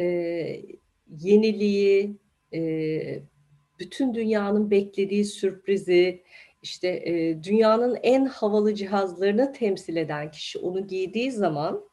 [0.00, 0.06] e,
[1.18, 2.16] yeniliği,
[2.56, 3.22] e,
[3.78, 6.22] bütün dünyanın beklediği sürprizi,
[6.62, 11.88] işte e, dünyanın en havalı cihazlarını temsil eden kişi onu giydiği zaman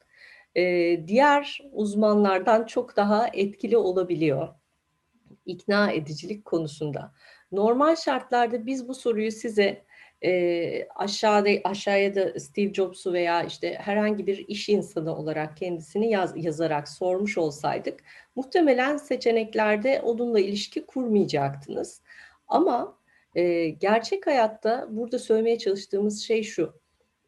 [0.56, 0.64] e,
[1.08, 4.50] diğer uzmanlardan çok daha etkili olabiliyor
[5.46, 7.14] ikna edicilik konusunda.
[7.52, 9.86] Normal şartlarda biz bu soruyu size
[10.24, 16.46] e, aşağıda aşağıya da Steve Jobs'u veya işte herhangi bir iş insanı olarak kendisini yaz,
[16.46, 18.00] yazarak sormuş olsaydık
[18.36, 22.02] muhtemelen seçeneklerde onunla ilişki kurmayacaktınız.
[22.48, 22.98] Ama
[23.36, 26.74] e, gerçek hayatta burada söylemeye çalıştığımız şey şu.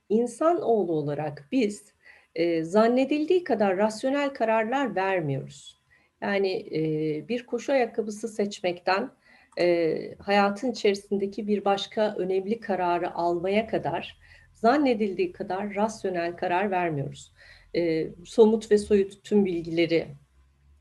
[0.10, 1.94] İnsanoğlu olarak biz
[2.36, 5.82] e, zannedildiği kadar rasyonel kararlar vermiyoruz.
[6.22, 6.82] Yani e,
[7.28, 9.12] bir koşu ayakkabısı seçmekten
[9.60, 14.18] e, hayatın içerisindeki bir başka önemli kararı almaya kadar
[14.54, 17.34] zannedildiği kadar rasyonel karar vermiyoruz.
[17.76, 20.08] E, somut ve soyut tüm bilgileri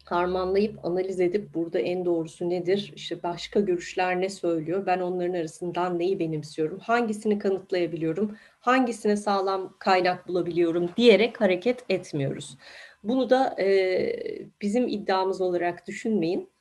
[0.05, 2.93] harmanlayıp analiz edip burada en doğrusu nedir?
[2.97, 4.87] İşte başka görüşler ne söylüyor?
[4.87, 6.79] Ben onların arasından neyi benimsiyorum?
[6.79, 8.37] Hangisini kanıtlayabiliyorum?
[8.61, 12.59] Hangisine sağlam kaynak bulabiliyorum diyerek hareket etmiyoruz.
[13.03, 16.54] Bunu da e, bizim iddiamız olarak düşünmeyin.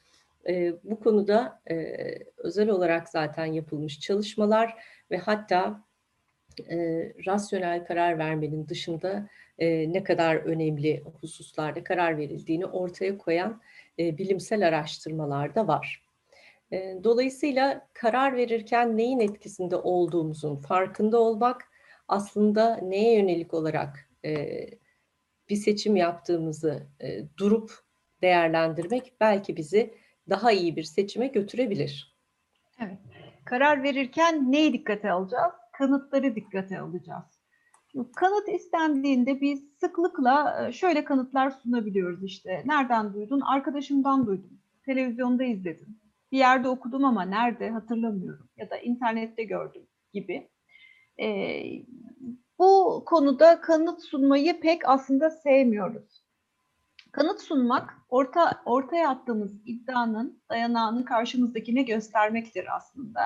[0.48, 1.96] E, bu konuda e,
[2.38, 5.84] özel olarak zaten yapılmış çalışmalar ve hatta
[6.70, 6.78] e,
[7.26, 9.30] rasyonel karar vermenin dışında
[9.60, 13.62] e, ne kadar önemli hususlarda karar verildiğini ortaya koyan
[14.00, 16.06] e, bilimsel araştırmalar da var.
[16.72, 21.62] E, dolayısıyla karar verirken neyin etkisinde olduğumuzun farkında olmak
[22.08, 24.66] aslında neye yönelik olarak e,
[25.50, 27.72] bir seçim yaptığımızı e, durup
[28.22, 29.94] değerlendirmek belki bizi
[30.30, 32.18] daha iyi bir seçime götürebilir.
[32.80, 33.00] Evet.
[33.46, 35.54] Karar verirken neyi dikkate alacağız?
[35.78, 37.44] Kanıtları dikkate alacağız.
[38.16, 42.64] Kanıt istendiğinde biz sıklıkla e, şöyle kanıtlar sunabiliyoruz işte.
[42.66, 43.42] Nereden duydun?
[43.42, 44.60] Arkadaşımdan duydum.
[44.86, 46.00] Televizyonda izledim.
[46.32, 48.50] Bir yerde okudum ama nerede hatırlamıyorum.
[48.58, 50.50] Ya da internette gördüm gibi.
[51.20, 51.28] E,
[52.60, 56.23] bu konuda kanıt sunmayı pek aslında sevmiyoruz.
[57.14, 63.22] Kanıt sunmak, orta, ortaya attığımız iddianın dayanağını karşımızdakine göstermektir aslında.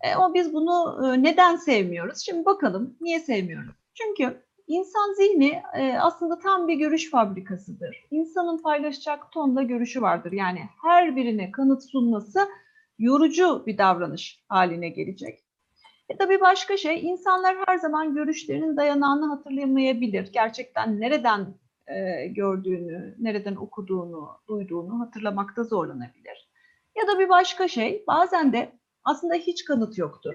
[0.00, 2.18] E, ama biz bunu e, neden sevmiyoruz?
[2.18, 3.74] Şimdi bakalım niye sevmiyoruz?
[3.94, 8.06] Çünkü insan zihni e, aslında tam bir görüş fabrikasıdır.
[8.10, 10.32] İnsanın paylaşacak tonla görüşü vardır.
[10.32, 12.48] Yani her birine kanıt sunması
[12.98, 15.44] yorucu bir davranış haline gelecek.
[16.08, 20.32] E tabii başka şey, insanlar her zaman görüşlerinin dayanağını hatırlayamayabilir.
[20.32, 21.54] Gerçekten nereden
[21.94, 26.50] e, gördüğünü, nereden okuduğunu, duyduğunu hatırlamakta zorlanabilir.
[26.96, 28.72] Ya da bir başka şey, bazen de
[29.04, 30.34] aslında hiç kanıt yoktur.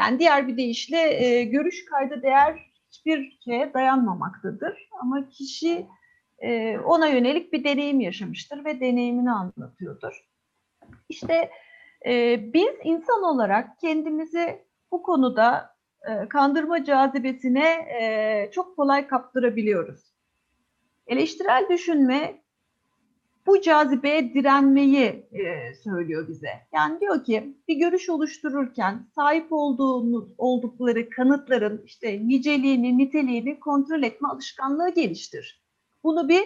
[0.00, 4.88] Yani diğer bir deyişle e, görüş kayda değer hiçbir şeye dayanmamaktadır.
[5.00, 5.86] Ama kişi
[6.38, 10.28] e, ona yönelik bir deneyim yaşamıştır ve deneyimini anlatıyordur.
[11.08, 11.50] İşte
[12.38, 15.76] biz insan olarak kendimizi bu konuda
[16.28, 17.88] kandırma cazibesine
[18.52, 20.07] çok kolay kaptırabiliyoruz.
[21.08, 22.42] Eleştirel düşünme
[23.46, 26.50] bu cazibeye direnmeyi e, söylüyor bize.
[26.72, 34.28] Yani diyor ki bir görüş oluştururken sahip olduğunuz oldukları kanıtların işte niceliğini, niteliğini kontrol etme
[34.28, 35.62] alışkanlığı geliştir.
[36.04, 36.44] Bunu bir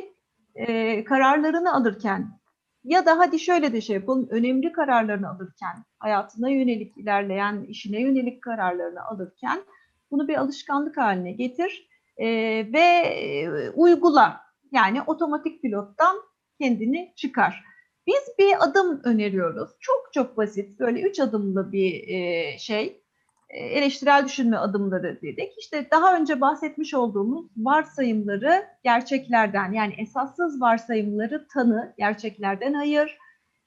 [0.55, 2.43] e, kararlarını alırken
[2.85, 8.43] ya da hadi şöyle de şey yapalım, önemli kararlarını alırken, hayatına yönelik ilerleyen, işine yönelik
[8.43, 9.63] kararlarını alırken
[10.11, 12.27] bunu bir alışkanlık haline getir e,
[12.73, 14.52] ve e, uygula.
[14.73, 16.17] Yani otomatik pilottan
[16.61, 17.65] kendini çıkar.
[18.07, 19.71] Biz bir adım öneriyoruz.
[19.81, 23.03] Çok çok basit, böyle üç adımlı bir e, şey.
[23.49, 25.59] E, eleştirel düşünme adımları dedik.
[25.59, 33.19] İşte daha önce bahsetmiş olduğumuz varsayımları gerçeklerden yani esassız varsayımları tanı, gerçeklerden ayır.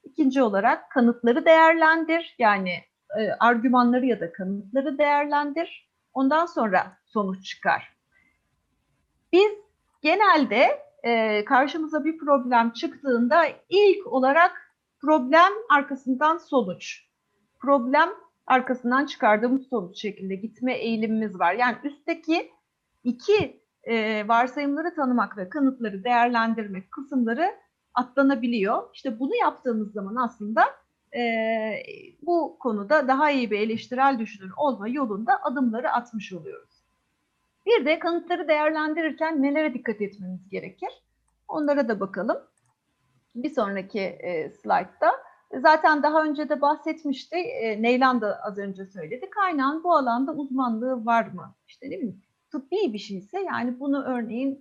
[0.04, 2.34] İkinci olarak kanıtları değerlendir.
[2.38, 2.72] Yani
[3.18, 5.88] e, argümanları ya da kanıtları değerlendir.
[6.14, 7.96] Ondan sonra sonuç çıkar.
[9.32, 9.52] Biz
[10.02, 17.06] genelde e, karşımıza bir problem çıktığında ilk olarak problem arkasından sonuç.
[17.60, 18.08] Problem
[18.46, 21.54] arkasından çıkardığımız sonuç şeklinde gitme eğilimimiz var.
[21.54, 22.50] Yani üstteki
[23.04, 27.54] iki e, varsayımları tanımak ve kanıtları değerlendirmek kısımları
[27.94, 28.82] atlanabiliyor.
[28.94, 30.64] İşte bunu yaptığımız zaman aslında
[31.16, 31.22] e,
[32.22, 36.75] bu konuda daha iyi bir eleştirel düşünür olma yolunda adımları atmış oluyoruz.
[37.66, 40.88] Bir de kanıtları değerlendirirken nelere dikkat etmemiz gerekir?
[41.48, 42.38] Onlara da bakalım.
[43.34, 45.12] Bir sonraki e, slaytta.
[45.54, 47.36] Zaten daha önce de bahsetmişti.
[47.36, 49.30] E, Neylan da az önce söyledi.
[49.30, 51.54] Kaynağın bu alanda uzmanlığı var mı?
[51.68, 52.16] İşte değil mi?
[52.52, 54.60] Tıbbi bir şeyse yani bunu örneğin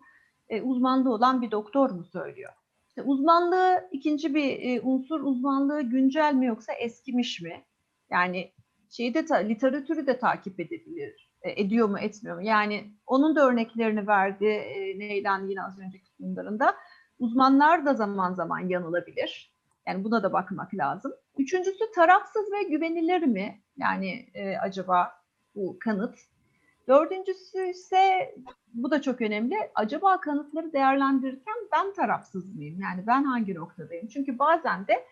[0.49, 2.53] e, uzmanlığı olan bir doktor mu söylüyor?
[2.87, 7.63] İşte uzmanlığı ikinci bir e, unsur uzmanlığı güncel mi yoksa eskimiş mi?
[8.11, 8.51] Yani
[8.89, 11.34] şeyde ta, literatürü de takip edebilir.
[11.45, 12.43] E, ediyor mu etmiyor mu?
[12.43, 16.75] Yani onun da örneklerini verdi e, Neylan yine az önceki sunumlarında.
[17.19, 19.55] Uzmanlar da zaman zaman yanılabilir.
[19.87, 21.13] Yani buna da bakmak lazım.
[21.37, 23.61] Üçüncüsü tarafsız ve güvenilir mi?
[23.77, 25.11] Yani e, acaba
[25.55, 26.15] bu kanıt.
[26.87, 28.35] Dördüncüsü ise
[28.73, 29.55] bu da çok önemli.
[29.75, 32.81] Acaba kanıtları değerlendirirken ben tarafsız mıyım?
[32.81, 34.07] Yani ben hangi noktadayım?
[34.07, 35.05] Çünkü bazen de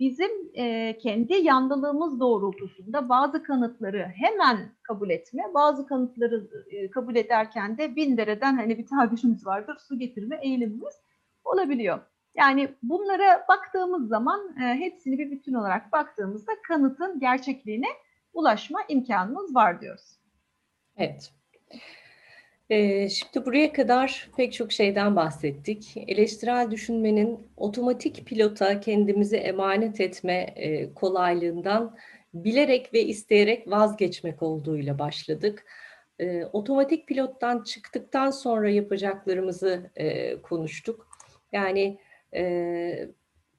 [0.00, 7.78] bizim e, kendi yanlılığımız doğrultusunda bazı kanıtları hemen kabul etme, bazı kanıtları e, kabul ederken
[7.78, 10.94] de bin dereden hani bir tabirimiz vardır, su getirme eğilimimiz
[11.44, 12.00] olabiliyor.
[12.34, 17.88] Yani bunlara baktığımız zaman e, hepsini bir bütün olarak baktığımızda kanıtın gerçekliğine
[18.32, 20.18] ulaşma imkanımız var diyoruz.
[20.96, 21.32] Evet.
[22.70, 25.94] Ee, şimdi buraya kadar pek çok şeyden bahsettik.
[25.96, 31.96] Eleştirel düşünmenin otomatik pilota kendimizi emanet etme e, kolaylığından
[32.34, 35.66] bilerek ve isteyerek vazgeçmek olduğuyla başladık.
[36.18, 41.08] E, otomatik pilottan çıktıktan sonra yapacaklarımızı e, konuştuk.
[41.52, 41.98] Yani
[42.34, 43.08] e,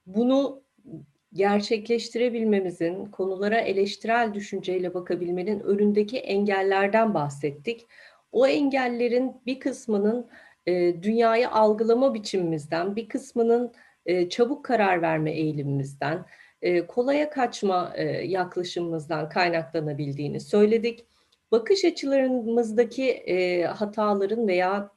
[0.05, 0.63] bunu
[1.33, 7.87] gerçekleştirebilmemizin, konulara eleştirel düşünceyle bakabilmenin önündeki engellerden bahsettik.
[8.31, 10.27] O engellerin bir kısmının
[10.65, 13.71] e, dünyayı algılama biçimimizden, bir kısmının
[14.05, 16.25] e, çabuk karar verme eğilimimizden,
[16.61, 21.05] e, kolaya kaçma e, yaklaşımımızdan kaynaklanabildiğini söyledik.
[21.51, 24.91] Bakış açılarımızdaki e, hataların veya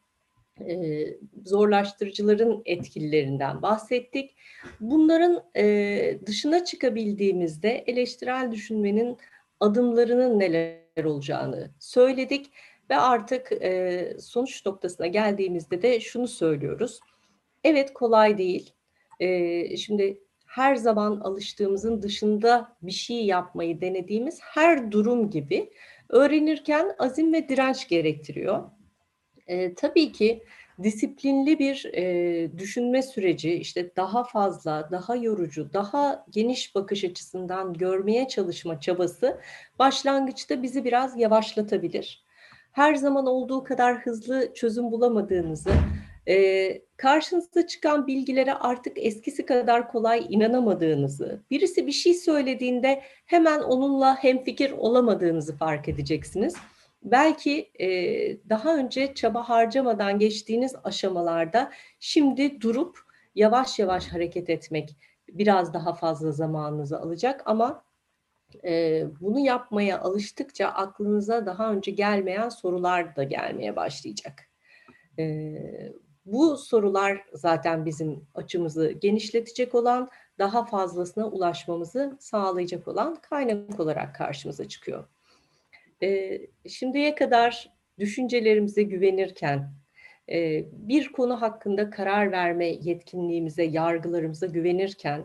[0.60, 1.04] e,
[1.44, 4.36] zorlaştırıcıların etkilerinden bahsettik.
[4.80, 9.16] Bunların e, dışına çıkabildiğimizde eleştirel düşünmenin
[9.60, 12.50] adımlarının neler olacağını söyledik
[12.90, 17.00] ve artık e, sonuç noktasına geldiğimizde de şunu söylüyoruz.
[17.64, 18.72] Evet kolay değil.
[19.20, 25.70] E, şimdi her zaman alıştığımızın dışında bir şey yapmayı denediğimiz her durum gibi
[26.08, 28.62] Öğrenirken azim ve direnç gerektiriyor.
[29.46, 30.44] E, tabii ki
[30.82, 38.28] disiplinli bir e, düşünme süreci, işte daha fazla, daha yorucu, daha geniş bakış açısından görmeye
[38.28, 39.40] çalışma çabası
[39.78, 42.23] başlangıçta bizi biraz yavaşlatabilir.
[42.74, 45.70] Her zaman olduğu kadar hızlı çözüm bulamadığınızı,
[46.28, 54.16] e, karşınıza çıkan bilgilere artık eskisi kadar kolay inanamadığınızı, birisi bir şey söylediğinde hemen onunla
[54.16, 56.54] hemfikir olamadığınızı fark edeceksiniz.
[57.02, 57.88] Belki e,
[58.48, 61.70] daha önce çaba harcamadan geçtiğiniz aşamalarda
[62.00, 62.98] şimdi durup
[63.34, 64.96] yavaş yavaş hareket etmek
[65.28, 67.84] biraz daha fazla zamanınızı alacak ama
[68.64, 74.50] e, bunu yapmaya alıştıkça aklınıza daha önce gelmeyen sorular da gelmeye başlayacak.
[75.18, 75.54] E,
[76.26, 84.68] bu sorular zaten bizim açımızı genişletecek olan, daha fazlasına ulaşmamızı sağlayacak olan kaynak olarak karşımıza
[84.68, 85.04] çıkıyor.
[86.02, 89.72] E, şimdiye kadar düşüncelerimize güvenirken,
[90.32, 95.24] e, bir konu hakkında karar verme yetkinliğimize, yargılarımıza güvenirken,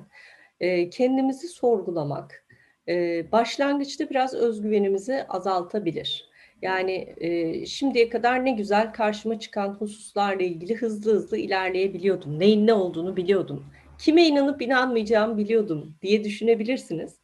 [0.60, 2.46] e, kendimizi sorgulamak,
[2.90, 6.30] e, başlangıçta biraz özgüvenimizi azaltabilir.
[6.62, 12.40] Yani e, şimdiye kadar ne güzel karşıma çıkan hususlarla ilgili hızlı hızlı ilerleyebiliyordum.
[12.40, 13.66] Neyin ne olduğunu biliyordum.
[13.98, 17.20] Kime inanıp inanmayacağımı biliyordum diye düşünebilirsiniz.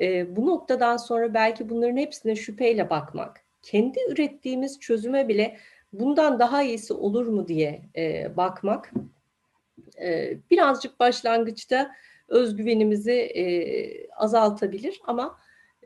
[0.00, 5.56] E, bu noktadan sonra belki bunların hepsine şüpheyle bakmak, kendi ürettiğimiz çözüme bile
[5.92, 8.92] bundan daha iyisi olur mu diye e, bakmak
[10.00, 11.90] e, birazcık başlangıçta
[12.28, 13.44] özgüvenimizi e,
[14.10, 15.38] azaltabilir ama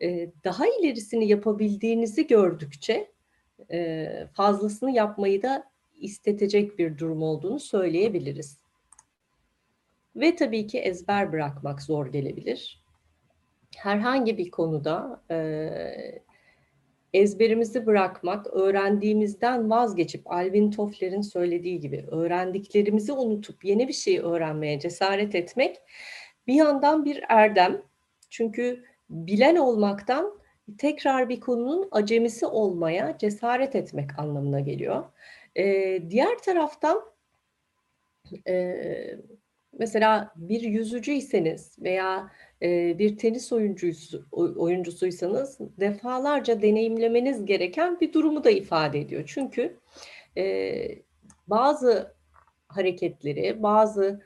[0.03, 3.13] e, daha ilerisini yapabildiğinizi gördükçe
[3.73, 5.65] e, fazlasını yapmayı da
[5.97, 8.59] istetecek bir durum olduğunu söyleyebiliriz.
[10.17, 12.89] Ve tabii ki ezber bırakmak zor gelebilir
[13.77, 15.39] herhangi bir konuda e,
[17.13, 25.35] ezberimizi bırakmak, öğrendiğimizden vazgeçip Alvin Toffler'in söylediği gibi öğrendiklerimizi unutup yeni bir şey öğrenmeye cesaret
[25.35, 25.77] etmek
[26.49, 27.83] bir yandan bir erdem.
[28.31, 30.39] Çünkü bilen olmaktan
[30.79, 35.05] tekrar bir konunun acemisi olmaya cesaret etmek anlamına geliyor.
[35.57, 37.03] Ee, diğer taraftan
[38.49, 38.77] e,
[39.79, 42.31] mesela bir yüzücüyseniz veya
[42.99, 49.25] bir tenis oyuncusu oyuncusuysanız defalarca deneyimlemeniz gereken bir durumu da ifade ediyor.
[49.27, 49.77] Çünkü
[51.49, 52.15] bazı
[52.69, 54.23] hareketleri, bazı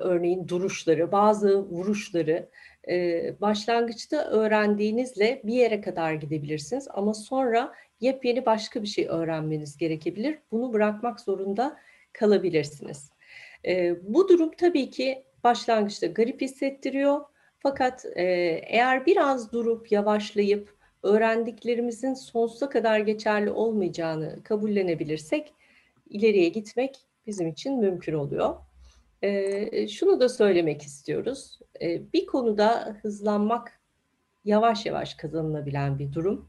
[0.00, 2.48] örneğin duruşları, bazı vuruşları
[3.40, 10.38] başlangıçta öğrendiğinizle bir yere kadar gidebilirsiniz ama sonra yepyeni başka bir şey öğrenmeniz gerekebilir.
[10.50, 11.76] Bunu bırakmak zorunda
[12.12, 13.10] kalabilirsiniz.
[14.02, 17.20] Bu durum tabii ki başlangıçta garip hissettiriyor
[17.58, 18.22] fakat e,
[18.66, 25.54] eğer biraz durup yavaşlayıp öğrendiklerimizin sonsuza kadar geçerli olmayacağını kabullenebilirsek
[26.10, 26.96] ileriye gitmek
[27.26, 28.54] bizim için mümkün oluyor.
[29.22, 31.58] E, şunu da söylemek istiyoruz.
[31.82, 33.80] E, bir konuda hızlanmak
[34.44, 36.48] yavaş yavaş kazanılabilen bir durum.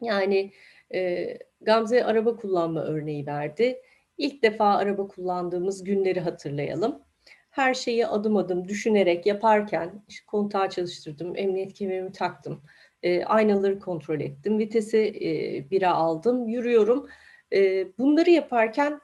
[0.00, 0.52] Yani
[0.94, 1.28] e,
[1.60, 3.82] Gamze araba kullanma örneği verdi.
[4.18, 7.06] İlk defa araba kullandığımız günleri hatırlayalım
[7.56, 12.62] her şeyi adım adım düşünerek yaparken işte kontağı çalıştırdım, emniyet kemerimi taktım,
[13.02, 17.08] e, aynaları kontrol ettim, vitesi e, bire aldım, yürüyorum.
[17.52, 19.00] E, bunları yaparken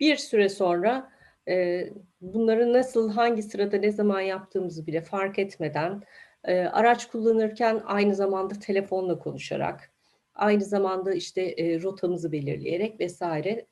[0.00, 1.10] bir süre sonra
[1.48, 1.88] e,
[2.20, 6.02] bunları nasıl, hangi sırada, ne zaman yaptığımızı bile fark etmeden
[6.44, 9.92] e, araç kullanırken aynı zamanda telefonla konuşarak,
[10.34, 13.66] aynı zamanda işte e, rotamızı belirleyerek vesaire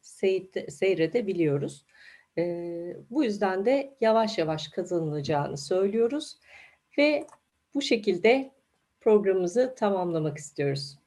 [0.69, 1.87] seyredebiliyoruz.
[2.39, 2.43] E,
[3.11, 6.39] bu yüzden de yavaş yavaş kazanılacağını söylüyoruz
[6.99, 7.27] ve
[7.75, 8.51] bu şekilde
[9.01, 10.99] programımızı tamamlamak istiyoruz.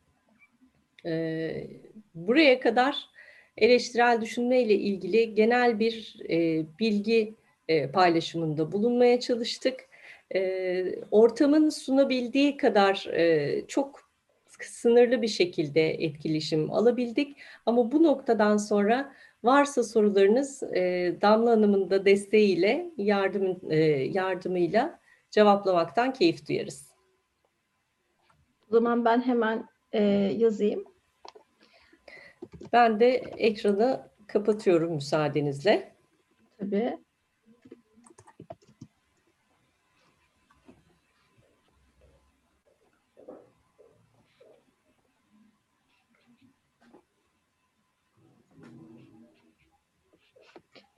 [1.06, 1.68] E,
[2.16, 3.10] buraya kadar
[3.58, 7.36] eleştirel düşünme ile ilgili genel bir e, bilgi
[7.68, 9.90] e, paylaşımında bulunmaya çalıştık.
[10.36, 14.10] E, ortamın sunabildiği kadar e, çok
[14.62, 17.38] sınırlı bir şekilde etkileşim alabildik.
[17.66, 19.14] Ama bu noktadan sonra
[19.44, 25.00] Varsa sorularınız e, Damla Hanım'ın da desteğiyle, yardım, e, yardımıyla
[25.32, 26.90] cevaplamaktan keyif duyarız.
[28.70, 30.04] O zaman ben hemen e,
[30.38, 30.89] yazayım.
[32.74, 35.96] Ben de ekranı kapatıyorum müsaadenizle.
[36.60, 36.98] Tabii.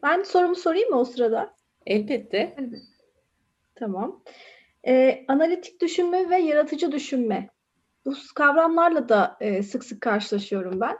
[0.03, 1.55] Ben sorumu sorayım mı o sırada?
[1.85, 2.55] Elbette.
[3.75, 4.23] Tamam.
[4.87, 7.49] Ee, analitik düşünme ve yaratıcı düşünme.
[8.05, 10.97] bu kavramlarla da e, sık sık karşılaşıyorum ben.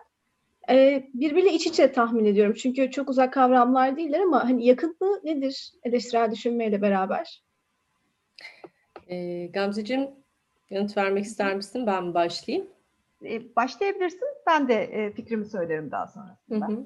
[0.72, 2.54] E, birbiriyle iç içe tahmin ediyorum.
[2.54, 7.44] Çünkü çok uzak kavramlar değiller ama hani yakınlığı nedir eleştirel düşünmeyle beraber?
[9.08, 10.10] E, Gamzeciğim
[10.70, 11.88] yanıt vermek ister misin?
[11.88, 12.68] Ben başlayayım?
[13.26, 14.28] E, başlayabilirsin.
[14.48, 16.68] Ben de e, fikrimi söylerim daha sonrasında.
[16.68, 16.86] Hı hı.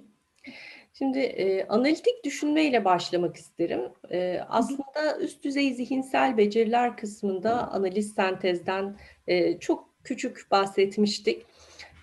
[0.94, 3.82] Şimdi e, analitik düşünmeyle başlamak isterim.
[4.12, 8.98] E, aslında üst düzey zihinsel beceriler kısmında analiz sentezden
[9.28, 11.45] e, çok küçük bahsetmiştik.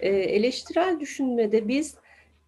[0.02, 1.94] E, eleştirel düşünmede biz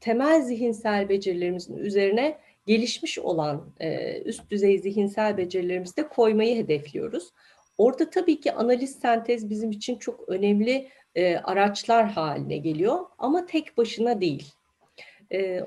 [0.00, 7.32] temel zihinsel becerilerimizin üzerine gelişmiş olan e, üst düzey zihinsel becerilerimizi de koymayı hedefliyoruz.
[7.78, 13.76] Orada tabii ki analiz sentez bizim için çok önemli e, araçlar haline geliyor ama tek
[13.76, 14.52] başına değil.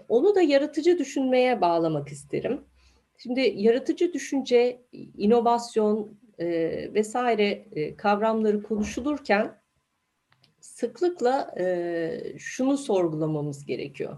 [0.10, 2.62] Onu da yaratıcı düşünmeye bağlamak isterim.
[3.18, 4.82] Şimdi yaratıcı düşünce,
[5.18, 6.18] inovasyon
[6.94, 7.66] vesaire
[7.98, 9.52] kavramları konuşulurken
[10.60, 14.18] sıklıkla e, şunu sorgulamamız gerekiyor.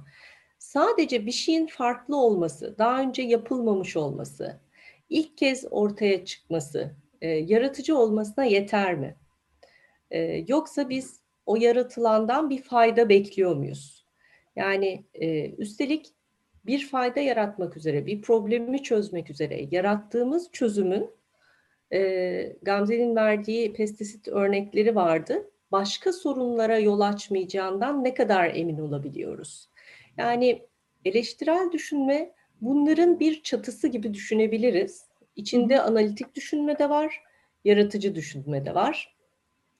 [0.59, 4.59] Sadece bir şeyin farklı olması, daha önce yapılmamış olması,
[5.09, 9.15] ilk kez ortaya çıkması, e, yaratıcı olmasına yeter mi?
[10.11, 14.05] E, yoksa biz o yaratılandan bir fayda bekliyor muyuz?
[14.55, 16.13] Yani e, üstelik
[16.65, 21.09] bir fayda yaratmak üzere, bir problemi çözmek üzere yarattığımız çözümün
[21.93, 25.49] e, Gamze'nin verdiği pestisit örnekleri vardı.
[25.71, 29.69] Başka sorunlara yol açmayacağından ne kadar emin olabiliyoruz?
[30.17, 30.61] Yani
[31.05, 35.05] eleştirel düşünme bunların bir çatısı gibi düşünebiliriz.
[35.35, 37.23] İçinde analitik düşünme de var,
[37.65, 39.15] yaratıcı düşünme de var.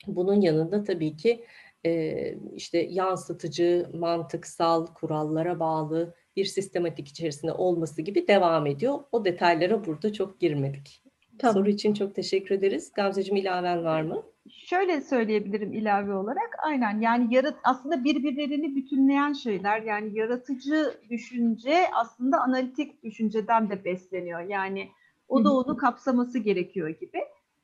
[0.07, 1.45] Bunun yanında tabii ki
[1.85, 8.99] e, işte yansıtıcı, mantıksal, kurallara bağlı bir sistematik içerisinde olması gibi devam ediyor.
[9.11, 11.03] O detaylara burada çok girmedik.
[11.39, 11.53] Tamam.
[11.53, 12.91] Soru için çok teşekkür ederiz.
[12.95, 14.23] Gamzeciğim ilaven var mı?
[14.49, 16.55] Şöyle söyleyebilirim ilave olarak.
[16.63, 19.81] Aynen yani yarat aslında birbirlerini bütünleyen şeyler.
[19.81, 24.41] Yani yaratıcı düşünce aslında analitik düşünceden de besleniyor.
[24.41, 24.89] Yani
[25.27, 27.19] o da onu kapsaması gerekiyor gibi.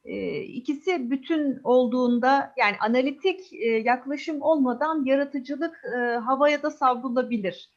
[0.05, 7.69] E, ikisi bütün olduğunda yani analitik e, yaklaşım olmadan yaratıcılık e, havaya da savrulabilir.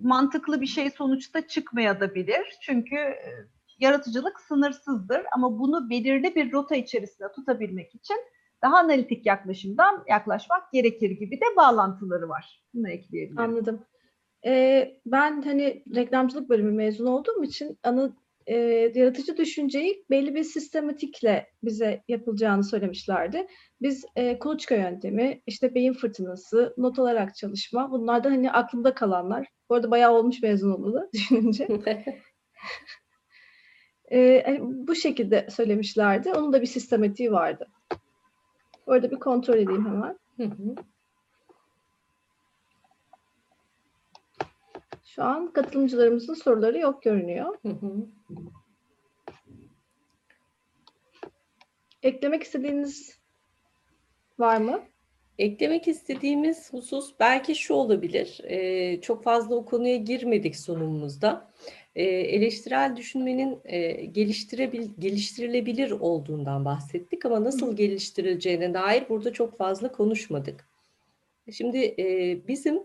[0.00, 2.58] Mantıklı bir şey sonuçta çıkmayabilir.
[2.60, 3.46] Çünkü e,
[3.80, 8.16] yaratıcılık sınırsızdır ama bunu belirli bir rota içerisinde tutabilmek için
[8.62, 12.62] daha analitik yaklaşımdan yaklaşmak gerekir gibi de bağlantıları var.
[12.74, 13.38] Bunu ekleyebilirim.
[13.38, 13.84] Anladım.
[14.46, 18.12] Ee, ben hani reklamcılık bölümü mezun olduğum için anı
[18.46, 18.56] e,
[18.94, 23.46] yaratıcı düşünceyi belli bir sistematikle bize yapılacağını söylemişlerdi.
[23.82, 29.46] Biz e, kuluçka yöntemi, işte beyin fırtınası, not alarak çalışma bunlardan hani aklımda kalanlar.
[29.70, 31.68] Bu arada bayağı olmuş mezun olalı düşününce.
[34.10, 36.32] e, hani bu şekilde söylemişlerdi.
[36.32, 37.68] Onun da bir sistematiği vardı.
[38.86, 40.18] Orada bir kontrol edeyim hemen.
[40.36, 40.74] Hı hı.
[45.04, 47.56] Şu an katılımcılarımızın soruları yok görünüyor.
[47.62, 48.06] Hı hı.
[52.02, 53.18] Eklemek istediğiniz
[54.38, 54.80] var mı?
[55.38, 58.40] Eklemek istediğimiz husus belki şu olabilir.
[58.44, 61.50] Ee, çok fazla o konuya girmedik sunumumuzda.
[61.94, 69.92] Ee, eleştirel düşünmenin e, geliştirebil geliştirilebilir olduğundan bahsettik ama nasıl geliştirileceğine dair burada çok fazla
[69.92, 70.68] konuşmadık.
[71.52, 72.82] Şimdi e, bizim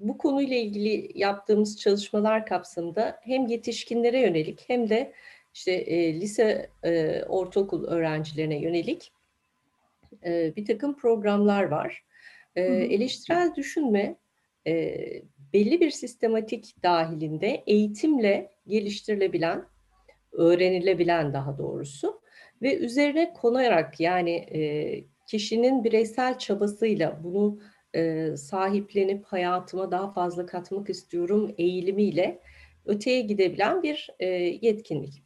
[0.00, 5.12] bu konuyla ilgili yaptığımız çalışmalar kapsamında hem yetişkinlere yönelik hem de
[5.54, 9.12] işte e, lise, e, ortaokul öğrencilerine yönelik
[10.24, 12.04] e, bir takım programlar var.
[12.56, 14.16] E, eleştirel düşünme
[14.66, 14.96] e,
[15.52, 19.64] belli bir sistematik dahilinde eğitimle geliştirilebilen,
[20.32, 22.20] öğrenilebilen daha doğrusu
[22.62, 27.58] ve üzerine konarak yani e, kişinin bireysel çabasıyla bunu
[27.94, 32.40] e, sahiplenip hayatıma daha fazla katmak istiyorum eğilimiyle
[32.84, 34.26] öteye gidebilen bir e,
[34.62, 35.22] yetkinlik.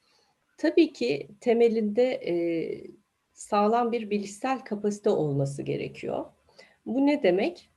[0.58, 2.20] Tabii ki temelinde
[3.32, 6.24] sağlam bir bilişsel kapasite olması gerekiyor.
[6.86, 7.70] Bu ne demek?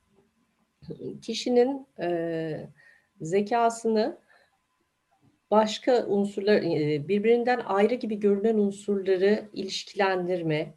[1.22, 2.68] Kişinin e,
[3.20, 4.18] zekasını
[5.50, 10.74] başka unsurlar, e, birbirinden ayrı gibi görünen unsurları ilişkilendirme,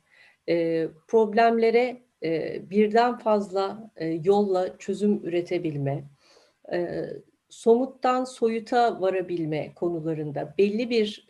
[0.50, 3.92] e, problemlere e, birden fazla
[4.24, 6.04] yolla çözüm üretebilme,
[7.50, 11.26] somuttan soyuta varabilme konularında belli bir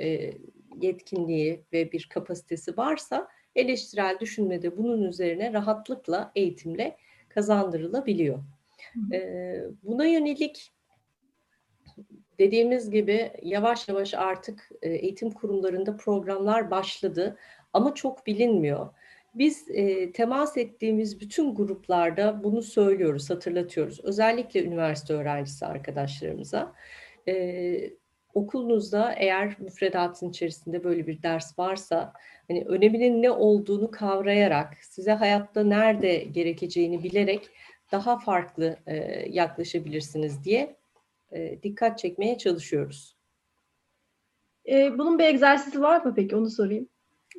[0.81, 6.97] yetkinliği ve bir kapasitesi varsa eleştirel düşünmede bunun üzerine rahatlıkla eğitimle
[7.29, 8.39] kazandırılabiliyor.
[9.13, 10.73] E, buna yönelik
[12.39, 17.37] dediğimiz gibi yavaş yavaş artık eğitim kurumlarında programlar başladı
[17.73, 18.89] ama çok bilinmiyor.
[19.35, 23.99] Biz e, temas ettiğimiz bütün gruplarda bunu söylüyoruz, hatırlatıyoruz.
[24.03, 26.73] Özellikle üniversite öğrencisi arkadaşlarımıza.
[27.27, 27.89] E,
[28.33, 32.13] okulunuzda eğer müfredatın içerisinde böyle bir ders varsa,
[32.47, 37.49] hani öneminin ne olduğunu kavrayarak, size hayatta nerede gerekeceğini bilerek
[37.91, 38.95] daha farklı e,
[39.29, 40.75] yaklaşabilirsiniz diye
[41.31, 43.15] e, dikkat çekmeye çalışıyoruz.
[44.69, 46.35] E, bunun bir egzersizi var mı peki?
[46.35, 46.89] Onu sorayım.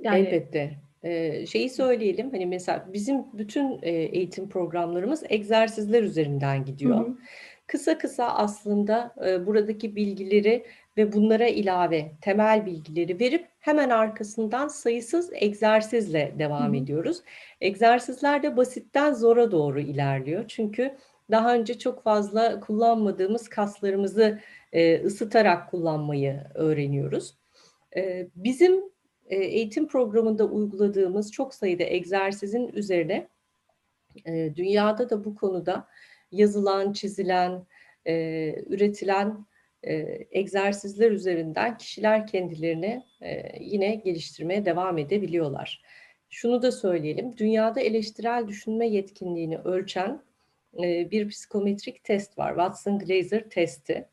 [0.03, 0.79] Yani Elbette.
[1.03, 6.99] Ee, şeyi söyleyelim hani mesela bizim bütün e, eğitim programlarımız egzersizler üzerinden gidiyor.
[6.99, 7.16] Hı hı.
[7.66, 10.66] Kısa kısa aslında e, buradaki bilgileri
[10.97, 17.23] ve bunlara ilave temel bilgileri verip hemen arkasından sayısız egzersizle devam Hı ediyoruz.
[17.61, 20.45] Egzersizler de basitten zora doğru ilerliyor.
[20.49, 20.97] Çünkü
[21.31, 24.40] daha önce çok fazla kullanmadığımız kaslarımızı
[24.73, 27.35] e, ısıtarak kullanmayı öğreniyoruz.
[27.97, 28.82] E, bizim
[29.27, 33.28] e, eğitim programında uyguladığımız çok sayıda egzersizin üzerine
[34.24, 35.86] e, dünyada da bu konuda
[36.32, 37.66] yazılan, çizilen,
[38.07, 38.15] e,
[38.66, 39.47] üretilen
[39.87, 45.83] e, egzersizler üzerinden kişiler kendilerini e, yine geliştirmeye devam edebiliyorlar.
[46.31, 50.23] Şunu da söyleyelim, dünyada eleştirel düşünme yetkinliğini ölçen
[50.83, 54.09] e, bir psikometrik test var, Watson-Glaser testi.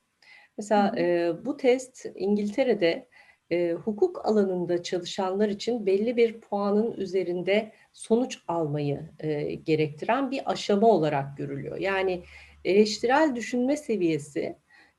[0.58, 3.08] Mesela e, bu test İngiltere'de
[3.52, 10.88] e, hukuk alanında çalışanlar için belli bir puanın üzerinde sonuç almayı e, gerektiren bir aşama
[10.88, 11.78] olarak görülüyor.
[11.78, 12.24] Yani
[12.66, 14.56] eleştirel düşünme seviyesi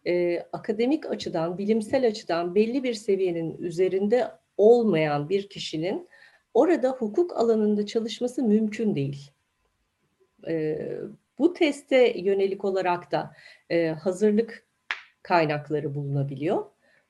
[0.07, 6.09] e, akademik açıdan, bilimsel açıdan belli bir seviyenin üzerinde olmayan bir kişinin
[6.55, 9.31] orada hukuk alanında çalışması mümkün değil.
[10.49, 10.79] E,
[11.39, 13.33] bu teste yönelik olarak da
[13.71, 14.67] e, hazırlık
[15.23, 16.65] kaynakları bulunabiliyor.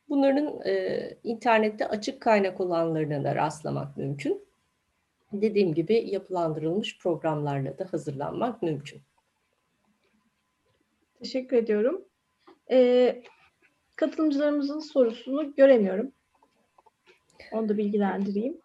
[0.09, 4.47] Bunların e, internette açık kaynak olanlarına da rastlamak mümkün.
[5.32, 9.01] Dediğim gibi yapılandırılmış programlarla da hazırlanmak mümkün.
[11.18, 12.05] Teşekkür ediyorum.
[12.70, 13.22] E,
[13.97, 16.12] katılımcılarımızın sorusunu göremiyorum.
[17.52, 18.60] Onu da bilgilendireyim.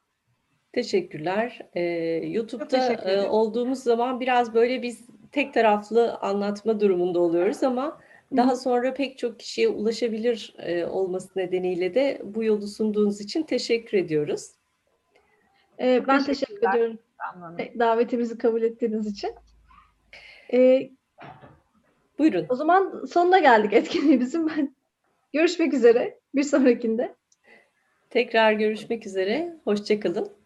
[0.73, 1.69] Teşekkürler.
[1.75, 1.81] Ee,
[2.27, 7.99] YouTube'da teşekkür e, olduğumuz zaman biraz böyle biz tek taraflı anlatma durumunda oluyoruz ama
[8.37, 13.97] daha sonra pek çok kişiye ulaşabilir e, olması nedeniyle de bu yolu sunduğunuz için teşekkür
[13.97, 14.51] ediyoruz.
[15.79, 16.99] E, ben teşekkür ediyorum
[17.79, 19.35] davetimizi kabul ettiğiniz için.
[20.53, 20.89] E,
[22.22, 22.45] Buyurun.
[22.49, 24.49] o zaman sonuna geldik etkinliğimizin.
[24.49, 24.76] Ben
[25.34, 27.15] görüşmek üzere bir sonrakinde.
[28.10, 29.56] Tekrar görüşmek üzere.
[29.64, 30.40] Hoşça kalın.